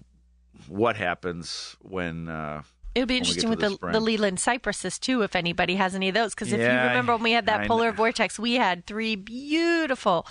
what 0.67 0.97
happens 0.97 1.77
when. 1.81 2.29
Uh, 2.29 2.63
It'll 2.95 3.07
be 3.07 3.15
when 3.15 3.23
we 3.23 3.35
get 3.35 3.45
interesting 3.45 3.51
with 3.51 3.61
the 3.61 3.87
the, 3.87 3.93
the 3.93 4.01
Leyland 4.01 4.41
cypresses 4.41 4.99
too, 4.99 5.23
if 5.23 5.37
anybody 5.37 5.77
has 5.77 5.95
any 5.95 6.09
of 6.09 6.15
those. 6.15 6.35
Because 6.35 6.53
if 6.53 6.59
you 6.59 6.67
remember 6.67 7.15
when 7.15 7.23
we 7.23 7.33
had 7.33 7.47
that 7.47 7.61
I 7.61 7.67
polar 7.69 7.91
know. 7.91 7.97
vortex, 7.97 8.39
we 8.39 8.55
had 8.55 8.87
three 8.87 9.15
beautiful 9.15 10.27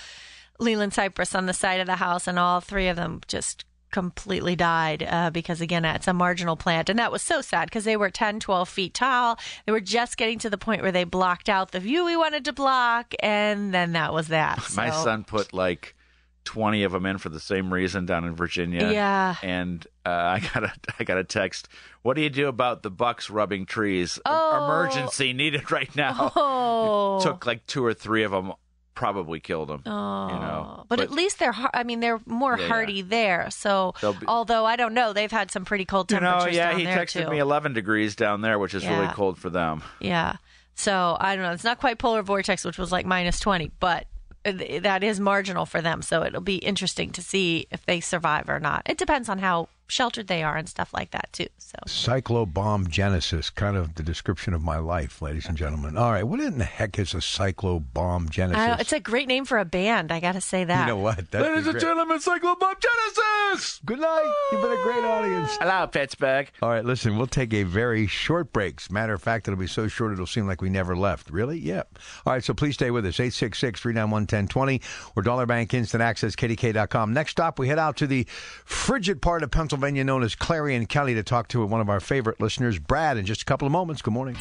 Leyland 0.60 0.94
cypress 0.94 1.34
on 1.34 1.46
the 1.46 1.54
side 1.54 1.80
of 1.80 1.88
the 1.88 1.96
house, 1.96 2.28
and 2.28 2.38
all 2.38 2.60
three 2.60 2.90
of 2.90 2.98
them 2.98 3.22
just 3.28 3.64
completely 3.92 4.56
died 4.56 5.06
uh, 5.10 5.30
because 5.30 5.62
again 5.62 5.86
it's 5.86 6.08
a 6.08 6.14
marginal 6.14 6.56
plant 6.56 6.90
and 6.90 7.00
that 7.00 7.12
was 7.12 7.22
so 7.22 7.42
sad 7.42 7.66
because 7.68 7.86
they 7.86 7.96
were 7.98 8.10
10 8.10 8.40
12 8.40 8.68
feet 8.68 8.94
tall 8.94 9.40
they 9.66 9.72
were 9.72 9.80
just 9.80 10.18
getting 10.18 10.38
to 10.40 10.50
the 10.50 10.58
point 10.58 10.82
where 10.82 10.92
they 10.92 11.04
blocked 11.04 11.48
out 11.50 11.72
the 11.72 11.80
view 11.80 12.06
we 12.06 12.18
wanted 12.18 12.44
to 12.44 12.52
block 12.54 13.14
and 13.22 13.74
then 13.74 13.94
that 13.94 14.14
was 14.14 14.28
that 14.28 14.58
my 14.76 14.90
So- 14.90 15.04
son 15.04 15.24
put 15.24 15.54
like 15.54 15.96
20 16.44 16.84
of 16.84 16.94
them 16.94 17.06
in 17.06 17.18
for 17.18 17.28
the 17.28 17.42
same 17.42 17.74
reason 17.74 18.06
down 18.06 18.24
in 18.24 18.34
Virginia. 18.34 18.90
Yeah. 18.90 19.36
And 19.44 19.86
uh, 20.06 20.10
I 20.10 20.40
got 20.54 20.64
a 20.64 20.72
I 20.98 21.04
got 21.04 21.18
a 21.18 21.26
text. 21.26 21.68
What 22.04 22.16
do 22.16 22.22
you 22.22 22.30
do 22.30 22.48
about 22.48 22.84
the 22.84 22.90
bucks 22.90 23.30
rubbing 23.30 23.66
trees? 23.66 24.18
Oh. 24.26 24.64
Emergency 24.64 25.34
needed 25.34 25.70
right 25.74 25.94
now. 25.94 26.32
oh 26.38 27.20
Took 27.22 27.46
like 27.46 27.66
two 27.66 27.84
or 27.84 27.94
three 27.94 28.24
of 28.24 28.32
them. 28.32 28.54
Probably 28.98 29.40
killed 29.40 29.70
them. 29.70 29.84
Oh, 29.86 30.28
you 30.28 30.40
know. 30.40 30.78
Oh, 30.80 30.84
but, 30.90 31.00
at 31.00 31.12
least 31.12 31.38
they're. 31.38 31.54
I 31.72 31.84
mean, 31.84 32.00
they're 32.00 32.20
more 32.26 32.56
Yeah, 32.58 32.64
yeah. 32.64 32.68
hardy 32.68 33.02
there. 33.04 33.50
So, 33.52 33.94
be- 34.02 34.26
although 34.28 34.66
I 34.66 34.76
don't 34.76 34.96
know, 34.96 35.14
they've 35.14 35.32
had 35.32 35.52
some 35.52 35.66
pretty 35.66 35.86
cold 35.86 36.10
temperatures. 36.10 36.46
You 36.46 36.52
know, 36.62 36.64
yeah, 36.66 36.70
down 36.72 36.80
he 36.80 36.86
there 36.86 36.98
texted 36.98 37.26
too. 37.26 37.30
me 37.30 37.38
11 37.38 37.74
degrees 37.74 38.16
down 38.16 38.42
there, 38.42 38.58
which 38.58 38.74
is 38.74 38.84
really 38.84 39.06
Yeah. 39.06 39.14
cold 39.14 39.38
for 39.38 39.52
them. 39.52 39.84
Yeah. 40.00 40.38
So 40.74 41.16
I 41.20 41.36
don't 41.36 41.44
know. 41.46 41.52
It's 41.52 41.64
not 41.64 41.80
quite 41.80 42.00
polar 42.00 42.24
vortex, 42.24 42.66
which 42.66 42.80
was 42.80 42.92
like 42.92 43.06
minus 43.06 43.40
twenty, 43.40 43.72
but 43.80 44.08
that 44.44 45.04
is 45.04 45.20
marginal 45.20 45.66
for 45.68 45.80
them. 45.82 46.02
So 46.02 46.24
it'll 46.24 46.42
be 46.42 46.58
interesting 46.58 47.12
to 47.12 47.22
see 47.22 47.68
if 47.72 47.86
they 47.86 48.00
survive 48.00 48.50
or 48.50 48.60
not. 48.60 48.82
It 48.88 48.98
depends 48.98 49.30
on 49.30 49.38
how 49.40 49.70
sheltered 49.88 50.28
they 50.28 50.44
are 50.44 50.58
and 50.58 50.68
stuff 50.68 50.94
like 50.94 51.12
that 51.12 51.30
too. 51.32 51.48
So 51.58 51.78
Cyclobomb 51.88 52.90
genesis, 52.90 53.50
kind 53.50 53.78
of 53.78 53.96
the 53.96 54.04
description 54.04 54.54
of 54.54 54.62
my 54.62 54.78
life, 54.78 55.22
ladies 55.22 55.48
and 55.48 55.58
gentlemen. 55.58 55.98
All 55.98 56.12
right, 56.12 56.24
what 56.24 56.40
in 56.40 56.58
the 56.58 56.66
heck 56.66 57.00
is 57.00 57.14
a 57.14 57.18
cyclobomb 57.18 58.30
genesis? 58.30 58.62
I 58.62 58.80
it's 58.80 58.94
a 58.94 59.00
great 59.00 59.28
name 59.28 59.46
for 59.46 59.58
a 59.58 59.66
band. 59.66 60.12
I 60.12 60.20
got 60.20 60.34
to 60.34 60.42
say 60.42 60.64
that. 60.64 60.82
you 60.82 60.94
know 60.94 60.98
what? 61.00 61.32
That'd 61.32 61.48
Ladies 61.48 61.68
and 61.68 61.80
gentlemen, 61.80 62.20
Cyclobomb 62.20 62.76
Genesis! 62.80 63.80
Good 63.86 64.00
night. 64.00 64.34
You've 64.52 64.62
been 64.62 64.72
a 64.72 64.84
great 64.84 65.04
audience. 65.04 65.58
Hello, 65.58 65.88
Pittsburgh. 65.88 66.52
All 66.62 66.70
right, 66.70 66.84
listen, 66.84 67.18
we'll 67.18 67.28
take 67.28 67.54
a 67.54 67.64
very 67.64 68.08
short 68.08 68.52
break. 68.52 68.82
As 68.82 68.90
a 68.90 68.94
matter 68.94 69.14
of 69.14 69.22
fact, 69.22 69.48
it'll 69.48 69.60
be 69.60 69.68
so 69.68 69.88
short 69.88 70.12
it'll 70.14 70.26
seem 70.26 70.48
like 70.48 70.62
we 70.62 70.70
never 70.70 70.96
left. 70.96 71.30
Really? 71.30 71.60
Yep. 71.60 72.00
All 72.26 72.34
right, 72.34 72.44
so 72.44 72.54
please 72.54 72.74
stay 72.76 72.92
with 72.92 73.06
us. 73.06 73.20
866 73.20 73.80
391 73.80 74.24
1020 74.24 74.82
or 75.16 75.24
Dollar 75.24 75.46
Bank 75.46 75.74
Instant 75.74 76.02
Access, 76.02 76.36
KDKA.com. 76.36 77.14
Next 77.14 77.32
stop, 77.32 77.58
we 77.60 77.68
head 77.68 77.80
out 77.80 77.98
to 77.98 78.08
the 78.08 78.26
frigid 78.66 79.22
part 79.22 79.44
of 79.44 79.52
Pennsylvania 79.52 79.77
known 79.80 80.24
as 80.24 80.36
Clarion 80.36 80.86
County 80.86 81.14
to 81.14 81.24
talk 81.24 81.48
to 81.50 81.66
one 81.66 81.82
of 81.82 81.90
our 81.90 82.00
favorite 82.00 82.40
listeners, 82.40 82.80
Brad, 82.80 83.18
in 83.18 83.26
just 83.26 83.42
a 83.42 83.46
couple 83.46 83.66
of 83.66 83.72
moments. 83.72 84.02
Good 84.02 84.14
morning. 84.14 84.36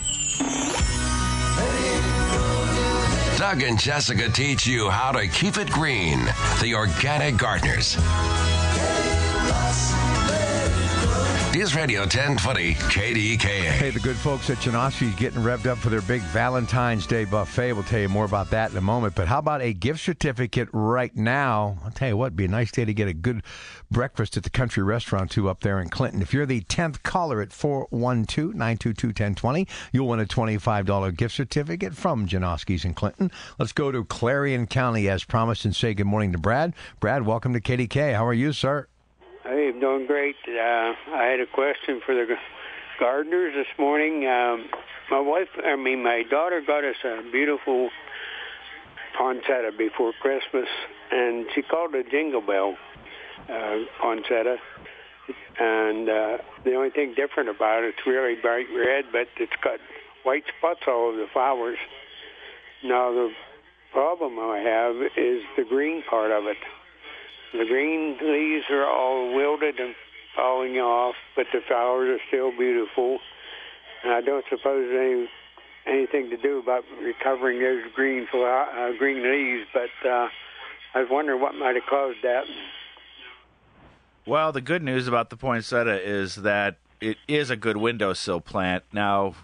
Doug 3.38 3.62
and 3.62 3.78
Jessica 3.78 4.30
teach 4.30 4.66
you 4.66 4.88
how 4.88 5.12
to 5.12 5.28
keep 5.28 5.58
it 5.58 5.70
green. 5.70 6.24
The 6.62 6.74
Organic 6.74 7.36
Gardeners. 7.36 7.96
News 11.56 11.74
Radio 11.74 12.00
1020 12.00 12.74
KDKA. 12.74 13.70
Hey, 13.70 13.88
the 13.88 13.98
good 14.00 14.16
folks 14.16 14.50
at 14.50 14.58
Janoski's 14.58 15.14
getting 15.14 15.40
revved 15.40 15.64
up 15.64 15.78
for 15.78 15.88
their 15.88 16.02
big 16.02 16.20
Valentine's 16.20 17.06
Day 17.06 17.24
buffet. 17.24 17.72
We'll 17.72 17.82
tell 17.82 18.00
you 18.00 18.10
more 18.10 18.26
about 18.26 18.50
that 18.50 18.72
in 18.72 18.76
a 18.76 18.82
moment. 18.82 19.14
But 19.14 19.26
how 19.26 19.38
about 19.38 19.62
a 19.62 19.72
gift 19.72 20.00
certificate 20.00 20.68
right 20.74 21.16
now? 21.16 21.78
I'll 21.82 21.92
tell 21.92 22.08
you 22.08 22.16
what, 22.18 22.36
be 22.36 22.44
a 22.44 22.48
nice 22.48 22.70
day 22.72 22.84
to 22.84 22.92
get 22.92 23.08
a 23.08 23.14
good 23.14 23.42
breakfast 23.90 24.36
at 24.36 24.42
the 24.42 24.50
country 24.50 24.82
restaurant 24.82 25.30
too 25.30 25.48
up 25.48 25.60
there 25.60 25.80
in 25.80 25.88
Clinton. 25.88 26.20
If 26.20 26.34
you're 26.34 26.44
the 26.44 26.60
10th 26.60 27.02
caller 27.02 27.40
at 27.40 27.54
412 27.54 28.52
922 28.52 29.06
1020, 29.06 29.66
you'll 29.92 30.08
win 30.08 30.20
a 30.20 30.26
$25 30.26 31.16
gift 31.16 31.34
certificate 31.34 31.94
from 31.94 32.28
Janoski's 32.28 32.84
in 32.84 32.92
Clinton. 32.92 33.32
Let's 33.58 33.72
go 33.72 33.90
to 33.90 34.04
Clarion 34.04 34.66
County 34.66 35.08
as 35.08 35.24
promised 35.24 35.64
and 35.64 35.74
say 35.74 35.94
good 35.94 36.04
morning 36.04 36.32
to 36.32 36.38
Brad. 36.38 36.74
Brad, 37.00 37.24
welcome 37.24 37.54
to 37.54 37.62
KDK. 37.62 38.14
How 38.14 38.26
are 38.26 38.34
you, 38.34 38.52
sir? 38.52 38.88
Hey, 39.48 39.70
I'm 39.72 39.78
doing 39.78 40.06
great. 40.08 40.34
Uh, 40.48 40.92
I 41.14 41.28
had 41.30 41.38
a 41.38 41.46
question 41.46 42.00
for 42.04 42.16
the 42.16 42.26
gardeners 42.98 43.54
this 43.54 43.78
morning. 43.78 44.26
Um, 44.26 44.66
my 45.08 45.20
wife, 45.20 45.46
I 45.64 45.76
mean, 45.76 46.02
my 46.02 46.24
daughter 46.28 46.60
got 46.66 46.82
us 46.82 46.96
a 47.04 47.22
beautiful 47.30 47.90
poinsettia 49.16 49.70
before 49.78 50.12
Christmas, 50.20 50.66
and 51.12 51.46
she 51.54 51.62
called 51.62 51.94
it 51.94 52.08
a 52.08 52.10
jingle 52.10 52.40
bell 52.40 52.74
uh, 53.48 53.84
poinsettia. 54.00 54.56
And 55.60 56.08
uh, 56.08 56.38
the 56.64 56.74
only 56.74 56.90
thing 56.90 57.14
different 57.14 57.48
about 57.48 57.84
it, 57.84 57.94
it's 57.96 58.04
really 58.04 58.34
bright 58.34 58.66
red, 58.76 59.04
but 59.12 59.28
it's 59.38 59.52
got 59.62 59.78
white 60.24 60.44
spots 60.58 60.80
all 60.88 61.10
over 61.10 61.18
the 61.18 61.28
flowers. 61.32 61.78
Now 62.82 63.12
the 63.12 63.30
problem 63.92 64.40
I 64.40 64.58
have 64.58 64.96
is 65.16 65.44
the 65.56 65.64
green 65.68 66.02
part 66.10 66.32
of 66.32 66.46
it. 66.46 66.56
The 67.58 67.64
green 67.64 68.18
leaves 68.20 68.64
are 68.70 68.86
all 68.86 69.34
wilted 69.34 69.78
and 69.78 69.94
falling 70.34 70.76
off, 70.76 71.14
but 71.34 71.46
the 71.52 71.60
flowers 71.66 72.20
are 72.20 72.22
still 72.28 72.50
beautiful. 72.50 73.18
And 74.04 74.12
I 74.12 74.20
don't 74.20 74.44
suppose 74.50 74.90
any 74.92 75.28
anything 75.86 76.28
to 76.30 76.36
do 76.36 76.58
about 76.58 76.84
recovering 77.02 77.60
those 77.60 77.82
green 77.94 78.26
uh, 78.34 78.92
green 78.98 79.22
leaves, 79.22 79.68
but 79.72 80.08
uh, 80.08 80.28
I 80.94 81.00
was 81.00 81.08
wondering 81.10 81.40
what 81.40 81.54
might 81.54 81.76
have 81.76 81.84
caused 81.88 82.18
that. 82.22 82.44
Well, 84.26 84.52
the 84.52 84.60
good 84.60 84.82
news 84.82 85.06
about 85.06 85.30
the 85.30 85.36
poinsettia 85.36 86.00
is 86.02 86.36
that 86.36 86.78
it 87.00 87.16
is 87.28 87.50
a 87.50 87.56
good 87.56 87.76
windowsill 87.76 88.40
plant. 88.40 88.82
Now, 88.92 89.34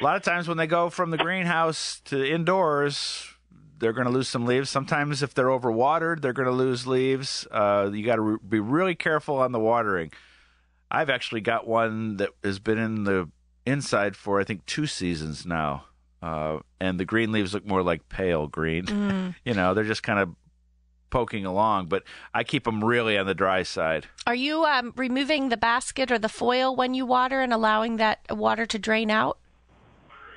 a 0.00 0.04
lot 0.04 0.16
of 0.16 0.22
times 0.22 0.46
when 0.46 0.58
they 0.58 0.66
go 0.66 0.90
from 0.90 1.10
the 1.10 1.16
greenhouse 1.16 2.00
to 2.06 2.30
indoors, 2.30 3.34
they're 3.78 3.92
going 3.92 4.06
to 4.06 4.12
lose 4.12 4.28
some 4.28 4.46
leaves. 4.46 4.70
Sometimes, 4.70 5.22
if 5.22 5.34
they're 5.34 5.46
overwatered, 5.46 6.20
they're 6.20 6.32
going 6.32 6.48
to 6.48 6.52
lose 6.54 6.86
leaves. 6.86 7.46
Uh, 7.50 7.90
you 7.92 8.04
got 8.04 8.16
to 8.16 8.22
re- 8.22 8.38
be 8.46 8.60
really 8.60 8.94
careful 8.94 9.36
on 9.36 9.52
the 9.52 9.60
watering. 9.60 10.12
I've 10.90 11.10
actually 11.10 11.40
got 11.40 11.66
one 11.66 12.16
that 12.16 12.30
has 12.42 12.58
been 12.58 12.78
in 12.78 13.04
the 13.04 13.28
inside 13.66 14.16
for 14.16 14.40
I 14.40 14.44
think 14.44 14.64
two 14.64 14.86
seasons 14.86 15.44
now, 15.44 15.84
uh, 16.22 16.60
and 16.80 16.98
the 16.98 17.04
green 17.04 17.32
leaves 17.32 17.52
look 17.52 17.66
more 17.66 17.82
like 17.82 18.08
pale 18.08 18.46
green. 18.46 19.34
you 19.44 19.54
know, 19.54 19.74
they're 19.74 19.84
just 19.84 20.02
kind 20.02 20.18
of 20.18 20.34
poking 21.10 21.46
along, 21.46 21.86
but 21.86 22.02
I 22.34 22.44
keep 22.44 22.64
them 22.64 22.84
really 22.84 23.16
on 23.18 23.26
the 23.26 23.34
dry 23.34 23.62
side. 23.62 24.06
Are 24.26 24.34
you 24.34 24.64
um, 24.64 24.92
removing 24.96 25.48
the 25.48 25.56
basket 25.56 26.10
or 26.10 26.18
the 26.18 26.28
foil 26.28 26.74
when 26.74 26.94
you 26.94 27.06
water 27.06 27.40
and 27.40 27.52
allowing 27.52 27.96
that 27.96 28.20
water 28.30 28.66
to 28.66 28.78
drain 28.78 29.10
out? 29.10 29.38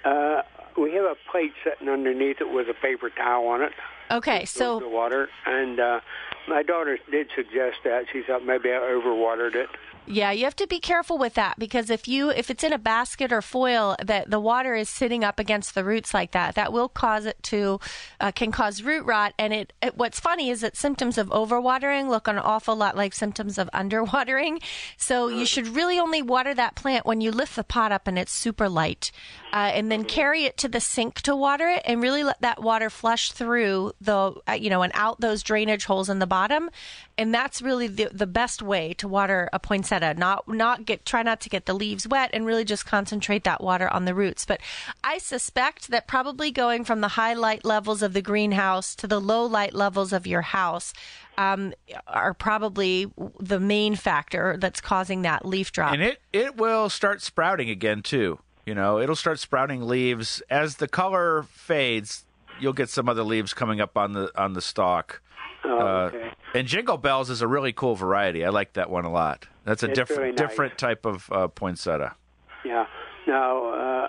Uh, 0.03 0.41
we 0.77 0.93
have 0.93 1.05
a 1.05 1.15
plate 1.31 1.53
sitting 1.63 1.89
underneath 1.89 2.41
it 2.41 2.51
with 2.51 2.67
a 2.69 2.73
paper 2.73 3.09
towel 3.09 3.47
on 3.47 3.61
it. 3.61 3.73
Okay, 4.09 4.45
so 4.45 4.79
the 4.79 4.89
water, 4.89 5.29
and 5.45 5.79
uh, 5.79 5.99
my 6.47 6.63
daughter 6.63 6.99
did 7.09 7.29
suggest 7.35 7.77
that. 7.85 8.05
She 8.11 8.23
thought 8.23 8.45
maybe 8.45 8.69
I 8.69 8.73
overwatered 8.73 9.55
it. 9.55 9.69
Yeah, 10.07 10.31
you 10.31 10.45
have 10.45 10.55
to 10.55 10.67
be 10.67 10.79
careful 10.79 11.19
with 11.19 11.35
that 11.35 11.59
because 11.59 11.91
if 11.91 12.07
you 12.07 12.31
if 12.31 12.49
it's 12.49 12.63
in 12.63 12.73
a 12.73 12.79
basket 12.79 13.31
or 13.31 13.41
foil 13.41 13.95
that 14.03 14.31
the 14.31 14.39
water 14.39 14.73
is 14.73 14.89
sitting 14.89 15.23
up 15.23 15.39
against 15.39 15.75
the 15.75 15.83
roots 15.83 16.13
like 16.13 16.31
that, 16.31 16.55
that 16.55 16.73
will 16.73 16.89
cause 16.89 17.25
it 17.25 17.41
to 17.43 17.79
uh, 18.19 18.31
can 18.31 18.51
cause 18.51 18.81
root 18.81 19.05
rot. 19.05 19.33
And 19.37 19.53
it, 19.53 19.73
it 19.81 19.95
what's 19.97 20.19
funny 20.19 20.49
is 20.49 20.61
that 20.61 20.75
symptoms 20.75 21.19
of 21.19 21.29
overwatering 21.29 22.09
look 22.09 22.27
an 22.27 22.39
awful 22.39 22.75
lot 22.75 22.97
like 22.97 23.13
symptoms 23.13 23.59
of 23.59 23.69
underwatering. 23.73 24.61
So 24.97 25.27
you 25.27 25.45
should 25.45 25.67
really 25.67 25.99
only 25.99 26.23
water 26.23 26.53
that 26.55 26.75
plant 26.75 27.05
when 27.05 27.21
you 27.21 27.31
lift 27.31 27.55
the 27.55 27.63
pot 27.63 27.91
up 27.91 28.07
and 28.07 28.17
it's 28.17 28.31
super 28.31 28.67
light, 28.67 29.11
uh, 29.51 29.71
and 29.73 29.91
then 29.91 30.05
carry 30.05 30.45
it 30.45 30.57
to 30.57 30.67
the 30.67 30.79
sink 30.79 31.21
to 31.21 31.35
water 31.35 31.67
it, 31.67 31.81
and 31.85 32.01
really 32.01 32.23
let 32.23 32.39
that 32.41 32.61
water 32.61 32.89
flush 32.89 33.31
through 33.31 33.91
the 33.99 34.33
uh, 34.47 34.53
you 34.53 34.69
know 34.69 34.81
and 34.81 34.93
out 34.95 35.19
those 35.19 35.43
drainage 35.43 35.85
holes 35.85 36.09
in 36.09 36.19
the 36.19 36.27
bottom, 36.27 36.69
and 37.17 37.33
that's 37.33 37.61
really 37.61 37.87
the 37.87 38.09
the 38.11 38.27
best 38.27 38.61
way 38.61 38.93
to 38.93 39.07
water 39.07 39.49
a 39.51 39.59
poinsettia. 39.59 40.13
Not 40.13 40.47
not 40.47 40.85
get 40.85 41.05
try 41.05 41.23
not 41.23 41.41
to 41.41 41.49
get 41.49 41.65
the 41.65 41.73
leaves 41.73 42.07
wet 42.07 42.29
and 42.33 42.45
really 42.45 42.65
just 42.65 42.85
concentrate 42.85 43.43
that 43.43 43.61
water 43.61 43.91
on 43.91 44.05
the 44.05 44.15
roots. 44.15 44.45
But 44.45 44.61
I 45.03 45.17
suspect 45.17 45.89
that 45.89 46.07
probably 46.07 46.51
going 46.51 46.85
from 46.85 47.01
the 47.01 47.09
high 47.09 47.33
light 47.33 47.65
levels 47.65 48.01
of 48.01 48.13
the 48.13 48.21
greenhouse 48.21 48.95
to 48.95 49.07
the 49.07 49.19
low 49.19 49.45
light 49.45 49.73
levels 49.73 50.13
of 50.13 50.25
your 50.25 50.41
house 50.41 50.93
um, 51.37 51.73
are 52.07 52.33
probably 52.33 53.11
the 53.39 53.59
main 53.59 53.95
factor 53.95 54.57
that's 54.59 54.81
causing 54.81 55.23
that 55.23 55.45
leaf 55.45 55.71
drop. 55.71 55.93
And 55.93 56.01
it 56.01 56.21
it 56.31 56.57
will 56.57 56.89
start 56.89 57.21
sprouting 57.21 57.69
again 57.69 58.01
too. 58.01 58.39
You 58.71 58.75
know, 58.75 58.99
it'll 59.01 59.17
start 59.17 59.37
sprouting 59.37 59.81
leaves 59.85 60.41
as 60.49 60.77
the 60.77 60.87
color 60.87 61.43
fades. 61.43 62.23
You'll 62.57 62.71
get 62.71 62.87
some 62.87 63.09
other 63.09 63.21
leaves 63.21 63.53
coming 63.53 63.81
up 63.81 63.97
on 63.97 64.13
the 64.13 64.31
on 64.41 64.53
the 64.53 64.61
stalk. 64.61 65.21
Oh, 65.65 65.77
Uh, 65.77 65.83
okay. 66.13 66.31
and 66.55 66.65
Jingle 66.69 66.95
Bells 66.95 67.29
is 67.29 67.41
a 67.41 67.49
really 67.49 67.73
cool 67.73 67.95
variety. 67.95 68.45
I 68.45 68.49
like 68.49 68.71
that 68.79 68.89
one 68.89 69.03
a 69.03 69.11
lot. 69.11 69.45
That's 69.65 69.83
a 69.83 69.87
It's 69.87 69.95
different 69.99 70.21
really 70.21 70.31
nice. 70.31 70.37
different 70.39 70.77
type 70.77 71.05
of 71.05 71.29
uh, 71.33 71.47
poinsettia. 71.49 72.15
Yeah. 72.63 72.85
Now, 73.27 73.65
uh, 73.73 74.07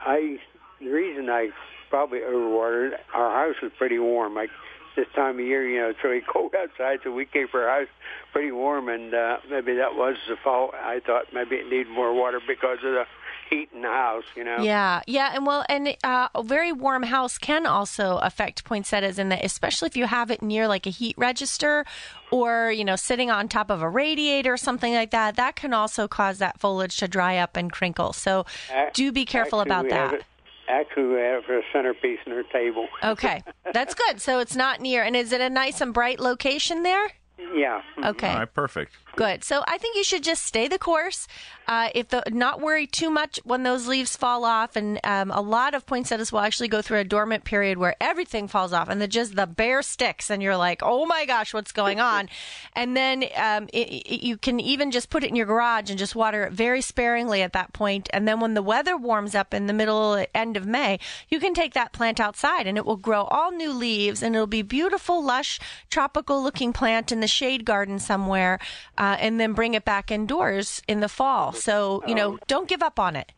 I 0.00 0.38
the 0.80 0.88
reason 0.88 1.28
I 1.28 1.50
probably 1.90 2.20
overwatered 2.20 2.92
our 3.12 3.30
house 3.46 3.60
was 3.62 3.72
pretty 3.76 3.98
warm. 3.98 4.34
Like 4.34 4.48
this 4.96 5.06
time 5.14 5.38
of 5.38 5.44
year, 5.44 5.68
you 5.68 5.80
know, 5.82 5.90
it's 5.90 6.02
really 6.02 6.22
cold 6.32 6.54
outside, 6.54 7.00
so 7.04 7.12
we 7.12 7.26
keep 7.26 7.54
our 7.54 7.68
house 7.68 7.88
pretty 8.32 8.52
warm, 8.52 8.88
and 8.88 9.12
uh, 9.12 9.36
maybe 9.50 9.74
that 9.74 9.96
was 9.96 10.16
the 10.30 10.36
fault. 10.42 10.72
I 10.72 11.00
thought 11.04 11.24
maybe 11.34 11.56
it 11.56 11.64
needed 11.68 11.88
more 11.90 12.14
water 12.14 12.40
because 12.48 12.78
of 12.82 12.92
the 12.94 13.04
heat 13.48 13.68
in 13.74 13.82
the 13.82 13.88
house. 13.88 14.24
You 14.36 14.44
know. 14.44 14.58
Yeah, 14.58 15.00
yeah, 15.06 15.32
and 15.34 15.46
well, 15.46 15.64
and 15.68 15.96
uh, 16.04 16.28
a 16.34 16.42
very 16.42 16.72
warm 16.72 17.02
house 17.02 17.38
can 17.38 17.66
also 17.66 18.18
affect 18.18 18.64
poinsettias, 18.64 19.18
in 19.18 19.28
that 19.30 19.44
especially 19.44 19.86
if 19.86 19.96
you 19.96 20.06
have 20.06 20.30
it 20.30 20.42
near 20.42 20.68
like 20.68 20.86
a 20.86 20.90
heat 20.90 21.16
register, 21.18 21.84
or 22.30 22.70
you 22.70 22.84
know, 22.84 22.96
sitting 22.96 23.30
on 23.30 23.48
top 23.48 23.70
of 23.70 23.82
a 23.82 23.88
radiator 23.88 24.52
or 24.52 24.56
something 24.56 24.94
like 24.94 25.10
that. 25.10 25.36
That 25.36 25.56
can 25.56 25.72
also 25.72 26.08
cause 26.08 26.38
that 26.38 26.60
foliage 26.60 26.96
to 26.98 27.08
dry 27.08 27.38
up 27.38 27.56
and 27.56 27.72
crinkle. 27.72 28.12
So, 28.12 28.46
Ac- 28.70 28.90
do 28.94 29.12
be 29.12 29.24
careful 29.24 29.60
about 29.60 29.88
that. 29.90 30.22
Actually, 30.68 31.06
we 31.06 31.20
have 31.20 31.44
a 31.48 31.62
centerpiece 31.72 32.18
in 32.26 32.32
our 32.32 32.42
table. 32.42 32.88
Okay, 33.02 33.42
that's 33.72 33.94
good. 33.94 34.20
So 34.20 34.38
it's 34.40 34.54
not 34.54 34.80
near, 34.80 35.02
and 35.02 35.16
is 35.16 35.32
it 35.32 35.40
a 35.40 35.48
nice 35.48 35.80
and 35.80 35.94
bright 35.94 36.20
location 36.20 36.82
there? 36.82 37.10
Yeah. 37.54 37.82
Okay. 38.04 38.28
All 38.28 38.38
right, 38.40 38.52
perfect. 38.52 38.92
Good. 39.18 39.42
So 39.42 39.64
I 39.66 39.78
think 39.78 39.96
you 39.96 40.04
should 40.04 40.22
just 40.22 40.44
stay 40.44 40.68
the 40.68 40.78
course. 40.78 41.26
Uh, 41.66 41.90
if 41.92 42.08
the 42.08 42.22
not 42.30 42.60
worry 42.60 42.86
too 42.86 43.10
much 43.10 43.38
when 43.44 43.64
those 43.64 43.88
leaves 43.88 44.16
fall 44.16 44.44
off, 44.44 44.76
and 44.76 45.00
um, 45.02 45.32
a 45.32 45.40
lot 45.40 45.74
of 45.74 45.84
poinsettias 45.86 46.32
will 46.32 46.38
actually 46.38 46.68
go 46.68 46.80
through 46.80 46.98
a 47.00 47.04
dormant 47.04 47.42
period 47.44 47.76
where 47.78 47.96
everything 48.00 48.46
falls 48.46 48.72
off 48.72 48.88
and 48.88 49.02
the 49.02 49.08
just 49.08 49.34
the 49.34 49.46
bare 49.46 49.82
sticks, 49.82 50.30
and 50.30 50.40
you're 50.40 50.56
like, 50.56 50.82
oh 50.84 51.04
my 51.04 51.26
gosh, 51.26 51.52
what's 51.52 51.72
going 51.72 51.98
on? 51.98 52.28
and 52.74 52.96
then 52.96 53.24
um, 53.36 53.68
it, 53.72 53.88
it- 53.90 54.24
you 54.24 54.36
can 54.38 54.60
even 54.60 54.92
just 54.92 55.10
put 55.10 55.24
it 55.24 55.30
in 55.30 55.36
your 55.36 55.46
garage 55.46 55.90
and 55.90 55.98
just 55.98 56.14
water 56.14 56.44
it 56.44 56.52
very 56.52 56.80
sparingly 56.80 57.42
at 57.42 57.52
that 57.54 57.72
point. 57.72 58.08
And 58.12 58.26
then 58.26 58.38
when 58.38 58.54
the 58.54 58.62
weather 58.62 58.96
warms 58.96 59.34
up 59.34 59.52
in 59.52 59.66
the 59.66 59.72
middle 59.72 60.24
end 60.34 60.56
of 60.56 60.64
May, 60.64 61.00
you 61.28 61.40
can 61.40 61.54
take 61.54 61.74
that 61.74 61.92
plant 61.92 62.20
outside 62.20 62.68
and 62.68 62.78
it 62.78 62.86
will 62.86 62.96
grow 62.96 63.24
all 63.24 63.50
new 63.50 63.72
leaves 63.72 64.22
and 64.22 64.34
it'll 64.36 64.46
be 64.46 64.62
beautiful, 64.62 65.22
lush, 65.24 65.58
tropical 65.90 66.40
looking 66.40 66.72
plant 66.72 67.10
in 67.12 67.18
the 67.20 67.26
shade 67.26 67.64
garden 67.64 67.98
somewhere, 67.98 68.58
uh, 69.08 69.16
and 69.20 69.40
then 69.40 69.54
bring 69.54 69.72
it 69.74 69.84
back 69.84 70.10
indoors 70.10 70.82
in 70.86 71.00
the 71.00 71.08
fall. 71.08 71.52
So, 71.52 72.02
you 72.06 72.14
know, 72.14 72.38
don't 72.46 72.68
give 72.68 72.82
up 72.82 72.98
on 72.98 73.16
it. 73.16 73.32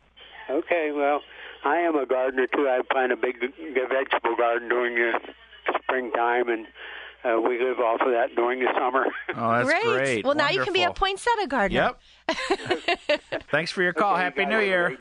Okay, 0.51 0.91
well, 0.93 1.21
I 1.65 1.77
am 1.77 1.95
a 1.95 2.07
gardener 2.07 2.49
too. 2.49 2.69
I 2.69 2.81
plant 2.91 3.13
a 3.13 3.17
big 3.17 3.37
vegetable 3.39 4.35
garden 4.37 4.69
during 4.69 4.97
the 4.97 5.13
springtime, 5.83 6.49
and 6.49 6.67
uh, 7.25 7.41
we 7.41 7.59
live 7.63 7.79
off 7.79 8.01
of 8.01 8.13
that 8.13 8.35
during 8.37 8.61
the 8.61 8.69
summer. 8.79 9.07
Oh, 9.37 9.53
that's 9.53 9.69
great. 9.69 9.83
great. 9.85 10.25
Well, 10.25 10.35
now 10.35 10.51
you 10.51 10.63
can 10.65 10.73
be 10.73 10.81
a 10.83 10.87
Wonderful. 10.89 11.07
poinsettia 11.07 11.47
gardener. 11.47 11.93
Yep. 12.29 13.21
Thanks 13.51 13.71
for 13.71 13.83
your 13.83 13.93
call. 13.93 14.17
Happy 14.17 14.45
New 14.45 14.59
Year. 14.59 14.99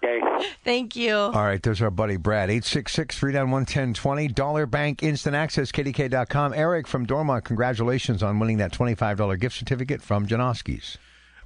Thank 0.63 0.95
you. 0.95 1.15
All 1.15 1.31
right, 1.31 1.61
there's 1.61 1.81
our 1.81 1.89
buddy 1.89 2.17
Brad. 2.17 2.49
866 2.49 3.17
391 3.17 3.61
1020. 3.61 4.27
Dollar 4.29 4.65
Bank 4.67 5.01
Instant 5.03 5.35
Access, 5.35 5.71
KDKA.com. 5.71 6.53
Eric 6.53 6.87
from 6.87 7.05
Dormont, 7.05 7.43
congratulations 7.43 8.21
on 8.21 8.37
winning 8.39 8.57
that 8.57 8.71
$25 8.71 9.39
gift 9.39 9.55
certificate 9.57 10.01
from 10.01 10.27
Janoski's. 10.27 10.97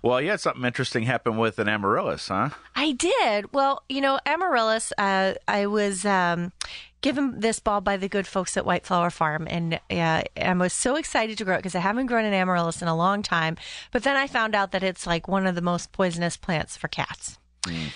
Well, 0.03 0.21
you 0.21 0.31
had 0.31 0.41
something 0.41 0.65
interesting 0.65 1.03
happen 1.03 1.37
with 1.37 1.59
an 1.59 1.69
amaryllis, 1.69 2.27
huh? 2.27 2.49
I 2.75 2.91
did. 2.91 3.53
Well, 3.53 3.83
you 3.87 4.01
know, 4.01 4.19
amaryllis. 4.25 4.91
Uh, 4.97 5.35
I 5.47 5.65
was 5.65 6.05
um, 6.05 6.51
given 6.99 7.39
this 7.39 7.59
ball 7.59 7.79
by 7.79 7.95
the 7.95 8.09
good 8.09 8.27
folks 8.27 8.57
at 8.57 8.65
White 8.65 8.85
Flower 8.85 9.09
Farm, 9.09 9.47
and 9.49 9.79
uh, 9.89 10.23
I 10.35 10.53
was 10.55 10.73
so 10.73 10.97
excited 10.97 11.37
to 11.37 11.45
grow 11.45 11.55
it 11.55 11.59
because 11.59 11.73
I 11.73 11.79
haven't 11.79 12.07
grown 12.07 12.25
an 12.25 12.33
amaryllis 12.33 12.81
in 12.81 12.89
a 12.89 12.97
long 12.97 13.21
time. 13.21 13.55
But 13.93 14.03
then 14.03 14.17
I 14.17 14.27
found 14.27 14.55
out 14.55 14.73
that 14.73 14.83
it's 14.83 15.07
like 15.07 15.29
one 15.29 15.47
of 15.47 15.55
the 15.55 15.61
most 15.61 15.93
poisonous 15.93 16.35
plants 16.35 16.75
for 16.75 16.89
cats. 16.89 17.37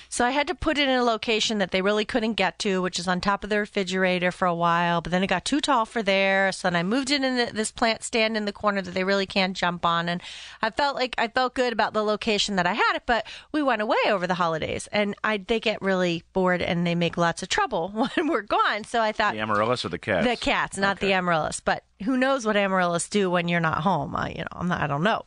So 0.10 0.26
I 0.26 0.32
had 0.32 0.48
to 0.48 0.56
put 0.56 0.78
it 0.78 0.88
in 0.88 0.98
a 0.98 1.04
location 1.04 1.58
that 1.58 1.72
they 1.72 1.82
really 1.82 2.06
couldn't 2.06 2.34
get 2.34 2.58
to, 2.60 2.82
which 2.82 3.00
is 3.00 3.08
on 3.08 3.20
top 3.20 3.44
of 3.44 3.50
the 3.50 3.60
refrigerator 3.60 4.32
for 4.32 4.46
a 4.46 4.56
while. 4.56 5.02
But 5.02 5.12
then 5.12 5.24
it 5.24 5.28
got 5.28 5.44
too 5.46 5.60
tall 5.60 5.86
for 5.86 6.02
there, 6.02 6.52
so 6.54 6.68
then 6.70 6.76
I 6.76 6.84
moved 6.84 7.12
it 7.12 7.22
in 7.24 7.36
the, 7.36 7.52
this 7.54 7.72
plant 7.72 8.04
stand 8.04 8.38
in 8.38 8.46
the 8.46 8.54
corner 8.54 8.82
that 8.82 8.94
they 8.94 9.04
really 9.04 9.26
can't 9.26 9.56
jump 9.58 9.86
on. 9.86 10.08
And 10.08 10.22
I 10.62 10.70
felt 10.70 10.96
like 10.96 11.16
I 11.18 11.28
felt 11.28 11.54
good 11.54 11.74
about 11.74 11.94
the 11.94 12.04
location 12.04 12.56
that 12.56 12.66
I 12.66 12.74
had 12.74 12.94
it. 12.96 13.04
But 13.06 13.28
we 13.52 13.62
went 13.62 13.82
away 13.82 13.98
over 14.08 14.26
the 14.26 14.36
holidays, 14.36 14.88
and 14.92 15.16
I 15.24 15.38
they 15.38 15.60
get 15.60 15.82
really 15.82 16.24
bored 16.34 16.62
and 16.62 16.88
they 16.88 16.96
make 16.96 17.18
lots 17.18 17.44
of 17.44 17.50
trouble 17.50 17.90
when 18.16 18.28
we're 18.28 18.42
gone. 18.44 18.86
So 18.86 19.02
I 19.02 19.12
thought 19.12 19.34
The 19.34 19.42
amaryllis 19.42 19.84
or 19.84 19.90
the 19.90 20.00
cats? 20.00 20.26
the 20.26 20.36
cats, 20.38 20.78
not 20.78 21.00
the 21.00 21.12
amaryllis. 21.14 21.60
But 21.60 21.84
who 22.04 22.16
knows 22.16 22.46
what 22.46 22.56
amaryllis 22.56 23.10
do 23.10 23.30
when 23.30 23.48
you're 23.48 23.60
not 23.60 23.80
home? 23.82 24.16
I, 24.16 24.30
you 24.30 24.40
know, 24.40 24.48
I'm 24.54 24.68
not, 24.70 24.82
I 24.82 24.88
don't 24.88 25.04
know. 25.04 25.24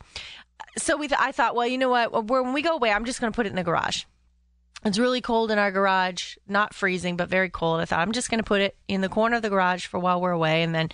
So 0.79 0.97
we, 0.97 1.09
th- 1.09 1.21
I 1.21 1.33
thought, 1.33 1.55
well, 1.57 1.67
you 1.67 1.79
know 1.79 1.89
what? 1.89 2.27
When 2.29 2.53
we 2.53 2.63
go 2.63 2.75
away, 2.75 2.93
I'm 2.93 3.05
just 3.05 3.21
going 3.21 3.33
to 3.33 3.37
put 3.37 3.45
it 3.47 3.51
in 3.51 3.57
the 3.57 3.65
garage. 3.65 4.05
It's 4.85 4.99
really 4.99 5.21
cold 5.21 5.51
in 5.51 5.59
our 5.59 5.71
garage, 5.71 6.37
not 6.49 6.75
freezing, 6.75 7.17
but 7.17 7.29
very 7.29 7.51
cold. 7.51 7.81
I 7.81 7.85
thought 7.85 8.01
I'm 8.01 8.13
just 8.13 8.31
going 8.31 8.39
to 8.39 8.45
put 8.45 8.63
it 8.63 8.77
in 8.89 9.03
the 9.03 9.09
corner 9.09 9.37
of 9.37 9.43
the 9.43 9.51
garage 9.51 9.87
for 9.87 10.01
while 10.01 10.21
we're 10.21 10.31
away, 10.31 10.63
and 10.63 10.75
then 10.75 10.91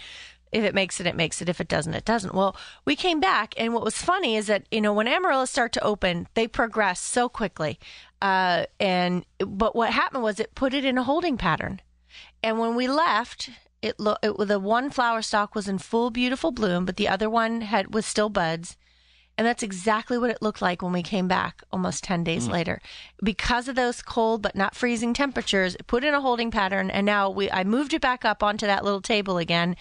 if 0.53 0.65
it 0.65 0.75
makes 0.75 1.01
it, 1.01 1.07
it 1.07 1.15
makes 1.15 1.41
it. 1.41 1.49
If 1.49 1.61
it 1.61 1.69
doesn't, 1.69 1.95
it 1.95 2.05
doesn't. 2.05 2.35
Well, 2.35 2.57
we 2.85 2.97
came 2.97 3.21
back, 3.21 3.55
and 3.57 3.75
what 3.75 3.85
was 3.85 3.99
funny 3.99 4.37
is 4.37 4.47
that 4.47 4.65
you 4.71 4.81
know 4.81 4.93
when 4.93 5.07
amaryllis 5.07 5.51
start 5.51 5.73
to 5.75 5.85
open, 5.85 6.27
they 6.35 6.49
progress 6.49 7.01
so 7.01 7.29
quickly. 7.29 7.79
Uh, 8.21 8.67
and 8.81 9.25
but 9.39 9.77
what 9.77 9.93
happened 9.93 10.23
was 10.23 10.41
it 10.41 10.55
put 10.55 10.75
it 10.75 10.85
in 10.85 10.99
a 10.99 11.05
holding 11.05 11.37
pattern, 11.37 11.81
and 12.43 12.59
when 12.59 12.75
we 12.75 12.89
left, 12.89 13.51
it 13.83 13.97
it 14.23 14.37
the 14.37 14.59
one 14.59 14.91
flower 14.91 15.23
stalk 15.23 15.55
was 15.55 15.69
in 15.69 15.79
full 15.79 16.11
beautiful 16.11 16.51
bloom, 16.51 16.85
but 16.85 16.97
the 16.97 17.09
other 17.09 17.31
one 17.31 17.61
had 17.61 17.95
was 17.95 18.07
still 18.07 18.29
buds. 18.31 18.77
And 19.39 19.47
that's 19.47 19.63
exactly 19.63 20.17
what 20.17 20.31
it 20.31 20.41
looked 20.41 20.63
like 20.63 20.83
when 20.83 20.93
we 20.93 21.03
came 21.03 21.29
back 21.29 21.63
almost 21.71 22.05
10 22.05 22.25
days 22.25 22.49
mm. 22.49 22.53
later. 22.53 22.81
Because 23.23 23.69
of 23.69 23.77
those 23.77 24.01
cold 24.01 24.41
but 24.43 24.57
not 24.57 24.75
freezing 24.75 25.13
temperatures, 25.13 25.75
it 25.75 25.87
put 25.87 26.05
in 26.05 26.15
a 26.15 26.21
holding 26.21 26.51
pattern 26.51 26.91
and 26.91 27.05
now 27.05 27.29
we 27.29 27.51
I 27.51 27.65
moved 27.65 27.93
it 27.93 28.01
back 28.01 28.25
up 28.25 28.43
onto 28.43 28.67
that 28.67 28.85
little 28.85 29.03
table 29.03 29.37
again 29.39 29.77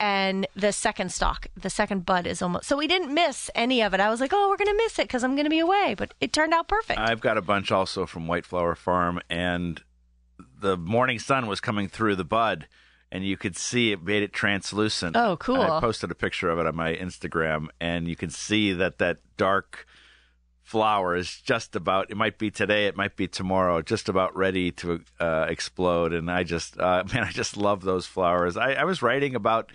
and 0.00 0.46
the 0.54 0.72
second 0.72 1.10
stalk, 1.10 1.48
the 1.56 1.70
second 1.70 2.06
bud 2.06 2.26
is 2.26 2.40
almost 2.42 2.66
So 2.66 2.76
we 2.76 2.86
didn't 2.86 3.12
miss 3.12 3.50
any 3.54 3.82
of 3.82 3.94
it. 3.94 4.00
I 4.00 4.10
was 4.10 4.20
like, 4.20 4.32
"Oh, 4.32 4.48
we're 4.48 4.56
going 4.56 4.68
to 4.68 4.82
miss 4.84 4.98
it 4.98 5.08
cuz 5.08 5.24
I'm 5.24 5.34
going 5.34 5.46
to 5.46 5.50
be 5.50 5.58
away." 5.58 5.94
But 5.96 6.14
it 6.20 6.32
turned 6.32 6.52
out 6.52 6.68
perfect. 6.68 7.00
I've 7.00 7.20
got 7.20 7.38
a 7.38 7.42
bunch 7.42 7.72
also 7.72 8.06
from 8.06 8.26
White 8.26 8.44
Flower 8.44 8.74
Farm, 8.74 9.20
and 9.28 9.82
the 10.60 10.76
morning 10.76 11.18
sun 11.18 11.46
was 11.46 11.60
coming 11.60 11.88
through 11.88 12.16
the 12.16 12.24
bud, 12.24 12.68
and 13.10 13.24
you 13.24 13.36
could 13.36 13.56
see 13.56 13.92
it 13.92 14.02
made 14.02 14.22
it 14.22 14.32
translucent. 14.32 15.16
Oh, 15.16 15.36
cool. 15.36 15.60
I 15.60 15.80
posted 15.80 16.10
a 16.10 16.14
picture 16.14 16.50
of 16.50 16.58
it 16.58 16.66
on 16.66 16.76
my 16.76 16.94
Instagram, 16.94 17.68
and 17.80 18.06
you 18.08 18.16
can 18.16 18.30
see 18.30 18.72
that 18.72 18.98
that 18.98 19.18
dark 19.36 19.86
flower 20.62 21.16
is 21.16 21.40
just 21.40 21.74
about. 21.74 22.10
It 22.10 22.16
might 22.16 22.38
be 22.38 22.50
today, 22.50 22.86
it 22.86 22.96
might 22.96 23.16
be 23.16 23.26
tomorrow, 23.26 23.80
just 23.80 24.08
about 24.08 24.36
ready 24.36 24.70
to 24.72 25.00
uh, 25.18 25.46
explode. 25.48 26.12
And 26.12 26.30
I 26.30 26.42
just, 26.42 26.78
uh, 26.78 27.04
man, 27.12 27.24
I 27.24 27.30
just 27.30 27.56
love 27.56 27.82
those 27.82 28.06
flowers. 28.06 28.56
I, 28.56 28.72
I 28.74 28.84
was 28.84 29.00
writing 29.02 29.34
about 29.34 29.72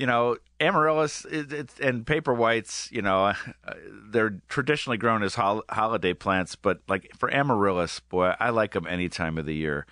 you 0.00 0.06
know, 0.06 0.38
amaryllis 0.60 1.26
it, 1.26 1.52
it's 1.52 1.78
and 1.78 2.06
paper 2.06 2.32
whites, 2.32 2.88
you 2.90 3.02
know, 3.02 3.26
uh, 3.26 3.34
they're 4.08 4.40
traditionally 4.48 4.96
grown 4.96 5.22
as 5.22 5.34
hol- 5.34 5.64
holiday 5.68 6.14
plants, 6.14 6.56
but 6.56 6.80
like 6.88 7.12
for 7.18 7.30
amaryllis, 7.30 8.00
boy, 8.00 8.32
I 8.40 8.48
like 8.48 8.72
them 8.72 8.86
any 8.86 9.10
time 9.10 9.36
of 9.36 9.44
the 9.44 9.54
year. 9.54 9.84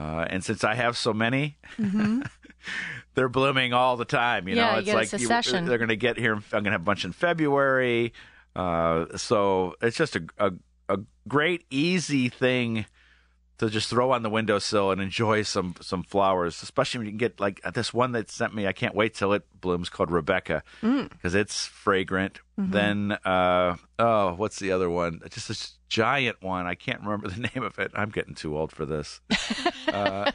Uh, 0.00 0.24
and 0.30 0.42
since 0.42 0.64
I 0.64 0.74
have 0.74 0.96
so 0.96 1.12
many, 1.12 1.58
they're 3.14 3.28
blooming 3.28 3.72
all 3.72 3.96
the 3.96 4.04
time. 4.04 4.48
You 4.48 4.54
Mm-hmm. 4.56 4.58
Yeah, 4.58 4.70
know, 4.70 4.76
you 4.76 4.80
it's 4.80 4.90
a 4.90 4.94
like 4.94 5.08
succession. 5.08 5.66
they're 5.66 5.78
going 5.78 5.88
to 5.88 5.96
get 5.96 6.16
here. 6.16 6.34
I'm 6.34 6.42
going 6.50 6.64
to 6.64 6.70
have 6.72 6.80
a 6.80 6.84
bunch 6.84 7.04
in 7.04 7.12
February. 7.12 8.12
Uh, 8.56 9.06
so 9.16 9.74
it's 9.82 9.96
just 9.96 10.16
a, 10.16 10.24
a 10.38 10.52
a 10.88 10.98
great, 11.28 11.64
easy 11.70 12.28
thing 12.28 12.86
to 13.58 13.68
just 13.70 13.88
throw 13.90 14.10
on 14.12 14.22
the 14.22 14.30
windowsill 14.30 14.90
and 14.90 15.00
enjoy 15.00 15.42
some 15.42 15.74
some 15.80 16.02
flowers, 16.02 16.62
especially 16.62 16.98
when 16.98 17.06
you 17.06 17.12
can 17.12 17.18
get 17.18 17.38
like 17.38 17.60
this 17.74 17.92
one 17.94 18.12
that 18.12 18.30
sent 18.30 18.54
me. 18.54 18.66
I 18.66 18.72
can't 18.72 18.94
wait 18.94 19.14
till 19.14 19.32
it 19.34 19.44
blooms 19.60 19.88
called 19.88 20.10
Rebecca 20.10 20.62
Mm. 20.82 21.10
because 21.10 21.34
it's 21.34 21.66
fragrant. 21.66 22.40
Mm-hmm. 22.60 22.72
Then 22.72 23.12
uh, 23.24 23.76
oh, 23.98 24.34
what's 24.34 24.58
the 24.58 24.72
other 24.72 24.90
one? 24.90 25.20
Just 25.30 25.48
this 25.48 25.78
giant 25.88 26.42
one. 26.42 26.66
I 26.66 26.74
can't 26.74 27.00
remember 27.00 27.28
the 27.30 27.40
name 27.40 27.64
of 27.64 27.78
it. 27.78 27.90
I'm 27.94 28.10
getting 28.10 28.34
too 28.34 28.56
old 28.56 28.72
for 28.72 28.84
this. 28.84 29.20
uh, 29.88 30.30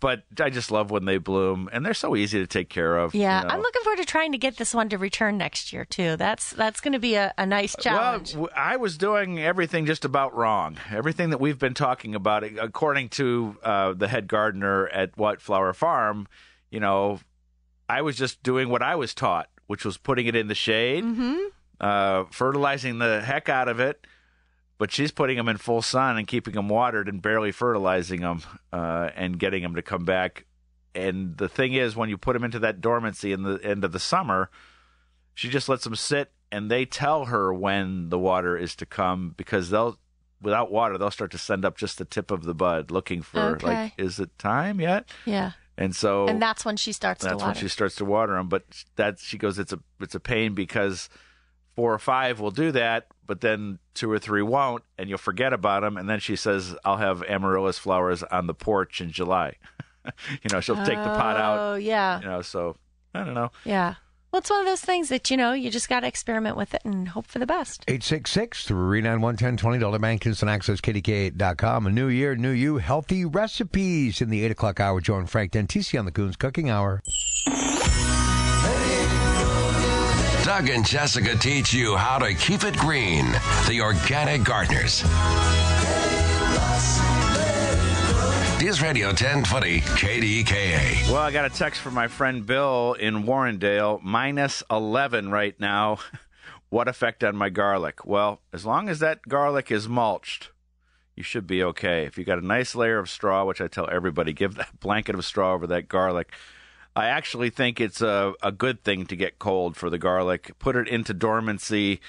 but 0.00 0.24
I 0.40 0.50
just 0.50 0.70
love 0.70 0.90
when 0.90 1.04
they 1.04 1.18
bloom, 1.18 1.68
and 1.72 1.84
they're 1.84 1.94
so 1.94 2.16
easy 2.16 2.38
to 2.40 2.46
take 2.46 2.68
care 2.68 2.96
of. 2.96 3.14
yeah, 3.14 3.42
you 3.42 3.48
know. 3.48 3.54
I'm 3.54 3.60
looking 3.60 3.82
forward 3.82 3.98
to 3.98 4.04
trying 4.04 4.32
to 4.32 4.38
get 4.38 4.56
this 4.56 4.74
one 4.74 4.88
to 4.90 4.98
return 4.98 5.38
next 5.38 5.72
year 5.72 5.84
too. 5.84 6.16
That's 6.16 6.50
that's 6.50 6.80
going 6.80 6.92
to 6.92 6.98
be 6.98 7.14
a, 7.14 7.32
a 7.38 7.46
nice 7.46 7.76
challenge. 7.80 8.34
Well, 8.34 8.50
I 8.54 8.76
was 8.76 8.98
doing 8.98 9.40
everything 9.40 9.86
just 9.86 10.04
about 10.04 10.36
wrong. 10.36 10.76
Everything 10.90 11.30
that 11.30 11.40
we've 11.40 11.58
been 11.58 11.74
talking 11.74 12.14
about, 12.14 12.44
according 12.44 13.10
to 13.10 13.56
uh, 13.62 13.92
the 13.94 14.08
head 14.08 14.28
gardener 14.28 14.88
at 14.88 15.16
White 15.16 15.40
Flower 15.40 15.72
Farm, 15.72 16.26
you 16.70 16.80
know, 16.80 17.20
I 17.88 18.02
was 18.02 18.16
just 18.16 18.42
doing 18.42 18.68
what 18.68 18.82
I 18.82 18.94
was 18.94 19.14
taught, 19.14 19.48
which 19.66 19.84
was 19.84 19.96
putting 19.96 20.26
it 20.26 20.36
in 20.36 20.48
the 20.48 20.54
shade, 20.54 21.04
Mm-hmm. 21.04 21.36
uh, 21.80 22.24
fertilizing 22.30 22.98
the 22.98 23.20
heck 23.22 23.48
out 23.48 23.68
of 23.68 23.80
it. 23.80 24.06
But 24.78 24.90
she's 24.90 25.12
putting 25.12 25.36
them 25.36 25.48
in 25.48 25.58
full 25.58 25.80
sun 25.82 26.18
and 26.18 26.26
keeping 26.26 26.54
them 26.54 26.68
watered 26.68 27.08
and 27.08 27.22
barely 27.22 27.52
fertilizing 27.52 28.20
them 28.22 28.42
uh, 28.72 29.10
and 29.14 29.38
getting 29.38 29.62
them 29.62 29.76
to 29.76 29.82
come 29.82 30.04
back. 30.04 30.44
And 30.94 31.36
the 31.36 31.48
thing 31.48 31.72
is, 31.74 31.94
when 31.94 32.08
you 32.08 32.18
put 32.18 32.32
them 32.32 32.42
into 32.42 32.58
that 32.58 32.80
dormancy 32.80 33.32
in 33.32 33.44
the 33.44 33.60
end 33.62 33.84
of 33.84 33.92
the 33.92 34.00
summer, 34.00 34.50
she 35.34 35.48
just 35.48 35.68
lets 35.68 35.84
them 35.84 35.94
sit 35.94 36.32
and 36.50 36.68
they 36.70 36.84
tell 36.84 37.26
her 37.26 37.54
when 37.54 38.08
the 38.10 38.18
water 38.18 38.56
is 38.56 38.74
to 38.76 38.86
come 38.86 39.34
because 39.36 39.70
they'll 39.70 39.98
without 40.42 40.72
water 40.72 40.98
they'll 40.98 41.10
start 41.10 41.30
to 41.30 41.38
send 41.38 41.64
up 41.64 41.76
just 41.78 41.96
the 41.98 42.04
tip 42.04 42.30
of 42.32 42.42
the 42.42 42.52
bud 42.54 42.90
looking 42.90 43.22
for 43.22 43.40
Okay. 43.56 43.66
like 43.66 43.92
is 43.96 44.18
it 44.18 44.36
time 44.38 44.80
yet 44.80 45.08
yeah, 45.24 45.52
and 45.78 45.94
so 45.96 46.26
and 46.28 46.40
that's 46.40 46.64
when 46.64 46.76
she 46.76 46.92
starts 46.92 47.20
to 47.22 47.28
that's 47.28 47.36
water. 47.40 47.46
when 47.46 47.54
she 47.54 47.68
starts 47.68 47.94
to 47.96 48.04
water 48.04 48.34
them 48.34 48.48
but 48.48 48.64
that 48.96 49.18
she 49.18 49.38
goes 49.38 49.58
it's 49.58 49.72
a 49.72 49.78
it's 50.00 50.14
a 50.14 50.20
pain 50.20 50.54
because 50.54 51.08
four 51.74 51.92
or 51.94 51.98
five 51.98 52.40
will 52.40 52.50
do 52.50 52.70
that 52.72 53.06
but 53.26 53.40
then 53.40 53.78
two 53.94 54.10
or 54.10 54.18
three 54.18 54.42
won't 54.42 54.84
and 54.98 55.08
you'll 55.08 55.18
forget 55.18 55.52
about 55.52 55.80
them 55.82 55.96
and 55.96 56.08
then 56.08 56.20
she 56.20 56.36
says 56.36 56.74
i'll 56.84 56.98
have 56.98 57.22
amaryllis 57.24 57.78
flowers 57.78 58.22
on 58.24 58.46
the 58.46 58.54
porch 58.54 59.00
in 59.00 59.10
july. 59.10 59.54
You 60.42 60.50
know 60.52 60.58
she'll 60.58 60.74
take 60.84 60.98
the 60.98 61.04
pot 61.04 61.36
out. 61.36 61.58
Oh 61.60 61.74
yeah, 61.76 62.18
you 62.20 62.26
know 62.26 62.42
so 62.42 62.76
i 63.14 63.22
don't 63.22 63.34
know. 63.34 63.52
Yeah. 63.64 63.94
Well, 64.32 64.40
it's 64.40 64.48
one 64.48 64.60
of 64.60 64.66
those 64.66 64.80
things 64.80 65.10
that 65.10 65.30
you 65.30 65.36
know 65.36 65.52
you 65.52 65.70
just 65.70 65.90
got 65.90 66.00
to 66.00 66.06
experiment 66.06 66.56
with 66.56 66.72
it 66.72 66.82
and 66.86 67.06
hope 67.06 67.26
for 67.26 67.38
the 67.38 67.44
best. 67.44 67.84
866 67.86 68.64
391 68.64 69.36
$20 69.36 70.00
bank 70.00 70.24
instant 70.24 70.50
access 70.50 70.80
KDKA.com. 70.80 71.86
A 71.86 71.90
new 71.90 72.08
year, 72.08 72.34
new 72.34 72.48
you, 72.48 72.78
healthy 72.78 73.26
recipes 73.26 74.22
in 74.22 74.30
the 74.30 74.42
8 74.46 74.52
o'clock 74.52 74.80
hour. 74.80 75.02
Join 75.02 75.26
Frank 75.26 75.52
Dentisi 75.52 75.98
on 75.98 76.06
the 76.06 76.12
Coons 76.12 76.36
Cooking 76.36 76.70
Hour. 76.70 77.02
Doug 80.44 80.70
and 80.70 80.86
Jessica 80.86 81.36
teach 81.36 81.74
you 81.74 81.94
how 81.94 82.16
to 82.16 82.32
keep 82.32 82.64
it 82.64 82.76
green. 82.78 83.30
The 83.68 83.82
Organic 83.82 84.44
Gardeners. 84.44 85.04
News 88.62 88.80
Radio 88.80 89.08
1020 89.08 89.80
KDKA. 89.80 91.10
Well, 91.10 91.16
I 91.16 91.32
got 91.32 91.44
a 91.44 91.50
text 91.50 91.80
from 91.80 91.94
my 91.94 92.06
friend 92.06 92.46
Bill 92.46 92.92
in 92.92 93.24
Warrendale, 93.24 94.00
minus 94.04 94.62
11 94.70 95.32
right 95.32 95.58
now. 95.58 95.98
what 96.68 96.86
effect 96.86 97.24
on 97.24 97.34
my 97.34 97.48
garlic? 97.48 98.06
Well, 98.06 98.40
as 98.52 98.64
long 98.64 98.88
as 98.88 99.00
that 99.00 99.22
garlic 99.22 99.72
is 99.72 99.88
mulched, 99.88 100.50
you 101.16 101.24
should 101.24 101.44
be 101.44 101.60
okay. 101.64 102.04
If 102.04 102.16
you 102.16 102.22
got 102.22 102.38
a 102.38 102.46
nice 102.46 102.76
layer 102.76 103.00
of 103.00 103.10
straw, 103.10 103.44
which 103.44 103.60
I 103.60 103.66
tell 103.66 103.88
everybody, 103.90 104.32
give 104.32 104.54
that 104.54 104.78
blanket 104.78 105.16
of 105.16 105.24
straw 105.24 105.54
over 105.54 105.66
that 105.66 105.88
garlic. 105.88 106.32
I 106.94 107.06
actually 107.06 107.50
think 107.50 107.80
it's 107.80 108.00
a, 108.00 108.34
a 108.44 108.52
good 108.52 108.84
thing 108.84 109.06
to 109.06 109.16
get 109.16 109.40
cold 109.40 109.76
for 109.76 109.90
the 109.90 109.98
garlic. 109.98 110.52
Put 110.60 110.76
it 110.76 110.86
into 110.86 111.12
dormancy, 111.12 112.00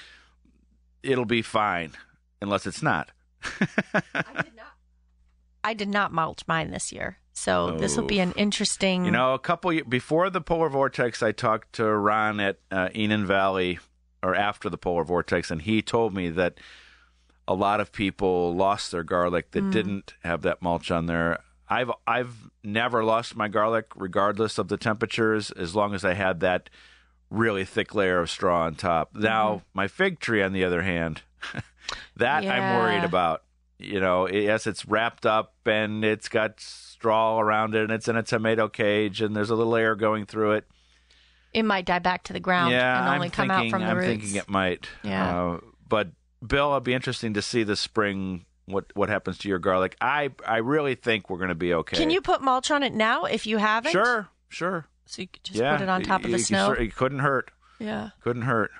it'll 1.02 1.24
be 1.24 1.42
fine, 1.42 1.94
unless 2.40 2.64
it's 2.64 2.80
not. 2.80 3.10
I 3.42 4.42
did 4.42 4.54
not 4.54 4.73
mulch 6.10 6.42
mine 6.46 6.70
this 6.70 6.92
year, 6.92 7.18
so 7.32 7.76
this 7.78 7.96
will 7.96 8.06
be 8.06 8.20
an 8.20 8.32
interesting. 8.36 9.04
You 9.04 9.10
know, 9.10 9.34
a 9.34 9.38
couple 9.38 9.72
before 9.88 10.30
the 10.30 10.40
polar 10.40 10.68
vortex, 10.68 11.22
I 11.22 11.32
talked 11.32 11.74
to 11.74 11.86
Ron 11.86 12.40
at 12.40 12.58
uh, 12.70 12.88
Enon 12.94 13.26
Valley, 13.26 13.78
or 14.22 14.34
after 14.34 14.68
the 14.68 14.78
polar 14.78 15.04
vortex, 15.04 15.50
and 15.50 15.62
he 15.62 15.82
told 15.82 16.14
me 16.14 16.28
that 16.30 16.58
a 17.46 17.54
lot 17.54 17.80
of 17.80 17.92
people 17.92 18.54
lost 18.54 18.90
their 18.92 19.02
garlic 19.02 19.50
that 19.52 19.70
didn't 19.70 20.14
have 20.22 20.42
that 20.42 20.62
mulch 20.62 20.90
on 20.90 21.06
there. 21.06 21.40
I've 21.68 21.90
I've 22.06 22.50
never 22.62 23.02
lost 23.04 23.36
my 23.36 23.48
garlic, 23.48 23.86
regardless 23.96 24.58
of 24.58 24.68
the 24.68 24.76
temperatures, 24.76 25.50
as 25.50 25.74
long 25.74 25.94
as 25.94 26.04
I 26.04 26.12
had 26.14 26.40
that 26.40 26.68
really 27.30 27.64
thick 27.64 27.94
layer 27.94 28.20
of 28.20 28.30
straw 28.30 28.64
on 28.64 28.74
top. 28.74 29.14
Now, 29.14 29.48
Mm-hmm. 29.56 29.64
my 29.74 29.88
fig 29.88 30.20
tree, 30.20 30.42
on 30.42 30.52
the 30.52 30.62
other 30.64 30.82
hand, 30.82 31.22
that 32.16 32.44
I'm 32.44 32.78
worried 32.78 33.04
about. 33.04 33.42
You 33.86 34.00
know, 34.00 34.28
yes, 34.28 34.66
it's 34.66 34.86
wrapped 34.86 35.26
up 35.26 35.54
and 35.66 36.04
it's 36.04 36.28
got 36.28 36.60
straw 36.60 37.38
around 37.40 37.74
it, 37.74 37.82
and 37.82 37.92
it's 37.92 38.08
in 38.08 38.16
a 38.16 38.22
tomato 38.22 38.68
cage, 38.68 39.20
and 39.20 39.34
there's 39.36 39.50
a 39.50 39.54
little 39.54 39.76
air 39.76 39.94
going 39.94 40.26
through 40.26 40.52
it. 40.52 40.64
It 41.52 41.64
might 41.64 41.84
die 41.86 42.00
back 42.00 42.24
to 42.24 42.32
the 42.32 42.40
ground 42.40 42.72
yeah, 42.72 42.98
and 43.04 43.14
only 43.14 43.26
I'm 43.26 43.30
come 43.30 43.48
thinking, 43.48 43.66
out 43.66 43.70
from 43.70 43.82
the 43.82 43.88
I'm 43.88 43.96
roots. 43.98 44.08
thinking 44.08 44.34
it 44.36 44.48
might. 44.48 44.88
Yeah. 45.04 45.38
Uh, 45.52 45.60
but 45.88 46.08
Bill, 46.44 46.72
it'd 46.72 46.82
be 46.84 46.94
interesting 46.94 47.34
to 47.34 47.42
see 47.42 47.62
this 47.62 47.80
spring 47.80 48.44
what 48.66 48.86
what 48.94 49.08
happens 49.08 49.38
to 49.38 49.48
your 49.48 49.58
garlic. 49.60 49.96
I 50.00 50.30
I 50.46 50.56
really 50.58 50.94
think 50.96 51.30
we're 51.30 51.36
going 51.38 51.50
to 51.50 51.54
be 51.54 51.72
okay. 51.74 51.96
Can 51.96 52.10
you 52.10 52.20
put 52.20 52.40
mulch 52.42 52.70
on 52.70 52.82
it 52.82 52.92
now 52.94 53.24
if 53.24 53.46
you 53.46 53.58
haven't? 53.58 53.92
Sure, 53.92 54.28
sure. 54.48 54.86
So 55.06 55.22
you 55.22 55.28
could 55.28 55.44
just 55.44 55.58
yeah, 55.60 55.76
put 55.76 55.82
it 55.82 55.88
on 55.88 56.02
top 56.02 56.24
of 56.24 56.30
the 56.32 56.38
you 56.38 56.42
snow. 56.44 56.68
cer- 56.74 56.80
It 56.82 56.96
couldn't 56.96 57.18
hurt. 57.20 57.50
yeah. 57.78 58.10
Couldn't 58.22 58.42
hurt. 58.42 58.70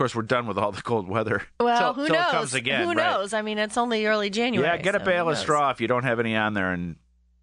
Of 0.00 0.04
course, 0.04 0.14
we're 0.14 0.22
done 0.22 0.46
with 0.46 0.56
all 0.56 0.72
the 0.72 0.80
cold 0.80 1.08
weather. 1.08 1.42
Well, 1.60 1.92
Till- 1.92 2.04
who 2.04 2.06
till 2.06 2.16
knows? 2.16 2.28
It 2.28 2.32
comes 2.32 2.54
again, 2.54 2.82
who 2.84 2.94
right? 2.94 2.96
knows? 2.96 3.34
I 3.34 3.42
mean, 3.42 3.58
it's 3.58 3.76
only 3.76 4.06
early 4.06 4.30
January. 4.30 4.66
Yeah, 4.66 4.78
get 4.80 4.94
a 4.94 5.00
bale 5.00 5.28
of 5.28 5.36
straw 5.36 5.68
if 5.68 5.78
you 5.82 5.88
don't 5.88 6.04
have 6.04 6.18
any 6.18 6.34
on 6.34 6.54
there, 6.54 6.72
and 6.72 6.96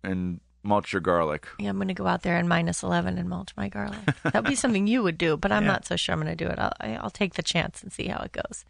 and 0.03 0.39
mulch 0.63 0.91
your 0.91 1.01
garlic. 1.01 1.47
Yeah, 1.59 1.69
I'm 1.69 1.75
going 1.75 1.89
to 1.89 1.93
go 1.93 2.07
out 2.07 2.23
there 2.23 2.35
in 2.39 2.47
minus 2.47 2.81
11 2.81 3.19
and 3.19 3.29
mulch 3.29 3.51
my 3.55 3.69
garlic. 3.69 3.99
That'd 4.23 4.45
be 4.45 4.55
something 4.55 4.87
you 4.87 5.03
would 5.03 5.19
do, 5.19 5.37
but 5.37 5.51
I'm 5.51 5.65
Yeah. 5.65 5.71
not 5.73 5.85
so 5.85 5.95
sure 5.97 6.13
I'm 6.13 6.19
going 6.21 6.35
to 6.35 6.43
do 6.45 6.49
it. 6.49 6.57
I'll, 6.57 6.73
I'll 7.03 7.09
take 7.11 7.35
the 7.35 7.43
chance 7.43 7.83
and 7.83 7.93
see 7.93 8.07
how 8.07 8.23
it 8.23 8.31
goes. 8.31 8.65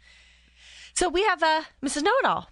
So 0.92 1.08
we 1.08 1.22
have 1.24 1.42
uh, 1.42 1.62
Mrs. 1.82 2.02
Know 2.02 2.12
It 2.22 2.26
All. 2.26 2.50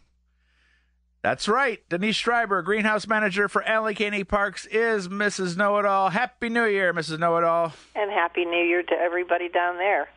That's 1.23 1.49
right. 1.49 1.87
Denise 1.91 2.17
Schreiber, 2.17 2.63
greenhouse 2.63 3.07
manager 3.07 3.47
for 3.49 3.63
Allegheny 3.65 4.25
Parks, 4.25 4.65
is 4.67 5.09
Mrs. 5.09 5.55
Know 5.59 5.77
It 5.79 5.85
All. 5.85 6.09
Happy 6.09 6.49
New 6.49 6.65
Year, 6.65 6.95
Mrs. 6.95 7.19
Know 7.19 7.37
It 7.37 7.45
All. 7.45 7.75
And 7.95 8.11
Happy 8.11 8.47
New 8.47 8.65
Year 8.65 8.83
to 8.83 8.95
everybody 8.95 9.51
down 9.51 9.77
there. 9.77 10.09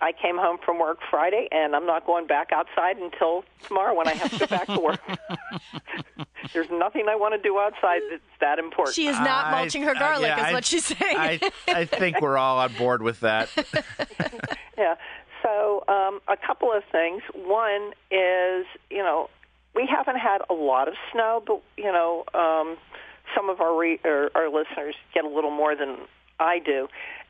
I 0.00 0.12
came 0.12 0.36
home 0.36 0.58
from 0.64 0.78
work 0.78 0.98
Friday, 1.10 1.48
and 1.50 1.74
I'm 1.74 1.86
not 1.86 2.04
going 2.06 2.26
back 2.26 2.50
outside 2.52 2.98
until 2.98 3.44
tomorrow 3.66 3.94
when 3.94 4.06
I 4.08 4.12
have 4.12 4.30
to 4.32 4.38
go 4.38 4.46
back 4.46 4.66
to 4.66 4.78
work. 4.78 5.00
There's 6.52 6.70
nothing 6.70 7.06
I 7.08 7.16
want 7.16 7.34
to 7.34 7.40
do 7.40 7.58
outside 7.58 8.02
that's 8.10 8.22
that 8.40 8.58
important. 8.58 8.94
She 8.94 9.06
is 9.06 9.18
not 9.18 9.46
I- 9.46 9.50
mulching 9.52 9.82
her 9.82 9.96
uh, 9.96 9.98
garlic, 9.98 10.28
yeah, 10.28 10.38
is 10.40 10.44
I- 10.46 10.52
what 10.52 10.64
she's 10.64 10.84
saying. 10.84 11.16
I 11.16 11.40
I 11.66 11.84
think 11.86 12.20
we're 12.20 12.36
all 12.36 12.58
on 12.58 12.72
board 12.74 13.02
with 13.02 13.20
that. 13.20 13.48
Yeah. 14.78 14.96
So 15.42 15.84
um, 15.88 16.20
a 16.28 16.36
couple 16.36 16.70
of 16.70 16.82
things. 16.92 17.22
One 17.34 17.92
is, 18.10 18.66
you 18.90 18.98
know, 18.98 19.30
we 19.74 19.86
haven't 19.90 20.18
had 20.18 20.42
a 20.50 20.52
lot 20.52 20.86
of 20.86 20.94
snow, 21.12 21.42
but 21.46 21.62
you 21.78 21.90
know, 21.90 22.24
um, 22.34 22.76
some 23.34 23.48
of 23.48 23.62
our 23.62 23.74
re- 23.74 24.00
or, 24.04 24.30
our 24.34 24.50
listeners 24.50 24.94
get 25.14 25.24
a 25.24 25.28
little 25.28 25.50
more 25.50 25.74
than 25.74 25.96
I 26.38 26.58
do, 26.58 26.88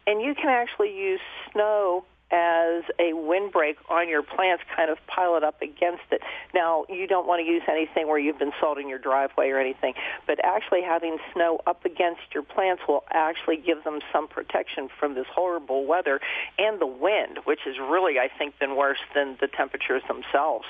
and 0.08 0.20
you 0.20 0.34
can 0.34 0.48
actually 0.48 0.92
use 0.96 1.20
snow 1.52 2.04
as 2.30 2.82
a 2.98 3.12
windbreak 3.12 3.76
on 3.88 4.08
your 4.08 4.22
plants, 4.22 4.64
kind 4.74 4.90
of 4.90 4.98
pile 5.06 5.36
it 5.36 5.44
up 5.44 5.62
against 5.62 6.04
it. 6.10 6.20
Now, 6.54 6.84
you 6.88 7.06
don't 7.06 7.26
want 7.26 7.40
to 7.40 7.46
use 7.46 7.62
anything 7.68 8.08
where 8.08 8.18
you've 8.18 8.38
been 8.38 8.52
salting 8.60 8.88
your 8.88 8.98
driveway 8.98 9.50
or 9.50 9.60
anything, 9.60 9.94
but 10.26 10.38
actually 10.44 10.82
having 10.82 11.18
snow 11.32 11.60
up 11.66 11.84
against 11.84 12.22
your 12.34 12.42
plants 12.42 12.82
will 12.88 13.04
actually 13.10 13.56
give 13.58 13.84
them 13.84 14.00
some 14.12 14.26
protection 14.26 14.88
from 14.98 15.14
this 15.14 15.26
horrible 15.32 15.86
weather 15.86 16.20
and 16.58 16.80
the 16.80 16.86
wind, 16.86 17.38
which 17.44 17.60
has 17.64 17.78
really, 17.78 18.18
I 18.18 18.28
think, 18.36 18.58
been 18.58 18.76
worse 18.76 18.98
than 19.14 19.36
the 19.40 19.46
temperatures 19.48 20.02
themselves. 20.08 20.66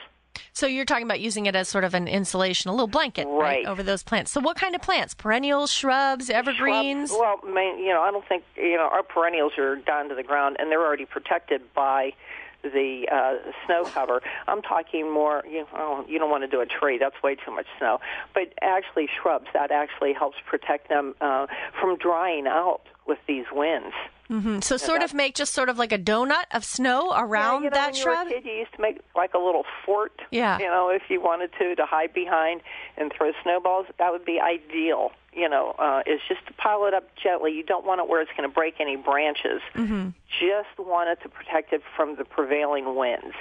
So 0.56 0.66
you're 0.66 0.86
talking 0.86 1.04
about 1.04 1.20
using 1.20 1.44
it 1.44 1.54
as 1.54 1.68
sort 1.68 1.84
of 1.84 1.92
an 1.92 2.08
insulation, 2.08 2.70
a 2.70 2.72
little 2.72 2.86
blanket, 2.86 3.26
right, 3.26 3.38
Right. 3.58 3.66
over 3.66 3.82
those 3.82 4.02
plants. 4.02 4.32
So 4.32 4.40
what 4.40 4.56
kind 4.56 4.74
of 4.74 4.80
plants? 4.80 5.12
Perennials, 5.12 5.70
shrubs, 5.70 6.30
evergreens? 6.30 7.10
Shrubs, 7.10 7.42
well, 7.44 7.52
main, 7.54 7.78
you 7.78 7.90
know, 7.90 8.00
I 8.00 8.10
don't 8.10 8.26
think 8.26 8.42
you 8.56 8.76
know 8.76 8.88
our 8.90 9.02
perennials 9.02 9.52
are 9.58 9.76
down 9.76 10.08
to 10.08 10.14
the 10.14 10.22
ground, 10.22 10.56
and 10.58 10.70
they're 10.70 10.82
already 10.82 11.04
protected 11.04 11.60
by 11.74 12.14
the 12.62 13.06
uh, 13.12 13.34
snow 13.66 13.84
cover. 13.84 14.22
I'm 14.48 14.62
talking 14.62 15.12
more. 15.12 15.44
You 15.46 15.60
know, 15.60 15.68
oh, 15.74 16.04
you 16.08 16.18
don't 16.18 16.30
want 16.30 16.42
to 16.44 16.48
do 16.48 16.62
a 16.62 16.66
tree; 16.66 16.96
that's 16.96 17.22
way 17.22 17.34
too 17.34 17.50
much 17.54 17.66
snow. 17.78 18.00
But 18.32 18.54
actually, 18.62 19.08
shrubs 19.20 19.48
that 19.52 19.70
actually 19.70 20.14
helps 20.14 20.38
protect 20.46 20.88
them 20.88 21.14
uh, 21.20 21.48
from 21.78 21.96
drying 21.98 22.46
out 22.46 22.80
with 23.06 23.18
these 23.28 23.44
winds. 23.52 23.94
Hmm 24.28 24.60
So 24.60 24.76
sort 24.76 25.02
of 25.02 25.14
make 25.14 25.34
just 25.34 25.54
sort 25.54 25.68
of 25.68 25.78
like 25.78 25.92
a 25.92 25.98
donut 25.98 26.44
of 26.52 26.64
snow 26.64 27.12
around 27.14 27.62
yeah, 27.62 27.64
you 27.64 27.70
know, 27.70 27.76
that 27.76 27.92
when 27.92 28.02
shrub? 28.02 28.28
You, 28.28 28.34
were 28.34 28.38
a 28.38 28.42
kid, 28.42 28.48
you 28.48 28.56
used 28.58 28.74
to 28.74 28.82
make 28.82 29.00
like 29.14 29.34
a 29.34 29.38
little 29.38 29.64
fort. 29.84 30.20
Yeah. 30.30 30.58
You 30.58 30.66
know, 30.66 30.90
if 30.90 31.02
you 31.08 31.20
wanted 31.20 31.50
to, 31.58 31.74
to 31.76 31.86
hide 31.86 32.12
behind 32.12 32.62
and 32.96 33.12
throw 33.16 33.32
snowballs, 33.42 33.86
that 33.98 34.10
would 34.12 34.24
be 34.24 34.40
ideal. 34.40 35.12
You 35.32 35.48
know, 35.50 35.74
uh, 35.78 36.02
is 36.06 36.20
just 36.26 36.46
to 36.46 36.54
pile 36.54 36.86
it 36.86 36.94
up 36.94 37.04
gently. 37.22 37.52
You 37.52 37.62
don't 37.62 37.84
want 37.84 38.00
it 38.00 38.08
where 38.08 38.22
it's 38.22 38.30
going 38.36 38.48
to 38.48 38.54
break 38.54 38.76
any 38.80 38.96
branches. 38.96 39.60
Mm-hmm. 39.74 40.08
Just 40.40 40.78
want 40.78 41.10
it 41.10 41.22
to 41.24 41.28
protect 41.28 41.74
it 41.74 41.82
from 41.94 42.16
the 42.16 42.24
prevailing 42.24 42.94
winds. 42.96 43.34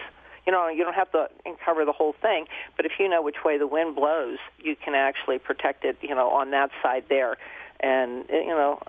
You 0.46 0.52
know, 0.52 0.68
you 0.68 0.84
don't 0.84 0.94
have 0.94 1.12
to 1.14 1.30
cover 1.64 1.86
the 1.86 1.94
whole 1.94 2.14
thing, 2.22 2.46
but 2.76 2.86
if 2.86 2.94
you 3.00 3.10
know 3.10 3.22
which 3.22 3.44
way 3.44 3.58
the 3.58 3.66
wind 3.66 3.96
blows, 3.96 4.38
you 4.60 4.76
can 4.76 4.94
actually 4.94 5.40
protect 5.40 5.86
it. 5.86 5.98
You 6.02 6.14
know, 6.14 6.30
on 6.30 6.52
that 6.52 6.70
side 6.84 7.06
there, 7.10 7.38
and 7.80 8.26
you 8.30 8.48
know, 8.50 8.80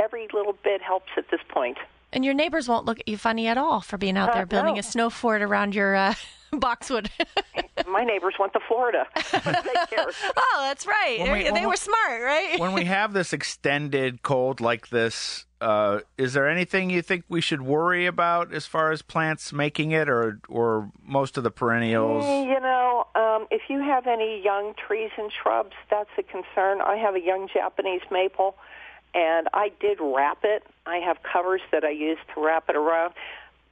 every 0.00 0.26
little 0.32 0.56
bit 0.64 0.80
helps 0.82 1.10
at 1.16 1.30
this 1.30 1.40
point. 1.48 1.78
And 2.12 2.24
your 2.24 2.34
neighbors 2.34 2.68
won't 2.68 2.86
look 2.86 2.98
at 2.98 3.06
you 3.08 3.16
funny 3.16 3.46
at 3.46 3.56
all 3.56 3.80
for 3.80 3.96
being 3.96 4.16
out 4.16 4.30
Uh, 4.30 4.34
there 4.34 4.46
building 4.46 4.74
no. 4.74 4.80
a 4.80 4.82
snow 4.82 5.10
fort 5.10 5.42
around 5.42 5.74
your 5.76 5.94
uh, 5.94 6.14
boxwood. 6.52 7.08
My 7.86 8.02
neighbors 8.04 8.34
went 8.38 8.52
to 8.54 8.60
Florida. 8.66 9.06
they 9.32 9.96
oh, 10.36 10.58
that's 10.62 10.86
right. 10.86 11.18
We- 11.20 11.44
they 11.44 11.50
when 11.52 11.68
were 11.68 11.76
smart, 11.76 12.22
right? 12.22 12.58
when 12.58 12.72
we 12.72 12.84
have 12.84 13.12
this 13.12 13.32
extended 13.32 14.22
cold 14.22 14.60
like 14.60 14.88
this, 14.88 15.44
uh, 15.60 16.00
is 16.18 16.32
there 16.32 16.48
anything 16.48 16.90
you 16.90 17.00
think 17.02 17.24
we 17.28 17.40
should 17.40 17.62
worry 17.62 18.06
about 18.06 18.52
as 18.52 18.66
far 18.66 18.90
as 18.92 19.02
plants 19.02 19.52
making 19.52 19.92
it, 19.92 20.08
or 20.08 20.40
or 20.48 20.90
most 21.04 21.36
of 21.38 21.44
the 21.44 21.50
perennials? 21.50 22.24
Mm, 22.24 22.46
You 22.46 22.60
know, 22.60 23.06
um, 23.14 23.46
if 23.50 23.62
you 23.68 23.80
have 23.80 24.06
any 24.06 24.42
young 24.42 24.74
trees 24.74 25.10
and 25.16 25.30
shrubs, 25.32 25.74
that's 25.90 26.10
a 26.18 26.22
concern. 26.22 26.80
I 26.80 26.96
have 26.96 27.14
a 27.14 27.20
young 27.20 27.48
Japanese 27.52 28.02
maple, 28.10 28.56
and 29.14 29.48
I 29.52 29.72
did 29.80 29.98
wrap 30.00 30.38
it. 30.44 30.64
I 30.86 30.96
have 30.96 31.18
covers 31.22 31.60
that 31.72 31.84
I 31.84 31.90
use 31.90 32.18
to 32.34 32.44
wrap 32.44 32.68
it 32.68 32.76
around. 32.76 33.14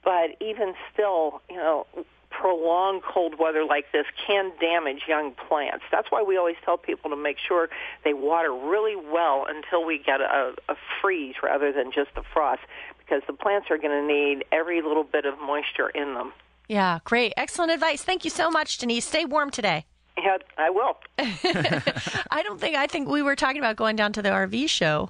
But 0.03 0.37
even 0.39 0.73
still, 0.93 1.41
you 1.49 1.57
know, 1.57 1.85
prolonged 2.29 3.03
cold 3.03 3.35
weather 3.39 3.65
like 3.65 3.91
this 3.91 4.05
can 4.25 4.51
damage 4.59 5.01
young 5.07 5.33
plants. 5.33 5.83
That's 5.91 6.09
why 6.09 6.23
we 6.23 6.37
always 6.37 6.55
tell 6.63 6.77
people 6.77 7.09
to 7.09 7.15
make 7.15 7.37
sure 7.37 7.69
they 8.03 8.13
water 8.13 8.53
really 8.53 8.95
well 8.95 9.45
until 9.49 9.85
we 9.85 9.97
get 9.97 10.21
a, 10.21 10.53
a 10.69 10.75
freeze 11.01 11.35
rather 11.43 11.71
than 11.71 11.91
just 11.91 12.11
a 12.15 12.23
frost, 12.33 12.61
because 12.99 13.21
the 13.27 13.33
plants 13.33 13.67
are 13.69 13.77
going 13.77 13.91
to 13.91 14.07
need 14.07 14.45
every 14.51 14.81
little 14.81 15.03
bit 15.03 15.25
of 15.25 15.39
moisture 15.39 15.89
in 15.89 16.13
them. 16.13 16.31
yeah, 16.67 16.99
great. 17.03 17.33
Excellent 17.35 17.71
advice. 17.71 18.03
Thank 18.03 18.23
you 18.23 18.29
so 18.29 18.49
much, 18.49 18.77
Denise. 18.77 19.05
Stay 19.05 19.25
warm 19.25 19.49
today. 19.49 19.85
Yeah, 20.17 20.37
I 20.57 20.69
will. 20.69 20.97
I 21.17 22.43
don't 22.43 22.59
think, 22.59 22.75
I 22.75 22.87
think 22.87 23.09
we 23.09 23.21
were 23.21 23.35
talking 23.35 23.57
about 23.57 23.75
going 23.75 23.95
down 23.95 24.13
to 24.13 24.21
the 24.21 24.29
RV 24.29 24.69
show 24.69 25.09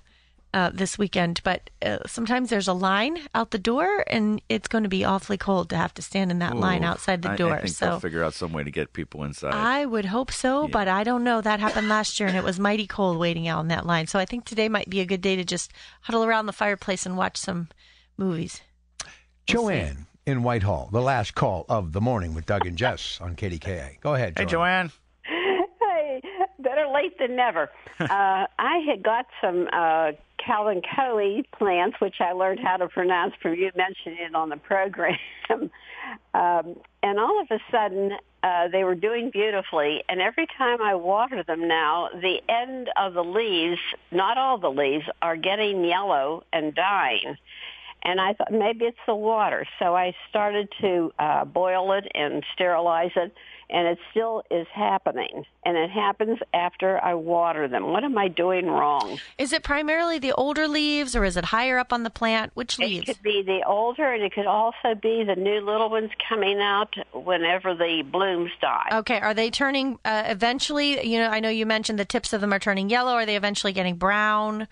uh, 0.53 0.71
this 0.73 0.97
weekend, 0.97 1.41
but 1.43 1.69
uh, 1.81 1.99
sometimes 2.07 2.49
there's 2.49 2.67
a 2.67 2.73
line 2.73 3.19
out 3.35 3.51
the 3.51 3.59
door 3.59 4.03
and 4.07 4.41
it's 4.49 4.67
going 4.67 4.83
to 4.83 4.89
be 4.89 5.05
awfully 5.05 5.37
cold 5.37 5.69
to 5.69 5.77
have 5.77 5.93
to 5.93 6.01
stand 6.01 6.31
in 6.31 6.39
that 6.39 6.55
line 6.55 6.83
outside 6.83 7.21
the 7.21 7.35
door. 7.35 7.53
I, 7.53 7.61
think 7.61 7.75
so 7.75 7.85
they'll 7.85 7.99
figure 7.99 8.23
out 8.23 8.33
some 8.33 8.51
way 8.51 8.63
to 8.63 8.71
get 8.71 8.93
people 8.93 9.23
inside. 9.23 9.53
I 9.53 9.85
would 9.85 10.05
hope 10.05 10.31
so, 10.31 10.67
but 10.67 10.87
I 10.87 11.03
don't 11.03 11.23
know. 11.23 11.41
That 11.41 11.59
happened 11.59 11.87
last 11.87 12.19
year, 12.19 12.27
and 12.27 12.37
it 12.37 12.43
was 12.43 12.59
mighty 12.59 12.87
cold 12.87 13.17
waiting 13.17 13.47
out 13.47 13.61
in 13.61 13.67
that 13.67 13.85
line. 13.85 14.07
So 14.07 14.17
I 14.17 14.25
think 14.25 14.45
today 14.45 14.69
might 14.69 14.89
be 14.89 15.01
a 15.01 15.05
good 15.05 15.21
day 15.21 15.35
to 15.35 15.43
just 15.43 15.71
huddle 16.01 16.23
around 16.23 16.47
the 16.47 16.53
fireplace 16.53 17.05
and 17.05 17.15
watch 17.15 17.37
some 17.37 17.69
movies. 18.17 18.61
Joanne 19.45 20.07
in 20.25 20.43
Whitehall, 20.43 20.89
the 20.91 21.01
last 21.01 21.35
call 21.35 21.65
of 21.69 21.91
the 21.91 22.01
morning 22.01 22.33
with 22.33 22.45
Doug 22.45 22.65
and 22.65 22.77
Jess 22.77 23.19
on 23.21 23.35
KDKA. 23.35 23.99
Go 24.01 24.15
ahead, 24.15 24.33
hey, 24.37 24.45
Joanne. 24.45 24.89
Joanne. 24.89 24.91
Hey, 25.81 26.21
better 26.59 26.87
late 26.87 27.17
than 27.19 27.35
never. 27.35 27.69
uh, 27.99 28.05
I 28.09 28.77
had 28.87 29.03
got 29.03 29.25
some 29.41 29.67
uh, 29.71 30.11
Calvin 30.49 30.81
Coe 30.95 31.43
plants, 31.55 31.97
which 32.01 32.15
I 32.19 32.31
learned 32.31 32.59
how 32.59 32.77
to 32.77 32.87
pronounce 32.87 33.35
from 33.39 33.53
you 33.53 33.69
mentioning 33.75 34.17
it 34.19 34.33
on 34.33 34.49
the 34.49 34.57
program. 34.57 35.15
um, 35.51 35.69
and 36.33 37.19
all 37.19 37.39
of 37.39 37.47
a 37.51 37.59
sudden, 37.71 38.13
uh, 38.41 38.67
they 38.69 38.83
were 38.83 38.95
doing 38.95 39.29
beautifully. 39.29 40.03
And 40.09 40.19
every 40.19 40.47
time 40.57 40.81
I 40.81 40.95
water 40.95 41.43
them 41.43 41.67
now, 41.67 42.09
the 42.13 42.39
end 42.49 42.89
of 42.97 43.13
the 43.13 43.23
leaves, 43.23 43.79
not 44.11 44.39
all 44.39 44.57
the 44.57 44.71
leaves, 44.71 45.05
are 45.21 45.37
getting 45.37 45.85
yellow 45.85 46.43
and 46.51 46.73
dying. 46.73 47.37
And 48.01 48.19
I 48.19 48.33
thought 48.33 48.51
maybe 48.51 48.85
it's 48.85 48.97
the 49.05 49.13
water. 49.13 49.67
So 49.77 49.95
I 49.95 50.15
started 50.29 50.69
to 50.81 51.11
uh, 51.19 51.45
boil 51.45 51.91
it 51.91 52.11
and 52.15 52.43
sterilize 52.55 53.11
it, 53.15 53.35
and 53.69 53.87
it 53.87 53.99
still 54.11 54.43
is 54.49 54.67
happening. 54.73 55.45
And 55.65 55.77
it 55.77 55.89
happens 55.89 56.39
after 56.53 57.03
I 57.03 57.13
water 57.13 57.67
them. 57.67 57.87
What 57.91 58.03
am 58.03 58.17
I 58.17 58.27
doing 58.27 58.67
wrong? 58.67 59.19
Is 59.37 59.53
it 59.53 59.63
primarily 59.63 60.19
the 60.19 60.31
older 60.33 60.67
leaves, 60.67 61.15
or 61.15 61.23
is 61.23 61.37
it 61.37 61.45
higher 61.45 61.77
up 61.77 61.93
on 61.93 62.03
the 62.03 62.09
plant? 62.09 62.51
Which 62.55 62.79
leaves? 62.79 63.07
It 63.07 63.13
could 63.13 63.23
be 63.23 63.43
the 63.43 63.63
older, 63.67 64.11
and 64.11 64.23
it 64.23 64.33
could 64.33 64.47
also 64.47 64.95
be 64.99 65.23
the 65.23 65.35
new 65.35 65.61
little 65.61 65.89
ones 65.89 66.11
coming 66.27 66.59
out 66.59 66.95
whenever 67.13 67.75
the 67.75 68.03
blooms 68.09 68.51
die. 68.61 68.89
Okay, 68.91 69.19
are 69.19 69.33
they 69.33 69.49
turning 69.51 69.99
uh, 70.05 70.23
eventually? 70.25 71.05
You 71.07 71.19
know, 71.19 71.29
I 71.29 71.39
know 71.39 71.49
you 71.49 71.65
mentioned 71.65 71.99
the 71.99 72.05
tips 72.05 72.33
of 72.33 72.41
them 72.41 72.53
are 72.53 72.59
turning 72.59 72.89
yellow. 72.89 73.13
Are 73.13 73.25
they 73.25 73.35
eventually 73.35 73.73
getting 73.73 73.95
brown? 73.95 74.67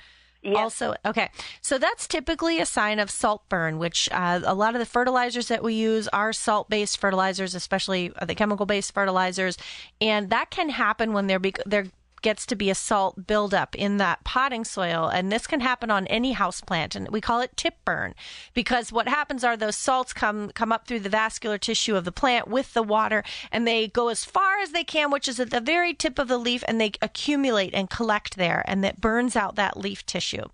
Also 0.56 0.96
okay. 1.06 1.30
So 1.62 1.78
that's 1.78 2.08
typically 2.08 2.60
a 2.60 2.66
sign 2.66 3.00
of 3.00 3.10
salt 3.10 3.48
burn, 3.50 3.80
which 3.80 4.10
uh, 4.12 4.42
a 4.44 4.54
lot 4.54 4.76
of 4.76 4.80
the 4.80 4.86
fertilizers 4.86 5.48
that 5.48 5.64
we 5.64 5.74
use 5.74 6.08
are 6.10 6.34
salt-based 6.34 6.98
fertilizers, 6.98 7.56
especially 7.56 8.12
uh, 8.16 8.26
the 8.26 8.36
chemical-based 8.36 8.94
fertilizers, 8.94 9.58
and 10.00 10.30
that 10.30 10.50
can 10.50 10.70
happen 10.70 11.14
when 11.14 11.28
they're 11.28 11.42
they're 11.66 11.88
gets 12.22 12.46
to 12.48 12.56
be 12.56 12.70
a 12.70 12.76
salt 12.76 13.28
buildup 13.28 13.76
in 13.76 13.98
that 13.98 14.24
potting 14.24 14.66
soil. 14.66 15.08
And 15.08 15.32
this 15.32 15.48
can 15.48 15.60
happen 15.60 15.92
on 15.92 16.08
any 16.08 16.34
house 16.34 16.62
plant. 16.62 16.96
And 16.96 17.08
we 17.10 17.22
call 17.22 17.42
it 17.42 17.56
tip 17.56 17.76
burn 17.86 18.16
because 18.54 18.92
what 18.92 19.08
happens 19.08 19.44
are 19.44 19.56
those 19.56 19.76
salts 19.76 20.14
come, 20.14 20.50
come 20.50 20.72
up 20.72 20.88
through 20.88 21.02
the 21.02 21.10
vascular 21.10 21.58
tissue 21.58 21.96
of 21.96 22.06
the 22.06 22.12
plant 22.12 22.48
with 22.48 22.74
the 22.74 22.84
water 22.84 23.24
and 23.52 23.68
they 23.68 23.88
go 23.88 24.10
as 24.10 24.26
far 24.26 24.60
as 24.60 24.72
they 24.72 24.84
can, 24.84 25.12
which 25.12 25.28
is 25.28 25.40
at 25.40 25.52
the 25.52 25.62
very 25.62 25.94
tip 25.94 26.20
of 26.20 26.28
the 26.28 26.38
leaf 26.38 26.64
and 26.68 26.80
they 26.82 26.92
accumulate 27.02 27.74
and 27.74 27.90
collect 27.90 28.38
there 28.38 28.64
and 28.66 28.84
that 28.84 29.02
burns 29.02 29.36
out 29.36 29.56
that 29.56 29.78
leaf 29.78 30.06
tissue. 30.06 30.46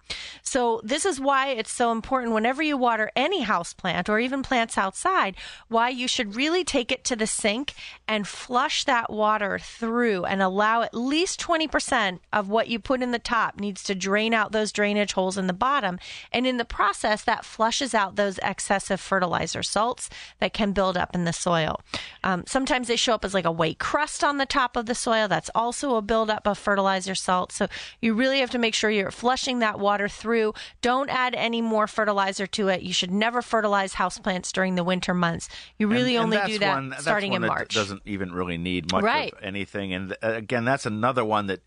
So 0.41 0.81
this 0.83 1.05
is 1.05 1.19
why 1.19 1.49
it's 1.49 1.71
so 1.71 1.91
important 1.91 2.33
whenever 2.33 2.61
you 2.61 2.77
water 2.77 3.11
any 3.15 3.41
house 3.41 3.73
plant 3.73 4.09
or 4.09 4.19
even 4.19 4.43
plants 4.43 4.77
outside, 4.77 5.35
why 5.67 5.89
you 5.89 6.07
should 6.07 6.35
really 6.35 6.63
take 6.63 6.91
it 6.91 7.03
to 7.05 7.15
the 7.15 7.27
sink 7.27 7.73
and 8.07 8.27
flush 8.27 8.83
that 8.83 9.11
water 9.11 9.59
through 9.59 10.25
and 10.25 10.41
allow 10.41 10.81
at 10.81 10.93
least 10.93 11.39
20% 11.39 11.52
of 11.61 12.49
what 12.49 12.67
you 12.67 12.79
put 12.79 13.01
in 13.01 13.11
the 13.11 13.19
top 13.19 13.59
needs 13.59 13.83
to 13.83 13.95
drain 13.95 14.33
out 14.33 14.51
those 14.51 14.71
drainage 14.71 15.13
holes 15.13 15.37
in 15.37 15.47
the 15.47 15.53
bottom. 15.53 15.99
And 16.31 16.45
in 16.47 16.57
the 16.57 16.65
process, 16.65 17.23
that 17.23 17.45
flushes 17.45 17.93
out 17.93 18.15
those 18.15 18.39
excessive 18.39 18.99
fertilizer 18.99 19.63
salts 19.63 20.09
that 20.39 20.53
can 20.53 20.71
build 20.73 20.97
up 20.97 21.13
in 21.15 21.25
the 21.25 21.33
soil. 21.33 21.79
Um, 22.23 22.43
sometimes 22.47 22.87
they 22.87 22.95
show 22.95 23.13
up 23.13 23.25
as 23.25 23.33
like 23.33 23.45
a 23.45 23.51
white 23.51 23.79
crust 23.79 24.23
on 24.23 24.37
the 24.37 24.45
top 24.45 24.75
of 24.75 24.85
the 24.85 24.95
soil. 24.95 25.27
That's 25.27 25.49
also 25.53 25.95
a 25.95 26.01
buildup 26.01 26.47
of 26.47 26.57
fertilizer 26.57 27.15
salts. 27.15 27.55
So 27.55 27.67
you 28.01 28.13
really 28.13 28.39
have 28.39 28.49
to 28.51 28.57
make 28.57 28.73
sure 28.75 28.89
you're 28.89 29.11
flushing 29.11 29.59
that 29.59 29.79
water 29.79 30.07
through. 30.07 30.53
Don't 30.81 31.09
add 31.09 31.35
any 31.35 31.61
more 31.61 31.87
fertilizer 31.87 32.47
to 32.47 32.67
it. 32.69 32.81
You 32.81 32.93
should 32.93 33.11
never 33.11 33.41
fertilize 33.41 33.93
houseplants 33.95 34.51
during 34.51 34.75
the 34.75 34.83
winter 34.83 35.13
months. 35.13 35.49
You 35.77 35.87
really 35.87 36.15
And- 36.15 36.33
and 36.33 36.33
only 36.41 36.53
do 36.53 36.59
that 36.59 36.75
one- 36.75 36.89
that's 36.89 37.01
starting 37.03 37.31
one 37.31 37.37
in 37.37 37.41
that 37.43 37.47
March. 37.47 37.73
Doesn't 37.75 38.01
even 38.05 38.31
really 38.31 38.57
need 38.57 38.91
much 38.91 39.03
Right. 39.03 39.33
of 39.33 39.39
anything. 39.43 39.93
And 39.93 40.13
uh, 40.23 40.33
again, 40.33 40.65
that's 40.65 40.85
another 40.85 41.25
one 41.25 41.42
that 41.47 41.61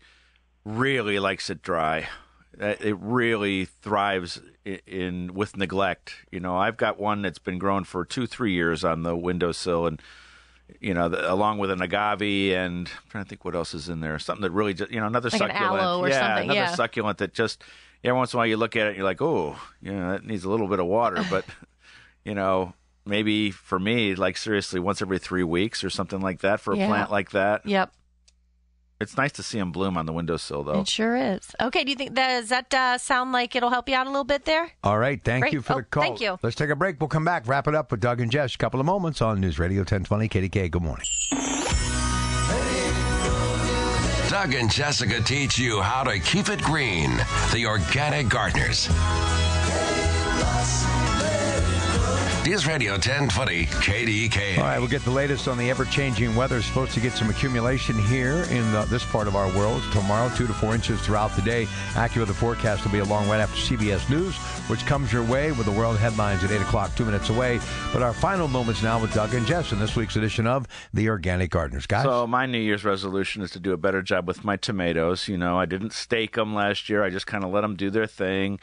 really 0.65 1.19
likes 1.19 1.49
it 1.49 1.61
dry. 1.61 2.07
Uh, 2.59 2.75
It 2.79 2.97
really 2.99 3.65
thrives 3.65 4.41
i- 4.65 4.81
in 4.87 5.33
with 5.33 5.55
neglect. 5.57 6.25
You 6.31 6.39
know, 6.39 6.57
I've 6.57 6.77
got 6.77 6.99
one 6.99 7.21
that's 7.21 7.39
been 7.39 7.59
grown 7.59 7.83
for 7.83 8.03
two, 8.03 8.25
three 8.25 8.51
years 8.53 8.83
on 8.83 9.03
the 9.03 9.15
windowsill, 9.15 9.85
and 9.87 10.01
you 10.81 10.93
know, 10.93 11.07
the, 11.07 11.31
along 11.31 11.59
with 11.59 11.71
an 11.71 11.81
agave, 11.81 12.51
and 12.53 12.87
I'm 12.89 13.09
trying 13.09 13.23
to 13.23 13.29
think 13.29 13.45
what 13.45 13.55
else 13.55 13.73
is 13.73 13.87
in 13.87 14.01
there. 14.01 14.19
Something 14.19 14.41
that 14.41 14.51
really, 14.51 14.73
just, 14.73 14.91
you 14.91 14.99
know, 14.99 15.07
another 15.07 15.29
Like 15.29 15.41
an 15.41 15.47
succulent, 15.49 15.81
aloe 15.83 15.99
or 16.01 16.09
yeah, 16.09 16.19
something, 16.19 16.43
another 16.45 16.59
yeah. 16.59 16.75
succulent 16.75 17.17
that 17.19 17.33
just 17.33 17.63
every 18.03 18.17
once 18.17 18.33
in 18.33 18.37
a 18.37 18.39
while 18.39 18.47
you 18.47 18.57
look 18.57 18.75
at 18.75 18.85
it, 18.85 18.89
and 18.89 18.97
you're 18.97 19.05
like, 19.05 19.21
oh, 19.21 19.55
you 19.81 19.93
know, 19.93 20.11
that 20.11 20.25
needs 20.25 20.43
a 20.43 20.49
little 20.49 20.67
bit 20.67 20.79
of 20.79 20.85
water, 20.87 21.23
but 21.29 21.45
you 22.25 22.33
know, 22.35 22.73
maybe 23.05 23.49
for 23.49 23.79
me, 23.79 24.13
like 24.15 24.35
seriously, 24.35 24.79
once 24.79 25.01
every 25.01 25.19
three 25.19 25.43
weeks 25.43 25.85
or 25.85 25.89
something 25.89 26.19
like 26.19 26.39
that 26.41 26.59
for 26.59 26.73
a 26.73 26.77
Yeah. 26.77 26.87
plant 26.87 27.11
like 27.11 27.31
that. 27.31 27.65
Yep. 27.65 27.93
It's 28.99 29.15
nice 29.15 29.31
to 29.33 29.43
see 29.43 29.59
them 29.59 29.71
bloom 29.71 29.95
on 29.95 30.07
the 30.07 30.13
windowsill, 30.13 30.63
though. 30.63 30.79
It 30.81 30.87
sure 30.89 31.15
is. 31.15 31.55
Okay, 31.61 31.83
do 31.83 31.91
you 31.91 31.95
think 31.95 32.15
that 32.15 32.39
does 32.39 32.49
that 32.49 32.73
uh, 32.73 32.97
sound 32.97 33.31
like 33.31 33.55
it'll 33.55 33.69
help 33.69 33.87
you 33.87 33.95
out 33.95 34.07
a 34.07 34.09
little 34.09 34.23
bit 34.23 34.45
there? 34.45 34.71
All 34.83 34.97
right. 34.97 35.23
Thank 35.23 35.43
Great. 35.43 35.53
you 35.53 35.61
for 35.61 35.73
Oh, 35.73 35.77
the 35.77 35.83
call. 35.83 36.01
thank 36.03 36.19
you. 36.19 36.37
Let's 36.41 36.55
take 36.55 36.71
a 36.71 36.75
break. 36.75 36.99
We'll 36.99 37.07
come 37.07 37.23
back, 37.25 37.47
wrap 37.47 37.67
it 37.67 37.75
up 37.75 37.91
with 37.91 37.99
Doug 37.99 38.21
and 38.21 38.31
Jess. 38.31 38.55
A 38.55 38.57
couple 38.57 38.79
of 38.79 38.85
moments 38.87 39.21
on 39.21 39.39
News 39.39 39.59
Radio 39.59 39.81
1020 39.81 40.27
KDKA. 40.29 40.71
Good 40.71 40.81
morning. 40.81 41.05
Doug 44.29 44.53
and 44.55 44.69
Jessica 44.69 45.21
teach 45.21 45.57
you 45.57 45.79
how 45.81 46.03
to 46.03 46.19
keep 46.19 46.49
it 46.49 46.61
green. 46.61 47.11
The 47.53 47.65
Organic 47.65 48.27
Gardeners. 48.29 48.89
News 52.47 52.65
Radio 52.65 52.93
1020 52.93 53.65
KDKA. 53.65 54.57
All 54.57 54.63
right, 54.63 54.79
we'll 54.79 54.87
get 54.87 55.03
the 55.03 55.11
latest 55.11 55.49
on 55.49 55.57
the 55.57 55.69
ever-changing 55.69 56.33
weather. 56.33 56.61
Supposed 56.61 56.93
to 56.93 57.01
get 57.01 57.11
some 57.11 57.29
accumulation 57.29 58.01
here 58.05 58.43
in 58.49 58.71
the, 58.71 58.87
this 58.89 59.03
part 59.03 59.27
of 59.27 59.35
our 59.35 59.53
world 59.53 59.83
tomorrow, 59.91 60.33
two 60.33 60.47
to 60.47 60.53
four 60.53 60.73
inches 60.73 61.01
throughout 61.01 61.35
the 61.35 61.41
day. 61.41 61.65
AccuWeather 61.95 62.33
forecast 62.33 62.85
will 62.85 62.93
be 62.93 62.99
along 62.99 63.27
right 63.27 63.41
after 63.41 63.57
CBS 63.57 64.09
News, 64.09 64.33
which 64.69 64.85
comes 64.85 65.11
your 65.11 65.25
way 65.25 65.51
with 65.51 65.65
the 65.65 65.73
world 65.73 65.97
headlines 65.97 66.41
at 66.41 66.51
eight 66.51 66.61
o'clock, 66.61 66.95
two 66.95 67.03
minutes 67.03 67.27
away. 67.29 67.59
But 67.91 68.01
our 68.01 68.13
final 68.13 68.47
moments 68.47 68.81
now 68.81 68.97
with 69.01 69.13
Doug 69.13 69.33
and 69.33 69.45
Jess 69.45 69.73
in 69.73 69.79
this 69.79 69.97
week's 69.97 70.15
edition 70.15 70.47
of 70.47 70.69
the 70.93 71.09
Organic 71.09 71.49
Gardeners, 71.49 71.85
guys. 71.85 72.05
So 72.05 72.25
my 72.27 72.45
New 72.45 72.59
Year's 72.59 72.85
resolution 72.85 73.41
is 73.41 73.51
to 73.51 73.59
do 73.59 73.73
a 73.73 73.77
better 73.77 74.01
job 74.01 74.25
with 74.25 74.45
my 74.45 74.55
tomatoes. 74.55 75.27
You 75.27 75.37
know, 75.37 75.59
I 75.59 75.65
didn't 75.65 75.91
stake 75.91 76.35
them 76.35 76.55
last 76.55 76.87
year. 76.87 77.03
I 77.03 77.09
just 77.09 77.27
kind 77.27 77.43
of 77.43 77.51
let 77.51 77.59
them 77.59 77.75
do 77.75 77.89
their 77.89 78.07
thing. 78.07 78.61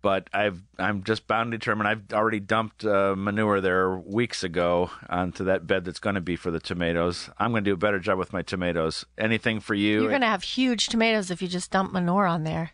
But 0.00 0.28
I've 0.32 0.62
I'm 0.78 1.02
just 1.02 1.26
bound 1.26 1.52
and 1.52 1.60
determined. 1.60 1.88
I've 1.88 2.12
already 2.12 2.40
dumped 2.40 2.84
uh, 2.84 3.14
manure 3.16 3.60
there 3.60 3.98
weeks 3.98 4.44
ago 4.44 4.90
onto 5.08 5.44
that 5.44 5.66
bed 5.66 5.84
that's 5.84 5.98
going 5.98 6.14
to 6.14 6.20
be 6.20 6.36
for 6.36 6.50
the 6.50 6.60
tomatoes. 6.60 7.28
I'm 7.38 7.50
going 7.50 7.64
to 7.64 7.70
do 7.70 7.74
a 7.74 7.78
better 7.78 7.98
job 7.98 8.18
with 8.18 8.32
my 8.32 8.42
tomatoes. 8.42 9.04
Anything 9.18 9.58
for 9.60 9.74
you? 9.74 10.00
You're 10.00 10.10
going 10.10 10.20
to 10.20 10.28
have 10.28 10.44
huge 10.44 10.86
tomatoes 10.86 11.30
if 11.30 11.42
you 11.42 11.48
just 11.48 11.70
dump 11.72 11.92
manure 11.92 12.26
on 12.26 12.44
there. 12.44 12.70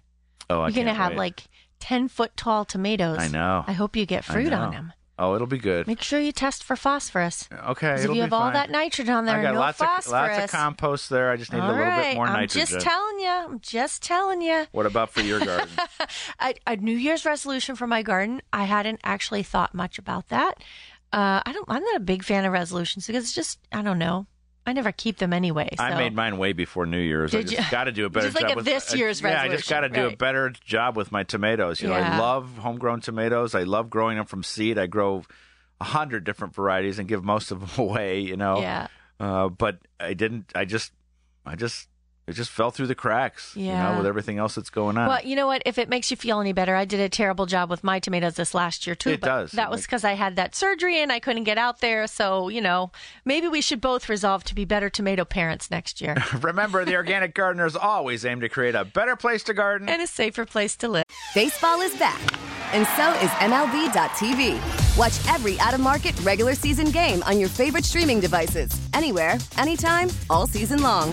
oh, 0.51 0.61
I 0.61 0.69
You're 0.69 0.75
going 0.75 0.87
to 0.87 0.95
have 0.95 1.13
wait. 1.13 1.19
like 1.19 1.45
10 1.81 2.09
foot 2.09 2.37
tall 2.37 2.65
tomatoes. 2.65 3.19
I 3.19 3.29
know. 3.29 3.65
I 3.67 3.73
hope 3.73 3.97
you 3.97 4.05
get 4.07 4.25
fruit 4.25 4.53
on 4.53 4.71
them. 4.71 4.93
Oh, 5.17 5.37
it'll 5.37 5.47
be 5.47 5.59
good. 5.59 5.87
Make 5.87 6.03
sure 6.03 6.19
you 6.19 6.33
test 6.33 6.65
for 6.65 6.75
phosphorus. 6.75 7.49
Okay, 7.69 7.95
if 7.95 8.11
you 8.11 8.23
have 8.23 8.33
all 8.33 8.47
fine. 8.47 8.55
that 8.55 8.71
nitrogen 8.71 9.15
on 9.15 9.25
there, 9.25 9.39
I 9.39 9.43
got 9.43 9.55
no 9.55 9.61
lots 9.61 9.81
of 9.81 9.87
lots 10.11 10.39
of 10.39 10.51
compost 10.51 11.09
there. 11.09 11.31
I 11.31 11.37
just 11.37 11.53
need 11.53 11.61
All 11.61 11.69
a 11.69 11.71
little 11.71 11.85
right, 11.85 12.11
bit 12.11 12.17
more 12.17 12.27
nitrogen. 12.27 12.35
I'm 12.35 12.41
nitrogen. 12.41 12.67
just 12.67 12.87
telling 12.87 13.19
you. 13.21 13.29
I'm 13.29 13.61
just 13.61 14.03
telling 14.03 14.43
you. 14.43 14.67
what 14.73 14.87
about 14.87 15.11
for 15.11 15.21
your 15.21 15.39
garden? 15.39 15.69
a, 16.41 16.55
a 16.67 16.77
New 16.77 16.97
Year's 16.97 17.25
resolution 17.25 17.77
for 17.77 17.87
my 17.87 18.03
garden. 18.03 18.43
I 18.53 18.65
hadn't 18.65 19.01
actually 19.05 19.45
thought 19.45 19.73
much 19.73 19.99
about 19.99 20.29
that. 20.31 20.59
Uh, 21.13 21.43
I 21.47 21.53
don't. 21.53 21.67
I'm 21.69 21.85
not 21.85 21.97
a 21.97 22.01
big 22.01 22.25
fan 22.25 22.45
of 22.45 22.53
resolutions 22.53 23.07
because 23.07 23.23
it's 23.25 23.35
just 23.35 23.61
I 23.71 23.83
don't 23.83 23.99
know. 24.01 24.27
I 24.67 24.73
never 24.73 24.93
keep 24.93 25.19
them 25.19 25.33
anyway. 25.33 25.69
So. 25.77 25.85
I 25.85 25.97
made 25.97 26.15
mine 26.15 26.39
way 26.39 26.53
before 26.53 26.87
New 26.87 26.99
Year's. 26.99 27.35
I 27.35 27.43
just 27.43 27.71
got 27.71 27.85
to 27.85 27.93
do 27.93 28.07
a 28.07 28.11
better 28.11 28.29
Just 28.29 28.37
like 28.41 28.49
job 28.49 28.57
with 28.57 28.65
this 28.65 28.95
year's 28.95 29.21
Yeah, 29.21 29.43
I 29.43 29.49
just 29.49 29.69
got 29.69 29.81
to 29.81 29.89
do 29.91 30.07
a 30.07 30.17
better 30.17 30.51
job 30.65 30.97
with 30.97 31.13
my 31.13 31.23
tomatoes. 31.23 31.83
You 31.83 31.89
know, 31.89 31.95
I 31.95 32.19
love 32.19 32.57
homegrown 32.59 33.03
tomatoes. 33.03 33.55
I 33.55 33.65
love 33.65 33.91
growing 33.91 34.17
them 34.17 34.27
from 34.27 34.43
seed. 34.43 34.79
I 34.79 34.87
grow 34.87 35.25
a 35.81 35.85
hundred 35.85 36.25
different 36.25 36.55
varieties 36.55 36.99
and 36.99 37.07
give 37.07 37.23
most 37.25 37.51
of 37.51 37.61
them 37.61 37.71
away. 37.87 38.21
You 38.21 38.37
know. 38.37 38.61
Yeah. 38.61 38.87
Uh, 39.21 39.49
but 39.49 39.79
I 40.01 40.15
didn't. 40.15 40.51
I 40.55 40.65
just. 40.65 40.93
I 41.45 41.57
just. 41.57 41.89
It 42.27 42.33
just 42.33 42.51
fell 42.51 42.71
through 42.71 42.87
the 42.87 42.95
cracks. 42.95 43.55
You 43.55 43.73
know, 43.73 43.97
with 43.99 44.07
everything 44.07 44.39
else 44.39 44.55
that's 44.55 44.71
going 44.71 44.97
on. 44.97 45.09
Well, 45.09 45.21
you 45.23 45.37
know 45.37 45.47
what? 45.47 45.63
If 45.67 45.77
it 45.77 45.89
makes 45.89 46.11
you 46.11 46.17
feel 46.17 46.41
any 46.41 46.53
better, 46.53 46.75
I 46.75 46.85
did 46.87 47.01
a 47.01 47.09
terrible 47.09 47.45
job 47.47 47.69
with 47.69 47.85
my 47.85 47.99
tomatoes 48.01 48.35
this 48.35 48.55
last 48.55 48.87
year 48.87 48.95
too. 48.95 49.11
It 49.11 49.21
but 49.21 49.27
does. 49.27 49.53
That 49.53 49.71
was 49.71 49.83
because 49.83 50.05
I 50.05 50.15
had 50.15 50.37
that 50.37 50.55
surgery 50.55 51.01
and 51.03 51.13
I 51.13 51.21
couldn't 51.21 51.45
get 51.45 51.59
out 51.59 51.81
there. 51.81 52.07
So 52.07 52.49
you 52.49 52.61
know, 52.61 52.93
maybe 53.25 53.49
we 53.49 53.61
should 53.61 53.81
both 53.81 54.09
resolve 54.09 54.45
to 54.45 54.55
be 54.55 54.65
better 54.65 54.89
tomato 54.89 55.25
parents 55.25 55.71
next 55.71 56.01
year 56.01 56.17
Remember, 56.41 56.85
the 56.85 56.97
organic 56.97 57.35
gardeners 57.41 57.77
always 57.77 58.25
aim 58.25 58.41
to 58.41 58.49
create 58.49 58.75
a 58.75 58.85
better 58.85 59.17
place 59.17 59.43
to 59.45 59.55
garden. 59.55 59.89
and 59.89 60.01
a 60.01 60.07
safer 60.07 60.47
place 60.47 60.77
to 60.77 60.89
live. 60.89 61.05
Baseball 61.35 61.81
is 61.83 61.95
back, 61.99 62.21
and 62.73 62.87
so 62.97 63.13
is 63.21 63.31
MLB.tv. 63.41 64.97
Watch 64.97 65.35
every 65.35 65.59
out 65.61 65.75
of 65.75 65.81
market 65.81 66.19
regular 66.21 66.55
season 66.55 66.91
game 66.91 67.23
on 67.25 67.39
your 67.39 67.49
favorite 67.49 67.85
streaming 67.85 68.21
devices, 68.21 68.71
anywhere, 68.95 69.37
anytime, 69.59 70.09
all 70.31 70.47
season 70.47 70.83
long. 70.83 71.13